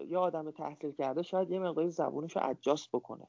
یه 0.08 0.18
آدم 0.18 0.50
تحصیل 0.50 0.92
کرده 0.92 1.22
شاید 1.22 1.50
یه 1.50 1.58
مقداری 1.58 1.90
زبونش 1.90 2.36
رو 2.36 2.42
ادجاست 2.50 2.88
بکنه. 2.92 3.26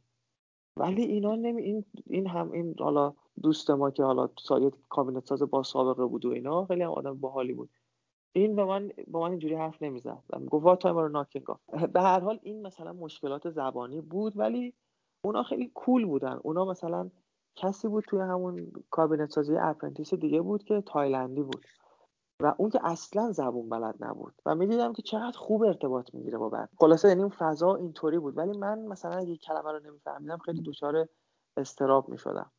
ولی 0.78 1.01
اینا 1.01 1.36
نمی 1.36 1.61
این 1.61 1.86
این 2.07 2.28
هم 2.28 2.51
این 2.51 2.76
حالا 2.80 3.13
دوست 3.43 3.69
ما 3.69 3.91
که 3.91 4.03
حالا 4.03 4.30
سایت 4.39 4.74
کابینت 4.89 5.26
ساز 5.26 5.43
با 5.43 5.63
سابقه 5.63 6.05
بود 6.05 6.26
و 6.26 6.30
اینا 6.30 6.65
خیلی 6.65 6.84
هم 6.84 6.91
آدم 6.91 7.19
باحالی 7.19 7.53
بود. 7.53 7.69
این 8.36 8.55
به 8.55 8.65
من 8.65 8.91
با 9.07 9.19
من 9.19 9.30
اینجوری 9.30 9.55
حرف 9.55 9.84
نمی‌زد. 9.84 10.24
گفت 10.49 10.65
what 10.66 10.86
are 10.86 11.09
you 11.09 11.20
talking 11.20 11.45
به 11.93 12.01
هر 12.01 12.19
حال 12.19 12.39
این 12.43 12.61
مثلا 12.61 12.93
مشکلات 12.93 13.49
زبانی 13.49 14.01
بود 14.01 14.38
ولی 14.38 14.74
اونا 15.26 15.43
خیلی 15.43 15.71
cool 15.74 16.05
بودن. 16.05 16.39
اونا 16.43 16.65
مثلا 16.65 17.09
کسی 17.55 17.88
بود 17.88 18.03
توی 18.07 18.19
همون 18.19 18.71
کابینت 18.89 19.30
سازی 19.30 19.57
apprentice 19.57 20.14
دیگه 20.13 20.41
بود 20.41 20.63
که 20.63 20.82
تایلندی 20.82 21.41
بود. 21.41 21.65
و 22.44 22.56
اون 22.58 22.70
که 22.70 22.80
اصلا 22.84 23.32
زبون 23.32 23.70
بلد 23.70 23.96
نبود. 24.00 24.34
و 24.46 24.56
می‌دیدم 24.56 24.94
که 24.94 25.02
چقدر 25.02 25.38
خوب 25.38 25.64
ارتباط 25.64 26.14
می‌گیره 26.14 26.38
با 26.38 26.50
بعد. 26.50 26.70
خلاصه 26.78 27.08
یعنی 27.08 27.22
اون 27.22 27.30
فضا 27.30 27.76
اینطوری 27.76 28.20
بود. 28.20 28.38
ولی 28.38 28.58
من 28.58 28.80
مثلا 28.80 29.18
اگه 29.18 29.38
کلمه 29.38 29.72
رو 29.72 29.80
نمیفهمیدم 29.80 30.38
خیلی 30.38 30.62
دچار 30.62 31.10
اضطراب 31.57 32.09
می‌شدم. 32.10 32.52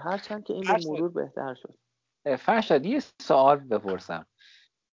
هرچند 0.00 0.44
که 0.44 0.54
این 0.54 0.62
به 0.62 0.78
مرور 0.86 1.08
بهتر 1.08 1.54
شد. 1.54 1.74
فرشاد 2.38 2.86
یه 2.86 3.02
سوال 3.20 3.56
بپرسم. 3.56 4.26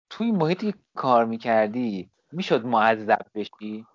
توی 0.10 0.32
محیطی 0.32 0.74
کار 0.96 1.26
می‌کردی 1.26 2.12
می‌شد 2.32 2.66
معذب 2.66 3.26
بشی؟ 3.36 3.86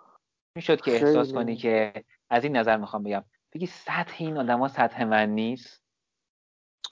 می‌شد 0.56 0.80
که 0.80 0.92
احساس 0.92 1.32
کنی 1.32 1.56
که 1.56 2.04
از 2.30 2.44
این 2.44 2.56
نظر 2.56 2.76
می‌خوام 2.76 3.02
بگم 3.02 3.24
بگی 3.52 3.66
سطح 3.66 4.16
این 4.18 4.38
آدما 4.38 4.68
سطح 4.68 5.04
من 5.04 5.28
نیست؟ 5.28 5.82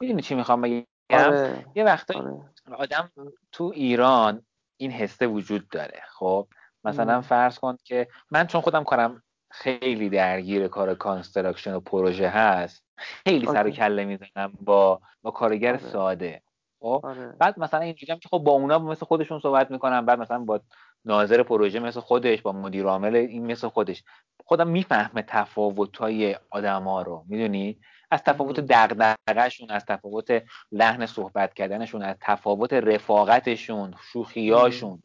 می‌دونی 0.01 0.23
چی 0.23 0.35
می‌خوام 0.35 0.61
بگم؟ 0.61 0.85
آره. 1.13 1.67
یه 1.75 1.85
وقتا 1.85 2.19
آره. 2.19 2.77
آدم 2.77 3.11
تو 3.53 3.73
ایران 3.75 4.43
این 4.77 4.91
حسه 4.91 5.27
وجود 5.27 5.69
داره 5.69 6.03
خب 6.13 6.49
مثلا 6.85 7.21
فرض 7.21 7.59
کن 7.59 7.77
که 7.85 8.09
من 8.31 8.47
چون 8.47 8.61
خودم 8.61 8.85
کارم 8.85 9.23
خیلی 9.51 10.09
درگیر 10.09 10.69
کار 10.69 10.95
construction 10.95 11.75
و 11.75 11.81
پروژه 11.81 12.29
هست 12.29 12.85
خیلی 12.97 13.47
سر 13.47 13.67
و 13.67 13.71
کله 13.71 14.05
می‌زنم 14.05 14.53
با 14.61 15.01
با 15.23 15.31
کارگر 15.31 15.75
آره. 15.75 15.79
ساده 15.79 16.43
خب 16.81 17.01
آره. 17.05 17.37
بعد 17.39 17.59
مثلا 17.59 17.81
اینجوریام 17.81 18.19
که 18.19 18.29
خب 18.29 18.39
با 18.39 18.53
اونا 18.53 18.79
مثل 18.79 19.07
خودشون 19.07 19.41
صحبت 19.41 19.71
می‌کنم 19.71 20.07
بعد 20.07 20.19
مثلا 20.19 20.39
با 20.39 20.61
ناظر 21.05 21.43
پروژه 21.43 21.81
مثل 21.81 22.01
خودش 22.01 22.43
با 22.43 22.53
مدیر 22.53 22.87
عامل 22.87 23.17
این 23.17 23.47
مثل 23.47 23.69
خودش 23.69 24.05
خودم 24.45 24.69
می‌فهمه 24.69 25.23
تفاوت 25.23 25.97
های 25.97 26.37
آدم 26.51 26.83
ها 26.83 27.03
رو 27.03 27.25
می‌دونی 27.29 27.81
از 28.13 28.23
تفاوت 28.23 28.61
دغدغه‌شون 28.61 29.71
از 29.71 29.85
تفاوت 29.85 30.43
لحن 30.73 31.07
صحبت 31.07 31.55
کردنشون 31.55 32.03
از 32.03 32.17
تفاوت 32.21 32.73
رفاقتشون 32.73 33.95
شوخیاشون. 34.13 35.03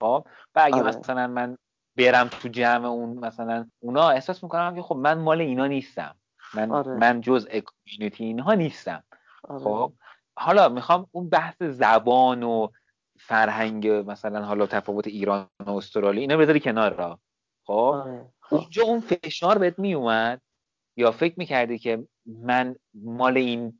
خب؟ 0.00 0.26
و 0.54 0.60
اگه 0.64 0.76
آره. 0.76 0.86
مثلا 0.86 1.26
من 1.26 1.58
برم 1.96 2.28
تو 2.28 2.48
جمع 2.48 2.84
اون 2.84 3.18
مثلا 3.18 3.68
اونا 3.80 4.10
احساس 4.10 4.42
می‌کنم 4.42 4.74
که 4.74 4.82
خب 4.82 4.96
من 4.96 5.18
مال 5.18 5.40
اینا 5.40 5.66
نیستم. 5.66 6.14
من 6.54 6.70
آره. 6.70 6.92
من 6.92 7.20
جز 7.20 7.48
کمیونیتی 7.48 8.24
اینها 8.24 8.54
نیستم. 8.54 9.02
آره. 9.44 9.64
خب؟ 9.64 9.92
حالا 10.38 10.68
می‌خوام 10.68 11.06
اون 11.12 11.28
بحث 11.28 11.62
زبان 11.62 12.42
و 12.42 12.68
فرهنگ 13.20 13.88
مثلا 13.88 14.44
حالا 14.44 14.66
تفاوت 14.66 15.06
ایران 15.06 15.48
و 15.66 15.70
استرالیا 15.70 16.20
اینا 16.20 16.36
بذاری 16.36 16.60
کنار 16.60 16.94
را 16.94 17.18
خب؟ 17.66 17.72
آره. 17.72 18.26
اونجا 18.50 18.82
اون 18.82 19.00
فشار 19.00 19.58
بهت 19.58 19.78
میومد 19.78 20.40
یا 20.96 21.10
فکر 21.10 21.34
می‌کردی 21.36 21.78
که 21.78 22.06
من 22.26 22.76
مال 22.94 23.36
این 23.36 23.78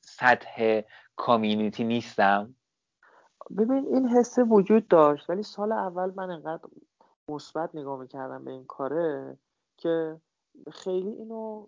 سطح 0.00 0.80
کامیونیتی 1.16 1.84
نیستم. 1.84 2.54
ببین 3.58 3.86
این 3.86 4.08
حسه 4.08 4.44
وجود 4.44 4.88
داشت 4.88 5.30
ولی 5.30 5.42
سال 5.42 5.72
اول 5.72 6.12
من 6.16 6.30
انقدر 6.30 6.62
مثبت 7.28 7.74
نگاه 7.74 8.00
می‌کردم 8.00 8.44
به 8.44 8.50
این 8.50 8.64
کاره 8.64 9.38
که 9.76 10.20
خیلی 10.72 11.10
اینو 11.10 11.66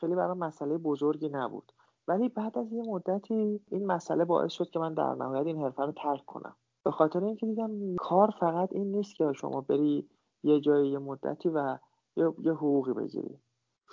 خیلی 0.00 0.14
برای 0.14 0.38
مسئله 0.38 0.78
بزرگی 0.78 1.28
نبود. 1.28 1.72
ولی 2.08 2.28
بعد 2.28 2.58
از 2.58 2.72
یه 2.72 2.82
مدتی 2.82 3.60
این 3.70 3.86
مسئله 3.86 4.24
باعث 4.24 4.52
شد 4.52 4.70
که 4.70 4.78
من 4.78 4.94
در 4.94 5.14
نهایت 5.14 5.46
این 5.46 5.62
حرفه 5.62 5.82
رو 5.82 5.92
ترک 5.92 6.24
کنم. 6.26 6.56
به 6.84 6.90
خاطر 6.90 7.24
اینکه 7.24 7.46
دیدم 7.46 7.96
کار 7.96 8.34
فقط 8.40 8.72
این 8.72 8.92
نیست 8.92 9.16
که 9.16 9.32
شما 9.32 9.60
بری 9.60 10.08
یه 10.42 10.60
جایی 10.60 10.90
یه 10.90 10.98
مدتی 10.98 11.48
و 11.48 11.78
یه, 12.16 12.32
یه 12.38 12.52
حقوقی 12.52 12.92
بگیری. 12.92 13.38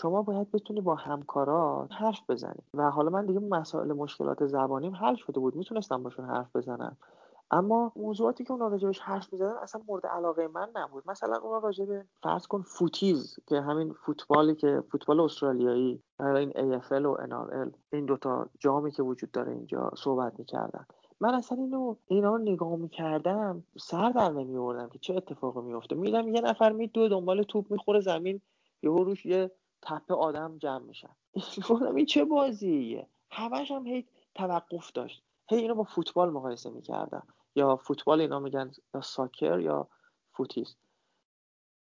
شما 0.02 0.22
باید 0.22 0.52
بتونی 0.52 0.82
با 0.82 0.95
همکارات 0.95 1.91
حرف 1.91 2.30
بزنی. 2.30 2.64
و 2.74 2.91
حالا 2.91 3.10
من 3.10 3.26
دیگه 3.26 3.39
مسائل 3.39 3.93
مشکلات 3.93 4.45
زبانیم 4.45 4.95
حل 4.95 5.16
شده 5.16 5.39
بود. 5.39 5.56
می‌تونستم 5.56 6.04
باشون 6.04 6.26
حرف 6.26 6.56
بزنم. 6.56 6.98
اما 7.52 7.91
موضوعاتی 7.95 8.43
که 8.43 8.52
اونا 8.54 8.68
راجبش 8.68 9.00
حرف 9.00 9.34
می‌زدن 9.34 9.54
اصلا 9.62 9.82
مورد 9.88 10.06
علاقه 10.06 10.48
من 10.48 10.68
نبود. 10.76 11.10
مثلا 11.10 11.38
اونا 11.38 11.58
راجب 11.58 12.06
فرض 12.24 12.48
کن 12.48 12.62
فوتیز 12.62 13.36
که 13.48 13.62
همین 13.62 13.93
فوتبالی 13.93 14.56
که 14.56 14.84
فوتبال 14.91 15.20
استرالیایی 15.20 16.04
این 16.20 16.52
AFL 16.52 16.91
و 16.91 17.18
NRL 17.18 17.70
این 17.93 18.06
دوتا 18.06 18.50
جامی 18.60 18.91
که 18.91 19.04
وجود 19.04 19.32
داره 19.32 19.52
اینجا 19.52 19.91
صحبت 19.98 20.39
می‌کردن. 20.39 20.86
من 21.20 21.34
اصلا 21.34 21.58
اینو 21.58 21.95
اینا 22.08 22.36
رو 22.36 22.38
نگاه 22.38 22.76
می‌کردم 22.76 23.64
سر 23.80 24.10
در 24.10 24.30
نمیوردم 24.30 24.89
که 24.89 25.00
چه 25.00 25.16
اتفاقی 25.16 25.62
میفته 25.62 25.95
میدم 25.95 26.28
یه 26.28 26.41
نفر 26.41 26.72
میدوه 26.72 27.10
دنبال 27.10 27.43
توپ 27.43 27.72
می‌خوره 27.72 28.00
زمین 28.00 28.41
یهو 28.84 29.04
روش 29.04 29.26
یه 29.26 29.52
تپه 29.82 30.13
آدم 30.13 30.57
جمع 30.57 30.84
میشن. 30.84 31.15
این 31.95 32.05
چه 32.05 32.25
بازیه؟ 32.25 33.07
همش 33.32 33.71
هم 33.71 33.88
هی 33.88 34.07
توقف 34.36 34.91
داشت. 34.91 35.23
هی 35.49 35.57
اینو 35.57 35.75
با 35.75 35.84
فوتبال 35.84 36.30
مقایسه 36.30 36.69
می‌کردم. 36.69 37.28
یا 37.55 37.75
فوتبال 37.75 38.21
اینا 38.21 38.39
میگن 38.39 38.71
یا 38.93 39.01
ساکر 39.01 39.59
یا 39.59 39.88
فوتیست. 40.32 40.78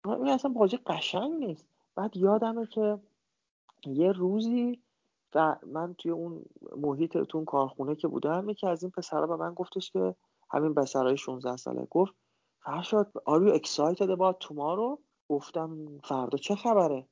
این 0.05 0.29
اصلا 0.29 0.51
بازی 0.51 0.77
قشنگ 0.77 1.33
نیست. 1.33 1.67
بعد 1.95 2.17
یادمه 2.17 2.67
که 2.67 2.99
یه 3.85 4.11
روزی 4.11 4.81
و 5.35 5.55
من 5.65 5.93
توی 5.93 6.11
اون 6.11 6.45
محیط 6.77 7.17
تو 7.17 7.37
اون 7.37 7.45
کارخونه 7.45 7.95
که 7.95 8.07
بودم 8.07 8.49
یکی 8.49 8.67
از 8.67 8.83
این 8.83 8.91
پسرها 8.91 9.27
به 9.27 9.35
من 9.35 9.53
گفتش 9.53 9.91
که 9.91 10.15
همین 10.49 10.73
پسرای 10.73 11.17
16 11.17 11.57
ساله 11.57 11.87
گفت 11.91 12.13
فرشاد 12.59 13.11
are 13.29 13.41
you 13.41 13.59
excited 13.61 14.09
about 14.09 14.47
tomorrow 14.47 14.99
گفتم 15.29 15.87
فردا 16.03 16.37
چه 16.37 16.55
خبره؟ 16.55 17.07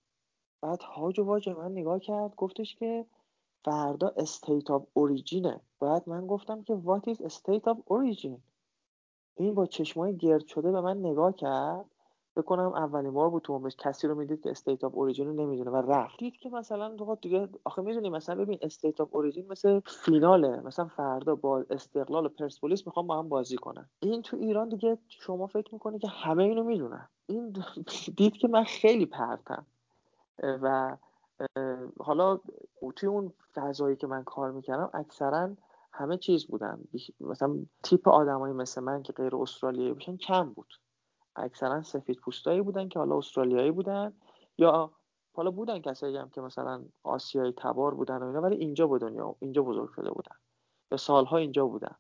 بعد 0.66 0.82
هاج 0.82 1.20
و 1.20 1.24
واج 1.24 1.50
من 1.50 1.72
نگاه 1.72 2.00
کرد 2.00 2.36
گفتش 2.36 2.76
که 2.76 3.06
فردا 3.66 4.14
State 4.18 4.72
of 4.72 4.86
Origin 4.94 5.52
ه 5.52 5.62
بعد 5.80 6.10
من 6.10 6.28
گفتم 6.28 6.64
که 6.64 6.82
what 6.86 7.14
is 7.14 7.18
state 7.18 7.74
of 7.74 7.78
origin? 7.78 8.40
این 9.38 9.56
با 9.56 9.66
چشمای 9.66 10.18
گرد 10.18 10.46
شده 10.46 10.72
به 10.72 10.82
من 10.82 10.98
نگاه 10.98 11.36
کرد. 11.36 11.86
بکنم 12.38 12.74
اولین 12.74 13.12
بار 13.12 13.30
بود 13.30 13.44
تو 13.44 13.54
عمرش. 13.54 13.76
کسی 13.76 14.08
رو 14.08 14.16
می‌دید 14.16 14.42
که 14.42 14.52
State 14.52 14.84
of 14.84 14.96
Origin 14.96 15.28
رو 15.28 15.34
نمی‌دونه 15.34 15.72
و 15.72 15.76
رفت. 15.76 16.20
دید 16.20 16.38
که 16.38 16.50
مثلا 16.50 16.96
تو 16.96 17.16
دیگه 17.16 17.50
آخه 17.64 17.82
می‌دونی 17.82 18.10
مثلا 18.10 18.36
ببین 18.36 18.60
State 18.62 19.02
of 19.02 19.16
Origin 19.16 19.48
مثل 19.48 19.80
فیناله. 19.80 20.62
مثلا 20.62 20.88
فردا 20.88 21.36
با 21.36 21.66
استقلال 21.70 22.26
و 22.26 22.30
پرسپولیس 22.30 22.88
می‌خوام 22.88 23.08
با 23.08 23.20
هم 23.20 23.30
بازی 23.30 23.56
کنن. 23.56 23.90
این 24.00 24.22
تو 24.22 24.38
ایران 24.38 24.70
دیگه 24.70 24.98
شما 25.10 25.48
فکر 25.48 25.74
می‌کنی 25.74 26.00
که 26.00 26.08
همه 26.08 26.44
اینو 26.44 26.64
می‌دونن. 26.64 27.10
این 27.28 27.54
دید 28.18 28.38
که 28.38 28.48
من 28.48 28.64
خیلی 28.64 29.06
پرتم. 29.06 29.66
و 30.44 30.98
حالا 32.00 32.40
توی 32.96 33.10
اون 33.10 33.34
فضایی 33.54 33.96
که 33.96 34.08
من 34.08 34.24
کار 34.24 34.52
می‌کردم 34.52 34.90
اکثرا 34.94 35.56
همه 35.94 36.18
چیز 36.18 36.48
بودن. 36.48 36.84
مثلا 37.20 37.56
تیپ 37.84 38.08
آدمایی 38.08 38.54
مثل 38.54 38.82
من 38.82 39.04
که 39.04 39.14
غیر 39.14 39.36
استرالیایی 39.36 39.94
باشن 39.94 40.18
کم 40.18 40.54
بود. 40.54 40.74
اکثرا 41.36 41.84
سفید 41.84 42.20
پوستایی 42.20 42.62
بودن 42.62 42.88
که 42.88 43.00
حالا 43.00 43.18
استرالیایی 43.18 43.72
بودن. 43.72 44.14
یا 44.58 44.92
حالا 45.34 45.52
بودن 45.52 45.80
کسایی 45.80 46.18
هم 46.18 46.30
که 46.30 46.42
مثلا 46.42 46.86
آسیایی 47.04 47.54
تبار 47.58 47.94
بودن 47.96 48.18
و 48.18 48.26
اینا 48.26 48.42
ولی 48.42 48.56
اینجا 48.56 48.88
به 48.88 49.00
دنیا 49.00 49.36
اینجا 49.40 49.62
بزرگ 49.62 49.90
شده 49.96 50.10
بودن. 50.10 50.36
به 50.90 50.98
سالها 50.98 51.38
اینجا 51.38 51.66
بودن. 51.66 51.96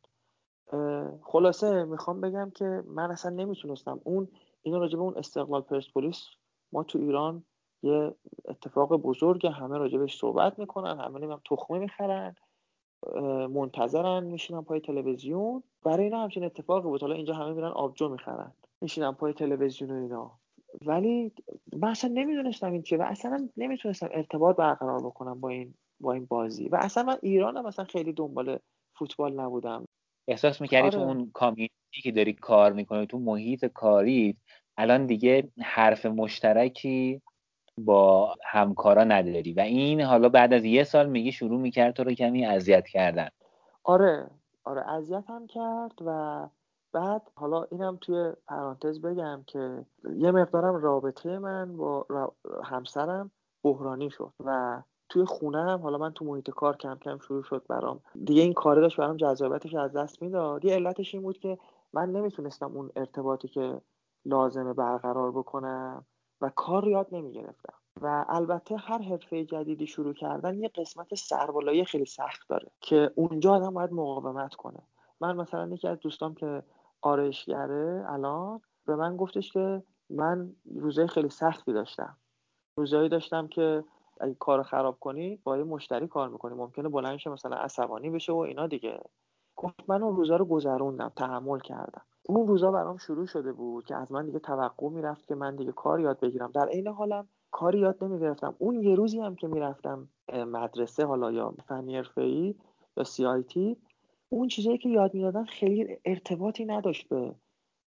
خلاصه 1.23 1.83
می‌خوام 1.83 2.21
بگم 2.21 2.51
که 2.55 2.83
من 2.87 3.11
اصلا 3.11 3.31
نمی‌تونستم 3.31 3.99
اون 4.03 4.27
اینو 4.61 4.79
راجع 4.79 4.97
به 4.97 5.03
اون 5.03 5.17
استقلال 5.17 5.61
پرسپولیس 5.61 6.27
ما 6.71 6.83
تو 6.83 6.99
ایران 6.99 7.43
یه 7.85 8.15
اتفاق 8.45 8.95
بزرگ 8.95 9.47
همه 9.47 9.77
راجبش 9.77 10.17
صحبت 10.17 10.59
می‌کنن 10.59 10.99
همه 10.99 11.19
نمیم 11.19 11.37
تخمه 11.49 11.79
می‌خرن 11.79 12.35
منتظرن 13.49 14.23
میشینن 14.23 14.61
پای 14.61 14.79
تلویزیون. 14.79 15.63
برای 15.83 16.03
اینا 16.03 16.23
همچین 16.23 16.43
اتفاقی 16.43 16.87
بود. 16.87 17.01
حالا 17.01 17.15
اینجا 17.15 17.33
همه 17.33 17.53
میرن 17.53 17.71
آبجو 17.71 18.09
می‌خرن. 18.09 18.51
میشینن 18.81 19.11
پای 19.11 19.33
تلویزیون 19.33 19.91
و 19.91 20.01
اینا. 20.01 20.31
ولی 20.85 21.31
من 21.73 21.87
اصلا 21.89 22.11
نمی‌دونستم 22.13 22.71
این 22.71 22.81
چیه 22.81 22.97
و 22.97 23.01
اصلا 23.01 23.49
نمی‌تونستم 23.57 24.09
ارتباط 24.11 24.55
برقرار 24.55 24.99
بکنم 24.99 25.39
با 25.39 25.49
این 25.49 25.73
با 25.99 26.13
این 26.13 26.25
بازی. 26.25 26.69
و 26.69 26.75
اصلا 26.75 27.03
من 27.03 27.17
ایران 27.21 27.57
هم 27.57 27.65
اصلا 27.65 27.85
خیلی 27.85 28.13
دنبال 28.13 28.59
فوتبال 28.93 29.33
نبودم. 29.33 29.85
احساس 30.27 30.61
می‌کردی 30.61 30.89
تو 30.89 30.99
آره. 30.99 31.07
اون 31.07 31.31
کامیونیتی 31.33 32.01
که 32.03 32.11
داری 32.11 32.33
کار 32.33 32.73
می‌کنی 32.73 33.07
تو 33.07 33.19
محیط 33.19 33.65
کاری 33.65 34.37
الان 34.77 35.05
دیگه 35.05 35.51
حرف 35.61 36.05
مشترکی 36.05 37.21
با 37.77 38.35
همکارا 38.45 39.03
نداری 39.03 39.53
و 39.53 39.59
این 39.59 40.01
حالا 40.01 40.29
بعد 40.29 40.53
از 40.53 40.65
یه 40.65 40.83
سال 40.83 41.09
میگی 41.09 41.31
شروع 41.31 41.59
می‌کرد 41.59 41.93
تو 41.93 42.03
رو 42.03 42.11
کمی 42.11 42.45
اذیت 42.45 42.87
کردن. 42.87 43.29
آره 43.83 44.29
آره 44.63 44.89
اذیت 44.89 45.23
هم 45.27 45.47
کرد 45.47 45.93
و 46.05 46.49
بعد 46.93 47.21
حالا 47.35 47.63
اینم 47.63 47.97
توی 48.01 48.31
پرانتز 48.47 49.01
بگم 49.01 49.43
که 49.47 49.85
یه 50.17 50.31
مقدارم 50.31 50.75
رابطه 50.75 51.39
من 51.39 51.77
با 51.77 52.05
همسرم 52.63 53.31
بحرانی 53.63 54.09
شد 54.09 54.31
و 54.45 54.81
توی 55.09 55.25
خونم 55.25 55.79
حالا 55.83 55.97
من 55.97 56.13
تو 56.13 56.25
محیط 56.25 56.49
کار 56.49 56.77
کم 56.77 56.95
کم 56.95 57.17
شروع 57.17 57.43
شد 57.43 57.63
برام. 57.69 57.99
دیگه 58.25 58.41
این 58.41 58.53
کاره 58.53 58.81
داشت 58.81 58.97
برام 58.97 59.17
جذابیتش 59.17 59.75
از 59.75 59.93
دست 59.93 60.21
می‌داد. 60.21 60.65
یه 60.65 60.73
علتش 60.73 61.13
این 61.13 61.23
بود 61.23 61.37
که 61.37 61.57
من 61.93 62.11
نمی‌تونستم 62.11 62.71
اون 62.77 62.89
ارتباطی 62.95 63.47
که 63.47 63.81
لازمه 64.25 64.73
برقرار 64.73 65.31
بکنم. 65.31 66.05
و 66.45 66.49
کار 66.49 66.87
یاد 66.87 67.07
نمی‌گرفتم. 67.11 67.73
و 68.01 68.25
البته 68.29 68.77
هر 68.77 69.01
حرفه 69.01 69.45
جدیدی 69.45 69.87
شروع 69.87 70.13
کردن 70.13 70.59
یه 70.59 70.67
قسمت 70.67 71.15
سربالایی 71.15 71.85
خیلی 71.85 72.05
سخت 72.05 72.49
داره 72.49 72.71
که 72.81 73.11
اونجا 73.15 73.53
آدم 73.53 73.73
باید 73.73 73.93
مقاومت 73.93 74.55
کنه. 74.55 74.79
من 75.21 75.35
مثلا 75.35 75.67
یکی 75.67 75.87
از 75.87 75.99
دوستام 75.99 76.35
که 76.35 76.63
آرایشگره 77.01 78.05
الان 78.09 78.61
به 78.85 78.95
من 78.95 79.17
گفتش 79.17 79.51
که 79.51 79.83
من 80.09 80.55
روزای 80.75 81.07
خیلی 81.07 81.29
سختی 81.29 81.73
داشتم. 81.73 82.17
روزایی 82.77 83.09
داشتم 83.09 83.47
که 83.47 83.83
اگه 84.19 84.33
کار 84.33 84.63
خراب 84.63 84.99
کنی 84.99 85.39
با 85.43 85.57
یه 85.57 85.63
مشتری 85.63 86.07
کار 86.07 86.29
می‌کنی. 86.29 86.55
ممکنه 86.55 86.89
بلند 86.89 87.19
مثلا 87.27 87.57
عصبانی 87.57 88.09
بشه 88.09 88.33
و 88.33 88.37
اینا 88.37 88.67
دیگه. 88.67 88.99
گفت 89.55 89.75
من 89.87 90.03
اون 90.03 90.15
روزا 90.15 90.35
رو 90.35 90.45
گذروندم 90.45 91.11
تحمل 91.15 91.59
کردم. 91.59 92.05
اون 92.27 92.47
روزا 92.47 92.71
برام 92.71 92.97
شروع 92.97 93.25
شده 93.25 93.53
بود 93.53 93.85
که 93.85 93.95
از 93.95 94.11
من 94.11 94.25
دیگه 94.25 94.39
توقع 94.39 94.89
می‌رفت 94.89 95.27
که 95.27 95.35
من 95.35 95.55
دیگه 95.55 95.71
کار 95.71 95.99
یاد 95.99 96.19
بگیرم. 96.19 96.51
در 96.51 96.67
عین 96.67 96.87
حالم 96.87 97.27
کاری 97.51 97.79
یاد 97.79 98.03
نمی‌گرفتم. 98.03 98.55
اون 98.57 98.83
یه 98.83 98.95
روزی 98.95 99.19
هم 99.19 99.35
که 99.35 99.47
می‌رفتم 99.47 100.09
مدرسه 100.33 101.05
حالا 101.05 101.31
یا 101.31 101.53
فنی 101.67 102.03
ای 102.17 102.55
یا 102.97 103.03
سی 103.03 103.25
آی 103.25 103.43
تی 103.43 103.77
اون 104.29 104.47
چیزایی 104.47 104.77
که 104.77 104.89
یاد 104.89 105.13
می‌دادن 105.13 105.43
خیلی 105.43 105.97
ارتباطی 106.05 106.65
نداشت 106.65 107.09
به 107.09 107.35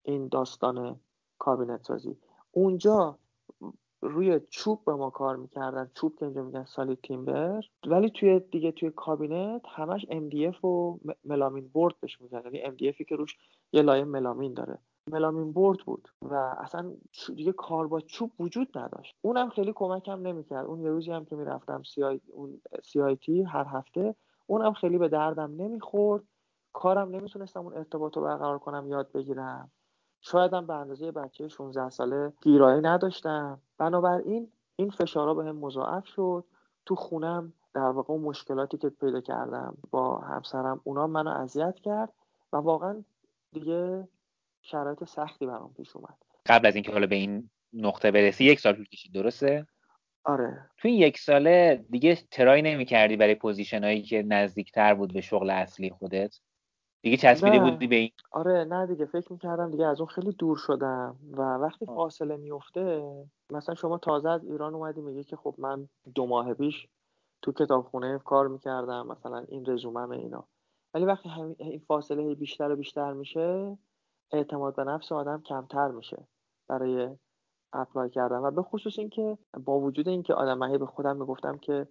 این 0.03 0.28
داستان 0.28 1.01
کابینت 1.39 1.83
سازی. 1.83 2.16
اونجا 2.53 3.18
روی 4.03 4.40
چوب 4.51 4.84
به 4.86 4.94
ما 4.94 5.11
کار 5.11 5.36
می‌کردن. 5.36 5.90
چوب 5.94 6.16
که 6.18 6.24
اینجا 6.24 6.42
میگن 6.42 6.64
solid 6.64 6.97
timber. 6.97 7.61
ولی 7.86 8.11
توی 8.11 8.40
دیگه 8.40 8.72
توی 8.72 8.90
کابینت 8.90 9.62
همش 9.68 10.07
MDF 10.11 10.64
و 10.64 10.98
ملامین 11.24 11.68
board 11.68 11.95
بهش 12.01 12.20
میگن 12.20 12.42
یعنی 12.44 12.76
MDFی 12.76 13.05
که 13.05 13.16
روش 13.16 13.36
یه 13.72 13.82
لایه 13.82 14.05
ملامین 14.05 14.55
داره. 14.55 14.78
ملامین 15.12 15.53
board 15.53 15.78
بود 15.78 16.09
و 16.22 16.34
اصلا 16.34 16.92
دیگه 17.36 17.53
کار 17.53 17.88
با 17.88 18.01
چوب 18.01 18.32
وجود 18.40 18.78
نداشت. 18.78 19.14
اونم 19.22 19.48
خیلی 19.48 19.72
کمکم 19.74 20.20
نمی‌کرد. 20.26 20.66
اون 20.66 20.80
یه 20.80 20.88
روزی 20.88 21.11
هم 21.11 21.24
که 21.24 21.36
می‌رفتم 21.36 21.82
CI, 21.83 22.03
CIT 22.03 23.43
هر 23.42 23.64
هفته 23.68 24.14
اونم 24.46 24.72
خیلی 24.72 24.98
به 24.98 25.09
دردم 25.09 25.55
نمی‌خورد. 25.57 26.22
کارم 26.72 27.09
نمی‌تونستم 27.09 27.61
اون 27.61 27.74
ارتباط 27.76 28.16
رو 28.16 28.22
برقرار 28.22 28.59
کنم 28.59 28.88
یاد 28.88 29.12
بگیرم. 29.12 29.70
شایدم 30.21 30.66
به 30.66 30.75
اندازه 30.75 31.11
بچه 31.11 31.49
16 31.49 31.91
ساله 31.91 32.33
گیرایی 32.43 32.83
نداشتم. 32.83 33.61
بنابراین 33.79 34.53
این 34.77 34.91
فشارها 34.91 35.35
به 35.35 35.45
هم 35.45 35.57
مضاعف 35.57 36.07
شد. 36.07 36.45
تو 36.87 36.95
خونم 36.95 37.53
در 37.75 37.81
واقع 37.81 38.14
اون 38.14 38.23
مشکلاتی 38.23 38.79
که 38.79 38.89
پیدا 38.89 39.21
کردم 39.21 39.77
با 39.91 40.18
همسرم 40.18 40.81
اونا 40.85 41.07
منو 41.07 41.31
اذیت 41.31 41.75
کرد 41.75 42.12
و 42.53 42.57
واقعا 42.57 43.05
دیگه 43.53 44.09
شرایط 44.62 45.05
سختی 45.05 45.47
برام 45.47 45.75
پیش 45.75 45.97
اومد. 45.97 46.16
قبل 46.47 46.66
از 46.66 46.75
اینکه 46.75 46.93
حالا 46.93 47.07
به 47.07 47.16
این 47.16 47.51
نقطه 47.73 48.11
برسی 48.11 48.45
یک 48.45 48.61
سال 48.61 48.75
طول 48.75 48.85
کشید 48.85 49.14
درسته؟ 49.14 49.66
آره. 50.25 50.71
تو 50.77 50.89
این 50.89 50.99
یک 50.99 51.18
ساله 51.18 51.85
دیگه 51.91 52.14
try 52.31 52.62
نمی 52.62 52.85
کردی 52.85 53.16
برای 53.16 53.35
position 53.35 53.85
هایی 53.85 54.03
که 54.03 54.23
نزدیکتر 54.23 54.95
بود 54.95 55.12
به 55.12 55.21
شغل 55.21 55.51
اصلی 55.51 55.91
خودت؟ 55.91 56.37
دیگه 57.03 57.16
چسبیده 57.16 57.59
بودی 57.59 57.86
به 57.86 57.96
این. 57.96 58.11
آره 58.32 58.64
نه 58.64 58.86
دیگه 58.86 59.07
فکر 59.07 59.32
می‌کردم 59.32 59.70
دیگه 59.70 59.86
از 59.86 60.01
اون 60.01 60.09
خیلی 60.09 60.32
دور 60.32 60.57
شدم 60.57 61.16
و 61.32 61.42
وقتی 61.42 61.86
فاصله 61.86 62.36
میفته 62.36 63.14
مثلا 63.53 63.74
شما 63.74 63.98
تازه 63.98 64.28
از 64.28 64.44
ایران 64.44 64.74
اومدی 64.74 65.01
میگه 65.01 65.24
که 65.24 65.36
خب 65.36 65.55
من 65.59 65.88
دو 66.14 66.26
ماه 66.26 66.55
پیش 66.55 66.88
تو 67.42 67.53
کتابخونه 67.53 68.18
کار 68.18 68.48
می‌کردم 68.48 69.07
مثلا 69.07 69.44
این 69.48 69.66
رزومم 69.66 70.11
اینا. 70.11 70.44
ولی 70.94 71.05
وقتی 71.05 71.30
این 71.59 71.78
فاصله 71.78 72.34
بیشتر 72.34 72.70
و 72.70 72.76
بیشتر 72.76 73.12
میشه 73.12 73.78
اعتماد 74.32 74.76
به 74.76 74.84
نفس 74.84 75.12
آدم 75.12 75.42
کمتر 75.42 75.88
میشه 75.88 76.26
برای 76.68 77.16
اپلای 77.72 78.11
کردن. 78.11 78.36
و 78.36 78.51
به 78.51 78.62
خصوص 78.62 78.98
اینکه 78.98 79.38
با 79.64 79.80
وجود 79.80 80.09
اینکه 80.09 80.34
آدم 80.34 80.59
من 80.59 80.78
به 80.78 80.86
خودم 80.86 81.16
می‌گفتم 81.16 81.59
که 81.59 81.86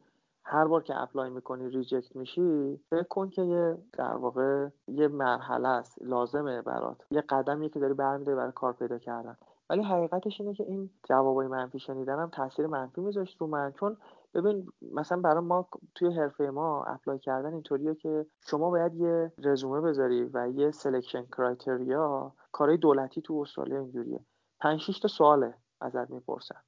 هر 0.50 0.66
بار 0.66 0.84
که 0.84 1.02
apply 1.02 1.30
می‌کنی 1.30 1.70
reject 1.70 2.16
میشی 2.16 2.80
فکر 2.90 3.04
کن 3.04 3.30
که 3.30 3.42
یه 3.42 3.78
در 3.94 4.16
واقع 4.16 4.68
یه 4.88 5.08
مرحله 5.08 5.68
است 5.68 6.02
لازمه 6.02 6.62
برات. 6.62 7.06
یه 7.12 7.22
قدمی 7.22 7.70
که 7.70 7.80
داری 7.80 7.94
برمیداری 7.94 8.38
برای 8.38 8.52
کار 8.52 8.74
پیدا 8.74 8.98
کردن. 8.98 9.38
ولی 9.70 9.84
حقیقتش 9.84 10.42
اینه 10.42 10.54
که 10.54 10.64
این 10.64 10.90
جوابای 11.04 11.48
منفی 11.48 11.80
شنیدنم 11.80 12.30
تاثیر 12.30 12.68
منفی 12.68 13.02
میذاشت 13.02 13.42
رو 13.42 13.48
من. 13.48 13.72
چون 13.72 13.98
ببین 14.34 14.68
مثلا 14.92 15.22
برای 15.22 15.44
ما 15.44 15.68
توی 15.96 16.14
حرفه 16.14 16.44
ما 16.44 16.84
apply 16.84 17.20
کردن 17.20 17.54
اینطوریه 17.54 17.96
که 17.96 18.26
شما 18.42 18.70
باید 18.70 18.96
یه 18.96 19.32
رزومه 19.38 19.82
بذاری 19.82 20.24
و 20.24 20.48
یه 20.48 20.72
selection 20.72 21.26
criteria 21.26 22.34
کارهای 22.52 22.78
دولتی 22.78 23.22
تو 23.22 23.34
استرالیا 23.34 23.80
اینجوریه. 23.80 24.20
5 24.60 25.00
تا 25.02 25.08
سواله 25.08 25.54
ازت 25.82 26.10
می‌پرسن. 26.10 26.62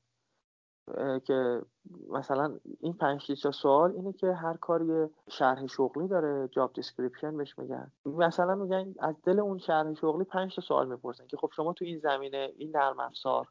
که 1.26 1.62
مثلا 2.10 2.60
این 2.80 2.94
5 2.94 3.42
تا 3.44 3.52
سوال 3.52 3.92
اینه 3.92 4.14
که 4.14 4.34
هر 4.34 4.58
کاری 4.58 5.08
شرح 5.30 5.68
شغلی 5.68 6.08
داره 6.08 6.48
job 6.52 6.74
description 6.74 7.38
بهش 7.38 7.60
میگن. 7.60 7.92
مثلا 8.06 8.56
میگن 8.56 8.94
از 9.00 9.16
دل 9.24 9.40
اون 9.40 9.58
شرح 9.58 9.94
شغلی 9.94 10.24
5 10.24 10.56
تا 10.56 10.62
سوال 10.62 10.88
می‌پرسن 10.88 11.28
که 11.28 11.38
خب 11.38 11.50
شما 11.56 11.74
تو 11.74 11.86
این 11.86 12.00
زمینه 12.00 12.54
این 12.58 12.78
نرم 12.78 13.00
افزار 13.00 13.48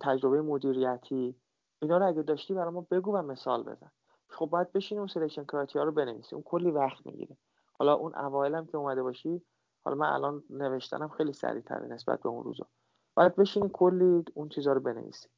تجربه 0.00 0.42
مدیریتی 0.42 1.36
اینا 1.82 1.98
رو 1.98 2.06
اگه 2.06 2.22
داشتی 2.22 2.54
برای 2.54 2.72
ما 2.72 2.86
بگو 2.90 3.16
و 3.16 3.22
مثال 3.22 3.62
بزن. 3.62 3.90
خب 4.28 4.46
باید 4.46 4.72
بشین 4.72 4.98
اون 4.98 5.06
selection 5.06 5.44
criteria 5.44 5.84
رو 5.84 5.92
بنویسی. 5.92 6.34
اون 6.34 6.44
کلی 6.46 6.70
وقت 6.70 7.06
می‌گیره. 7.06 7.36
حالا 7.78 7.94
اون 7.94 8.14
اوایلم 8.14 8.66
که 8.66 8.76
اومده 8.76 9.02
باشی 9.02 9.42
حالا 9.84 9.96
من 9.96 10.12
الان 10.12 10.42
نوشتنم 10.50 11.08
خیلی 11.08 11.32
سریعتره 11.32 11.86
نسبت 11.86 12.22
به 12.22 12.28
اون 12.28 12.44
روزا. 12.44 12.66
باید 13.14 13.36
بشینی 13.36 13.70
کلی 13.72 14.24
اون 14.34 14.48
چیزا 14.48 14.72
رو 14.72 14.80
بنویسی. 14.80 15.28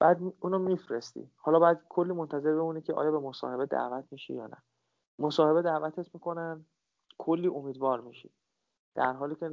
بعد 0.00 0.18
اونو 0.40 0.58
میفرستی. 0.58 1.30
حالا 1.36 1.58
باید 1.58 1.78
کلی 1.88 2.12
منتظر 2.12 2.54
بمونی 2.54 2.80
که 2.82 2.92
آیا 2.92 3.10
به 3.10 3.18
مصاحبه 3.18 3.66
دعوت 3.66 4.04
میشی 4.10 4.34
یا 4.34 4.46
نه. 4.46 4.62
مصاحبه 5.18 5.62
دعوتت 5.62 6.14
می‌کنن 6.14 6.64
کلی 7.18 7.48
امیدوار 7.48 8.00
میشی. 8.00 8.30
در 8.94 9.12
حالی 9.12 9.34
که 9.34 9.50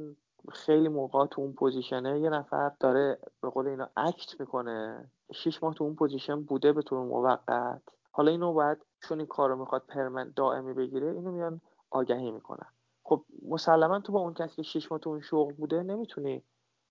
خیلی 0.52 0.88
موقع 0.88 1.26
تو 1.26 1.40
اون 1.42 1.52
position 1.52 2.12
ه 2.12 2.20
یه 2.20 2.30
نفر 2.30 2.72
داره 2.80 3.18
به 3.40 3.50
قول 3.50 3.66
اینا 3.66 3.88
act 3.96 4.40
می‌کنه. 4.40 5.10
شیش 5.34 5.62
ماه 5.62 5.74
تو 5.74 5.84
اون 5.84 5.94
position 5.94 6.42
بوده 6.42 6.72
به 6.72 6.82
طور 6.82 7.04
موقت. 7.04 7.82
حالا 8.12 8.30
اینو 8.30 8.52
باید 8.52 8.78
چون 9.08 9.18
این 9.18 9.26
کار 9.26 9.50
رو 9.50 9.56
می‌خواد 9.56 9.82
permanent 9.88 10.34
دائمی 10.34 10.72
بگیره 10.74 11.10
اینو 11.10 11.32
میان 11.32 11.60
آگهی 11.90 12.30
می‌کنن. 12.30 12.66
خب 13.02 13.24
مسلما 13.48 14.00
تو 14.00 14.12
با 14.12 14.20
اون 14.20 14.34
کسی 14.34 14.56
که 14.56 14.62
شیش 14.62 14.92
ماه 14.92 15.00
تو 15.00 15.10
اون 15.10 15.20
شغل 15.20 15.52
بوده 15.52 15.82
نمی‌تونی 15.82 16.42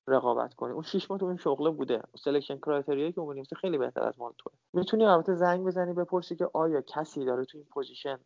رقابت 0.08 0.54
کنی. 0.54 0.74
اون 0.74 0.84
شیش 0.84 1.12
ماه 1.12 1.20
تو 1.20 1.26
اون 1.26 1.38
شغله 1.38 1.70
بوده. 1.70 2.02
selection 2.18 2.58
criteria 2.58 3.01
یی 3.01 3.12
که 3.12 3.20
اون 3.20 3.44
خیلی 3.62 3.78
بهتر 3.78 4.04
از 4.04 4.20
مال 4.20 4.34
توه. 4.38 4.54
می‌تونی 4.74 5.06
البته 5.06 5.36
زنگ 5.36 5.66
بزنی 5.66 5.94
بپرسی 5.94 6.36
که 6.36 6.50
آیا 6.54 6.82
کسی 6.82 7.26
داره 7.26 7.46
تو 7.46 7.58
این 7.58 7.68
position 7.74 8.20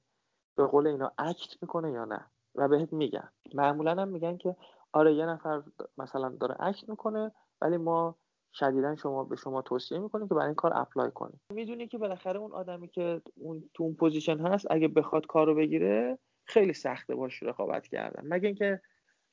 به 0.58 0.68
قول 0.68 0.88
اینا 0.88 1.12
act 1.18 1.58
می‌کنه 1.62 1.92
یا 1.92 2.06
نه؟ 2.06 2.26
و 2.56 2.68
بهت 2.68 2.94
میگن. 2.94 3.30
معمولا 3.54 3.92
هم 3.92 4.08
میگن 4.08 4.38
که 4.38 4.56
آره 4.94 5.14
یه 5.16 5.26
نفر 5.26 5.64
مثلا 5.98 6.30
داره 6.30 6.56
act 6.60 6.90
می‌کنه 6.90 7.32
ولی 7.62 7.78
ما 7.78 8.16
شدیدا 8.54 8.96
شما 8.96 9.24
به 9.24 9.36
شما 9.36 9.62
توصیه 9.62 10.00
می‌کنیم 10.00 10.28
که 10.28 10.34
برای 10.34 10.46
این 10.46 10.56
کار 10.56 10.72
apply 10.76 11.12
کنیم 11.12 11.42
می‌دونی 11.54 11.88
که 11.88 11.98
بالاخره 11.98 12.40
اون 12.40 12.52
آدمی 12.52 12.88
که 12.88 13.22
اون 13.36 13.70
تو 13.74 13.84
اون 13.84 13.94
position 13.94 14.40
هست 14.40 14.68
اگه 14.70 14.88
بخواد 14.88 15.26
کارو 15.26 15.56
بگیره 15.56 16.20
خیلی 16.44 16.74
سخته 16.74 17.16
باش 17.16 17.44
رقابت 17.44 17.88
کردن. 17.88 18.24
مگه 18.28 18.48
اینکه 18.48 18.82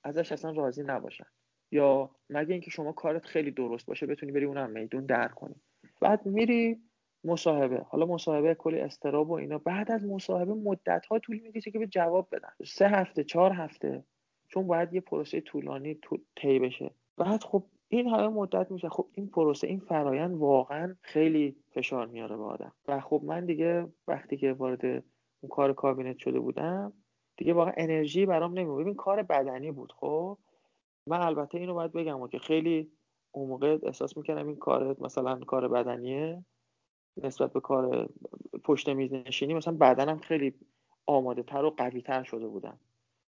ازش 0.04 0.32
اصلا 0.32 0.50
راضی 0.50 0.82
نباشن. 0.82 1.26
یا 1.70 2.10
مگه 2.30 2.52
اینکه 2.52 2.70
شما 2.70 2.92
کارت 2.92 3.24
خیلی 3.24 3.50
درست 3.50 3.86
باشه 3.86 4.06
بتونی 4.06 4.32
بری 4.32 4.44
اونم 4.44 4.70
میدون 4.70 5.06
در 5.06 5.28
کنی. 5.28 5.54
بعد 6.00 6.26
میری 6.26 6.80
مصاحبه. 7.24 7.78
حالا 7.88 8.06
مصاحبه 8.06 8.54
کلی 8.54 8.80
استراب 8.80 9.30
و 9.30 9.32
اینا. 9.32 9.58
بعد 9.58 9.90
از 9.92 10.04
مصاحبه 10.04 10.54
مدت 10.54 11.06
ها 11.06 11.18
طول 11.18 11.38
می‌کشه 11.38 11.70
که 11.70 11.78
به 11.78 11.86
جواب 11.86 12.28
بدن. 12.32 12.48
سه 12.64 12.88
هفته 12.88 13.24
چهار 13.24 13.52
هفته. 13.52 14.04
چون 14.48 14.66
باید 14.66 14.94
یه 14.94 15.00
پروسه 15.00 15.40
طولانی 15.40 15.98
طی 16.36 16.58
بشه. 16.58 16.90
بعد 17.16 17.42
خب 17.42 17.64
این 17.88 18.08
همه 18.08 18.28
مدت 18.28 18.70
میشه. 18.70 18.88
خب 18.88 19.06
این 19.12 19.28
پروسه 19.28 19.66
این 19.66 19.80
فرایند 19.80 20.34
واقعا 20.34 20.96
خیلی 21.02 21.56
فشار 21.70 22.06
میاره 22.06 22.36
به 22.36 22.42
آدم. 22.42 22.72
و 22.88 23.00
خب 23.00 23.22
من 23.24 23.46
دیگه 23.46 23.86
وقتی 24.08 24.36
که 24.36 24.52
وارد 24.52 24.84
اون 25.40 25.50
کار 25.50 25.72
کابینت 25.72 26.18
شده 26.18 26.40
بودم 26.40 26.92
دیگه 27.36 27.52
واقعا 27.52 27.74
انرژی 27.76 28.26
برام 28.26 28.52
نمیبود 28.52 28.82
ببین 28.82 28.94
کار 28.94 29.22
بدنی 29.22 29.70
بود 29.70 29.92
خب؟ 29.92 30.38
من 31.06 31.20
البته 31.22 31.58
اینو 31.58 31.74
باید 31.74 31.92
بگم 31.92 32.26
که 32.26 32.38
خیلی 32.38 32.90
اون 33.32 33.48
موقع 33.48 33.78
احساس 33.82 34.16
می‌کنم 34.16 34.46
این 34.46 34.56
کار 34.56 34.96
مثلا 35.00 35.40
کار 35.40 35.68
بدنیه 35.68 36.44
نسبت 37.22 37.52
به 37.52 37.60
کار 37.60 38.08
پشت 38.64 38.88
میز 38.88 39.12
نشینی 39.12 39.54
مثلا 39.54 39.76
بدنم 39.76 40.18
خیلی 40.18 40.54
آماده 41.06 41.42
تر 41.42 41.64
و 41.64 41.70
قوی 41.70 42.02
تر 42.02 42.22
شده 42.22 42.46
بودم. 42.46 42.80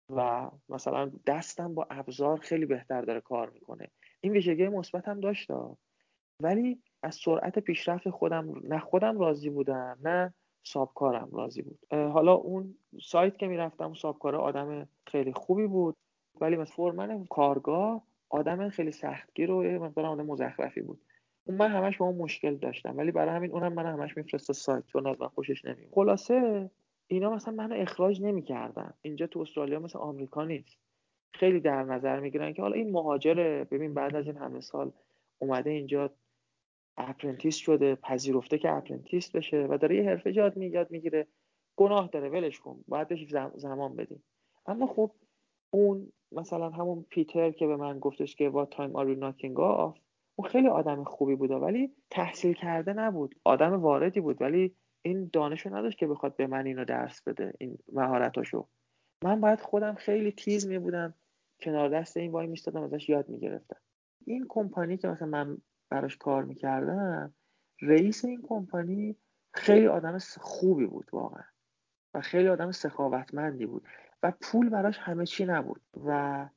و 0.09 0.51
مثلا 0.69 1.11
دستم 1.25 1.73
با 1.73 1.87
ابزار 1.89 2.37
خیلی 2.39 2.65
بهتر 2.65 3.01
داره 3.01 3.21
کار 3.21 3.49
می‌کنه. 3.49 3.87
این 4.21 4.33
ویژگی 4.33 4.67
مثبت 4.67 5.07
هم 5.07 5.19
داشت. 5.19 5.51
ولی 6.43 6.81
از 7.03 7.15
سرعت 7.15 7.59
پیشرفت 7.59 8.09
خودم 8.09 8.61
نه 8.63 8.79
خودم 8.79 9.19
راضی 9.19 9.49
بودم 9.49 9.97
نه 10.03 10.33
سابکارم 10.63 11.29
راضی 11.31 11.61
بود. 11.61 11.79
حالا 11.91 12.33
اون 12.33 12.75
سایت 13.01 13.37
که 13.37 13.47
می‌رفتم 13.47 13.93
سابکار 13.93 14.35
آدم 14.35 14.89
خیلی 15.07 15.33
خوبی 15.33 15.67
بود. 15.67 15.95
ولی 16.41 16.55
مثلا 16.55 16.75
فورمن 16.75 17.25
کارگاه 17.25 18.03
آدم 18.29 18.69
خیلی 18.69 18.91
سختگیر 18.91 19.51
و 19.51 19.63
مقدار 19.63 20.05
آدم 20.05 20.25
مزخرفی 20.25 20.81
بود. 20.81 21.01
اون 21.43 21.57
من 21.57 21.71
همش 21.71 21.97
با 21.97 22.05
اون 22.05 22.17
مشکل 22.17 22.55
داشتم 22.55 22.97
ولی 22.97 23.11
برای 23.11 23.35
همین 23.35 23.51
اونم 23.51 23.73
من 23.73 23.85
همش 23.85 24.17
میفرسته 24.17 24.53
سایت 24.53 24.85
چون 24.85 25.07
از 25.07 25.15
خوشش 25.21 25.65
نمیاد 25.65 25.89
خلاصه 25.91 26.69
اینا 27.07 27.29
مثلا 27.29 27.53
منو 27.53 27.75
اخراج 27.75 28.21
نمی‌کردن. 28.21 28.93
اینجا 29.01 29.27
تو 29.27 29.39
استرالیا 29.39 29.79
مثل 29.79 29.99
آمریکا 29.99 30.45
نیست. 30.45 30.77
خیلی 31.33 31.59
در 31.59 31.83
نظر 31.83 32.19
می‌گیرن 32.19 32.53
که 32.53 32.61
حالا 32.61 32.73
این 32.73 32.91
مهاجره 32.91 33.63
ببین 33.63 33.93
بعد 33.93 34.15
از 34.15 34.25
این 34.25 34.37
همه 34.37 34.59
سال 34.59 34.91
اومده 35.39 35.69
اینجا 35.69 36.11
apprentice 36.97 37.55
شده 37.55 37.95
پذیرفته 37.95 38.57
که 38.57 38.71
apprentice 38.71 39.31
بشه 39.31 39.67
و 39.69 39.77
داره 39.77 39.95
یه 39.95 40.03
حرفه 40.03 40.35
یاد 40.35 40.57
میاد 40.57 40.91
می‌گیره. 40.91 41.27
گناه 41.75 42.09
داره 42.11 42.29
ولش 42.29 42.59
کن. 42.59 42.83
بهش 43.09 43.35
زمان 43.55 43.95
بدیم. 43.95 44.23
اما 44.65 44.87
خب 44.87 45.11
اون 45.69 46.11
مثلا 46.31 46.69
همون 46.69 47.05
پیتر 47.09 47.51
که 47.51 47.67
به 47.67 47.75
من 47.75 47.99
گفتش 47.99 48.35
که 48.35 48.49
با 48.49 48.65
time 48.65 48.95
are 48.95 49.15
knocking 49.15 49.59
off 49.59 49.97
اون 50.35 50.49
خیلی 50.49 50.67
آدم 50.67 51.03
خوبی 51.03 51.35
بوده 51.35 51.55
ولی 51.55 51.95
تحصیل 52.09 52.53
کرده 52.53 52.93
نبود. 52.93 53.35
آدم 53.43 53.73
واردی 53.73 54.19
بود 54.19 54.41
ولی 54.41 54.75
این 55.01 55.29
دانشو 55.33 55.75
نداشت 55.75 55.97
که 55.97 56.07
بخواد 56.07 56.35
به 56.35 56.47
من 56.47 56.65
اینو 56.65 56.85
درس 56.85 57.21
بده 57.21 57.53
این 57.59 57.77
مهارتاشو. 57.93 58.67
من 59.23 59.41
باید 59.41 59.61
خودم 59.61 59.95
خیلی 59.95 60.31
تیز 60.31 60.67
می 60.67 60.79
بودم 60.79 61.13
کنار 61.61 61.89
دست 61.89 62.17
این 62.17 62.31
وای 62.31 62.47
میستادم 62.47 62.83
ازش 62.83 63.09
یاد 63.09 63.29
می‌گرفتم 63.29 63.79
این 64.25 64.45
کمپانی 64.49 64.97
که 64.97 65.07
مثلا 65.07 65.27
من 65.27 65.57
براش 65.89 66.17
کار 66.17 66.43
می‌کردم 66.43 67.33
رئیس 67.81 68.25
این 68.25 68.41
کمپانی 68.41 69.15
خیلی 69.53 69.87
آدم 69.87 70.17
خوبی 70.39 70.85
بود 70.85 71.09
واقعا. 71.13 71.43
و 72.13 72.21
خیلی 72.21 72.47
آدم 72.47 72.71
سخاوتمندی 72.71 73.65
بود. 73.65 73.83
و 74.23 74.33
پول 74.41 74.69
براش 74.69 74.97
همه 74.97 75.25
چی 75.25 75.45
نبود. 75.45 75.81
و 76.05 76.49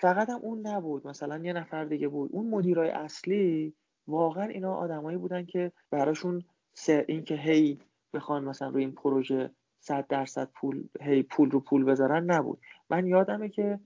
فقط 0.00 0.30
هم 0.30 0.38
اون 0.42 0.66
نبود. 0.66 1.06
مثلا 1.06 1.38
یه 1.38 1.52
نفر 1.52 1.84
دیگه 1.84 2.08
بود. 2.08 2.30
اون 2.32 2.50
مدیرای 2.50 2.90
اصلی 2.90 3.74
واقعا 4.06 4.44
اینا 4.44 4.74
آدمایی 4.74 5.18
بودن 5.18 5.44
که 5.44 5.72
براشون 5.90 6.44
این 6.88 7.24
که 7.24 7.34
هی 7.34 7.78
بخوان 8.14 8.44
مثلا 8.44 8.68
روی 8.68 8.84
این 8.84 8.92
پروژه 8.92 9.50
صد 9.80 10.06
درصد 10.06 10.48
پول 10.54 10.88
هی 11.00 11.22
پول 11.22 11.50
رو 11.50 11.60
پول 11.60 11.84
بذارن 11.84 12.24
نبود. 12.24 12.60
من 12.90 13.06
یادمه 13.06 13.48
که 13.48 13.80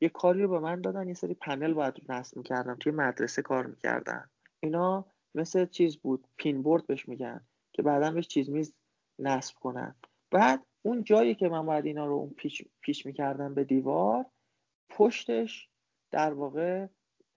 یه 0.00 0.08
کاری 0.08 0.42
رو 0.42 0.48
به 0.48 0.58
من 0.58 0.80
دادن. 0.80 1.08
یه 1.08 1.14
سری 1.14 1.34
پنل 1.34 1.72
باید 1.72 1.94
نصب 2.08 2.36
می‌کردم. 2.36 2.76
توی 2.80 2.92
مدرسه 2.92 3.42
کار 3.42 3.66
می‌کردن. 3.66 4.24
اینا 4.60 5.04
مثل 5.34 5.66
چیز 5.66 5.96
بود. 5.96 6.26
پین 6.36 6.62
بورد 6.62 6.86
بهش 6.86 7.08
میگن 7.08 7.40
که 7.72 7.82
بعدا 7.82 8.10
بهش 8.10 8.28
چیز 8.28 8.50
میز 8.50 8.74
نصب 9.18 9.54
کنن. 9.54 9.94
بعد 10.30 10.64
اون 10.82 11.04
جایی 11.04 11.34
که 11.34 11.48
من 11.48 11.66
باید 11.66 11.86
اینا 11.86 12.06
رو 12.06 12.12
اون 12.12 12.30
پیش, 12.30 12.62
پیش 12.80 13.06
می‌کردم 13.06 13.54
به 13.54 13.64
دیوار 13.64 14.26
پشتش 14.90 15.68
در 16.10 16.32
واقع 16.32 16.86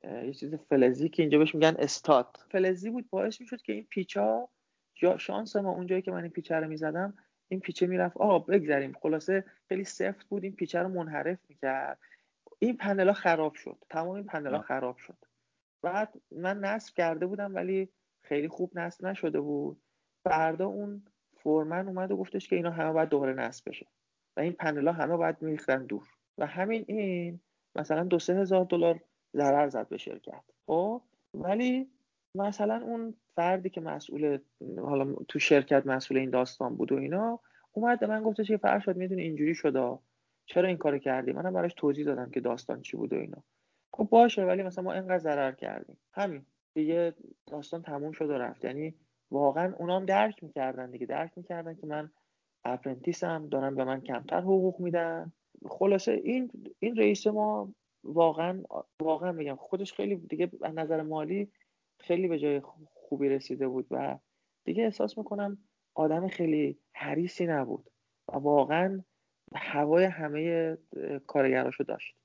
یه 0.04 0.34
چیز 0.34 0.56
فلزی 0.56 1.10
که 1.10 1.24
اینجا 1.24 1.38
بهش 1.40 1.56
میگن 1.56 1.76
استات. 1.80 2.46
فلزی 2.52 2.90
بود 2.90 3.10
باعث 3.10 3.42
می‌شد 3.42 3.62
که 3.62 3.74
این 3.74 3.88
پیچا 3.90 4.50
شانس 5.18 5.56
ما 5.56 5.72
اون 5.72 5.88
جایی 5.88 6.02
که 6.02 6.12
من 6.12 6.22
این 6.24 6.32
پیچه 6.32 6.56
رو 6.56 6.68
می‌زدم 6.68 7.14
این 7.48 7.60
پیچه 7.60 7.88
می‌رفت 7.88 8.18
آقا 8.18 8.40
بگذریم. 8.40 8.94
خلاصه 9.02 9.46
خیلی 9.70 9.84
سفت 9.84 10.26
بود 10.28 10.44
این 10.44 10.56
پیچه 10.56 10.80
رو 10.80 10.90
منحرف 10.90 11.40
می‌کرد. 11.50 12.00
این 12.60 12.78
پنلا 12.78 13.14
خراب 13.14 13.54
شد. 13.54 13.78
تمام 13.90 14.16
این 14.16 14.26
پنلا 14.26 14.60
خراب 14.60 14.98
شد. 14.98 15.18
بعد 15.82 16.14
من 16.32 16.60
نصب 16.60 16.96
کرده 16.96 17.26
بودم 17.26 17.56
ولی 17.56 17.90
خیلی 18.24 18.48
خوب 18.48 18.80
نصب 18.80 19.06
نشده 19.06 19.40
بود. 19.42 19.82
فردا 20.24 20.68
اون 20.68 21.06
فورمن 21.44 21.88
اومد 21.88 22.12
و 22.12 22.18
گفتش 22.18 22.48
که 22.48 22.56
اینا 22.56 22.72
همه 22.72 22.92
باید 22.92 23.10
دوباره 23.10 23.34
نصب 23.34 23.70
بشه. 23.70 23.88
و 24.38 24.40
این 24.40 24.54
پنلا 24.54 24.92
همه 24.92 25.18
باید 25.18 25.42
میریختن 25.42 25.86
دور. 25.86 26.08
و 26.38 26.46
همین 26.46 26.86
این 26.88 27.40
مثلا 27.76 28.04
دو 28.04 28.20
سه 28.20 28.36
هزار 28.36 28.66
دلار 28.66 29.00
ضرر 29.36 29.70
زد 29.70 29.88
به 29.88 29.98
شرکت. 29.98 30.44
خب؟ 30.68 31.02
ولی 31.34 31.90
مثلا 32.36 32.82
اون 32.84 33.14
فردی 33.36 33.70
که 33.70 33.82
مسئول 33.82 34.38
حالا 34.78 35.14
تو 35.28 35.40
شرکت 35.40 35.88
مسئول 35.88 36.18
این 36.18 36.30
داستان 36.30 36.76
بود 36.76 36.92
و 36.92 36.96
اینا 36.96 37.40
اومد 37.72 38.00
به 38.00 38.08
من 38.08 38.24
گفتش 38.24 38.48
که 38.48 38.58
فرشاد 38.58 38.98
می‌دونی 38.98 39.22
اینجوری 39.22 39.56
شده 39.56 39.98
چرا 40.46 40.68
این 40.68 40.78
کارو 40.78 40.98
کردی؟ 40.98 41.32
منم 41.32 41.54
براش 41.54 41.74
توضیح 41.74 42.06
دادم 42.06 42.30
که 42.30 42.40
داستان 42.40 42.82
چی 42.82 42.98
بود 42.98 43.14
و 43.14 43.16
اینا. 43.16 43.44
خب 43.94 44.04
باشه 44.04 44.46
ولی 44.46 44.64
مثلا 44.64 44.84
ما 44.84 44.94
اینقدر 44.94 45.18
ضرر 45.18 45.52
کردیم. 45.52 45.98
همین. 46.14 46.46
دیگه 46.74 47.14
داستان 47.48 47.82
تموم 47.82 48.12
شد 48.12 48.30
و 48.30 48.34
رفت. 48.34 48.66
یعنی 48.66 48.96
واقعا 49.32 49.74
اونا 49.80 49.96
هم 49.96 50.06
درک 50.06 50.44
می‌کردن 50.44 50.92
دیگه 50.92 51.06
درک 51.06 51.32
می‌کردن 51.36 51.76
که 51.76 51.88
من 51.88 52.12
اپرنتیسم 52.66 53.48
دارن 53.48 53.76
به 53.76 53.84
من 53.84 54.02
کمتر 54.02 54.40
حقوق 54.42 54.80
میدن. 54.80 55.32
خلاصه 55.70 56.12
این 56.12 56.52
این 56.80 56.96
رئیس 56.96 57.28
ما 57.28 57.74
واقعا 58.04 58.64
واقعا 59.02 59.32
میگم 59.32 59.56
خودش 59.56 59.94
خیلی 59.94 60.16
دیگه 60.16 60.52
از 60.62 60.76
نظر 60.76 61.02
مالی 61.02 61.52
خیلی 62.00 62.28
به 62.28 62.40
جای 62.40 62.62
خوبی 62.86 63.30
رسیده 63.30 63.68
بود 63.68 63.88
و 63.92 64.20
دیگه 64.66 64.84
احساس 64.84 65.18
می‌کنم 65.18 65.58
آدم 65.96 66.28
خیلی 66.28 66.78
حریصی 66.94 67.46
نبود 67.46 67.90
و 68.28 68.38
واقعا 68.38 69.02
هوای 69.56 70.04
همه 70.04 70.78
کارگراشو 71.28 71.84
داشت. 71.84 72.16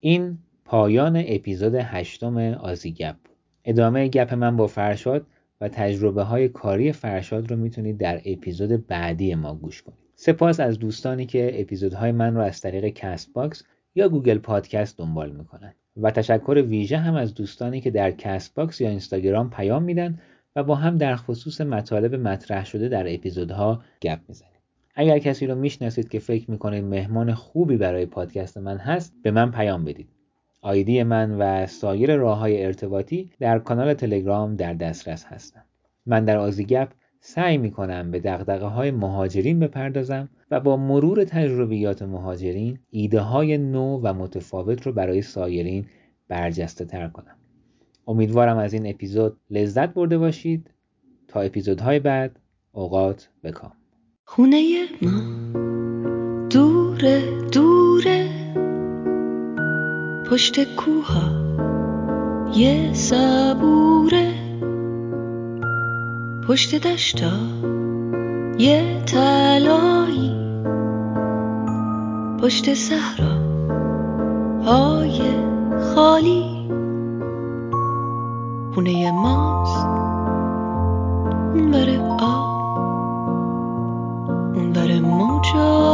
این 0.00 0.38
پایان 0.64 1.22
اپیزود 1.26 1.74
هشتم 1.74 2.38
آزیگپ 2.38 3.16
ادامه 3.64 4.08
گپ 4.08 4.34
من 4.34 4.56
با 4.56 4.66
فرشاد 4.66 5.26
و 5.60 5.68
تجربه 5.68 6.22
های 6.22 6.48
کاری 6.48 6.92
فرشاد 6.92 7.50
رو 7.50 7.56
می‌تونید 7.56 7.98
در 7.98 8.20
اپیزود 8.24 8.86
بعدی 8.86 9.34
ما 9.34 9.54
گوش 9.54 9.82
کنید. 9.82 9.98
سپاس 10.14 10.60
از 10.60 10.78
دوستانی 10.78 11.26
که 11.26 11.60
اپیزودهای 11.60 12.12
من 12.12 12.34
رو 12.34 12.40
از 12.40 12.60
طریق 12.60 12.84
کست 12.84 13.32
باکس 13.32 13.64
یا 13.94 14.08
گوگل 14.08 14.38
پادکست 14.38 14.98
دنبال 14.98 15.30
می‌کنن. 15.30 15.74
و 15.96 16.10
تشکر 16.10 16.64
ویژه 16.68 16.96
هم 16.96 17.14
از 17.14 17.34
دوستانی 17.34 17.80
که 17.80 17.90
در 17.90 18.10
کست 18.10 18.54
باکس 18.54 18.80
یا 18.80 18.88
اینستاگرام 18.88 19.50
پیام 19.50 19.82
میدن 19.82 20.18
و 20.56 20.62
با 20.62 20.74
هم 20.74 20.98
در 20.98 21.16
خصوص 21.16 21.60
مطالب 21.60 22.14
مطرح 22.14 22.64
شده 22.64 22.88
در 22.88 23.14
اپیزودها 23.14 23.82
گپ 24.02 24.18
می‌زنیم. 24.28 24.50
اگر 24.94 25.18
کسی 25.18 25.46
رو 25.46 25.54
می‌شناسید 25.54 26.08
که 26.08 26.18
فکر 26.18 26.50
می‌کنید 26.50 26.84
مهمان 26.84 27.34
خوبی 27.34 27.76
برای 27.76 28.06
پادکست 28.06 28.58
من 28.58 28.76
هست 28.76 29.14
به 29.22 29.30
من 29.30 29.50
پیام 29.50 29.84
بدید. 29.84 30.08
آیدی 30.64 31.02
من 31.02 31.30
و 31.38 31.66
سایر 31.66 32.16
راه 32.16 32.38
های 32.38 32.64
ارتباطی 32.64 33.30
در 33.40 33.58
کانال 33.58 33.94
تلگرام 33.94 34.56
در 34.56 34.74
دسترس 34.74 35.24
هستم. 35.24 35.64
من 36.06 36.24
در 36.24 36.36
آزیگپ 36.36 36.88
سعی 37.20 37.58
می 37.58 37.70
کنم 37.70 38.10
به 38.10 38.20
دغدغه 38.20 38.66
های 38.66 38.90
مهاجرین 38.90 39.60
بپردازم 39.60 40.28
و 40.50 40.60
با 40.60 40.76
مرور 40.76 41.24
تجربیات 41.24 42.02
مهاجرین 42.02 42.78
ایده 42.90 43.20
های 43.20 43.58
نو 43.58 44.00
و 44.02 44.14
متفاوت 44.14 44.86
رو 44.86 44.92
برای 44.92 45.22
سایرین 45.22 45.86
برجسته 46.28 46.84
تر 46.84 47.08
کنم. 47.08 47.36
امیدوارم 48.06 48.58
از 48.58 48.72
این 48.72 48.86
اپیزود 48.86 49.36
لذت 49.50 49.94
برده 49.94 50.18
باشید. 50.18 50.70
تا 51.28 51.40
اپیزودهای 51.40 51.98
بعد 51.98 52.40
اوقات 52.72 53.28
بکام. 53.42 53.72
خونه 54.24 54.86
ما 55.02 55.20
دوره 56.48 57.43
پشت 60.34 60.74
کوها 60.76 61.22
یه 62.54 62.92
صبوره 62.92 64.34
پشت 66.48 66.86
دشتا 66.86 67.32
یه 68.58 69.02
تلایی 69.06 70.32
پشت 72.42 72.74
صحرا 72.74 73.34
های 74.64 75.20
خالی. 75.94 76.68
خونه 78.74 79.12
ماست. 79.12 79.86
اون 81.54 81.70
بره 81.70 82.00
آب. 82.20 82.64
اون 84.56 84.72
بره 84.72 85.00
موجای 85.00 85.93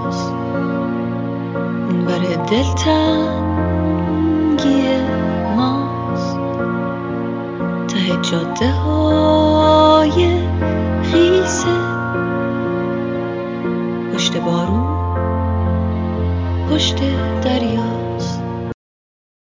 اون 2.01 2.09
بره 2.09 2.35
دلتنگی 2.35 3.91
ماست. 5.55 6.37
ته 7.87 8.21
جاده 8.21 8.71
های 8.71 9.40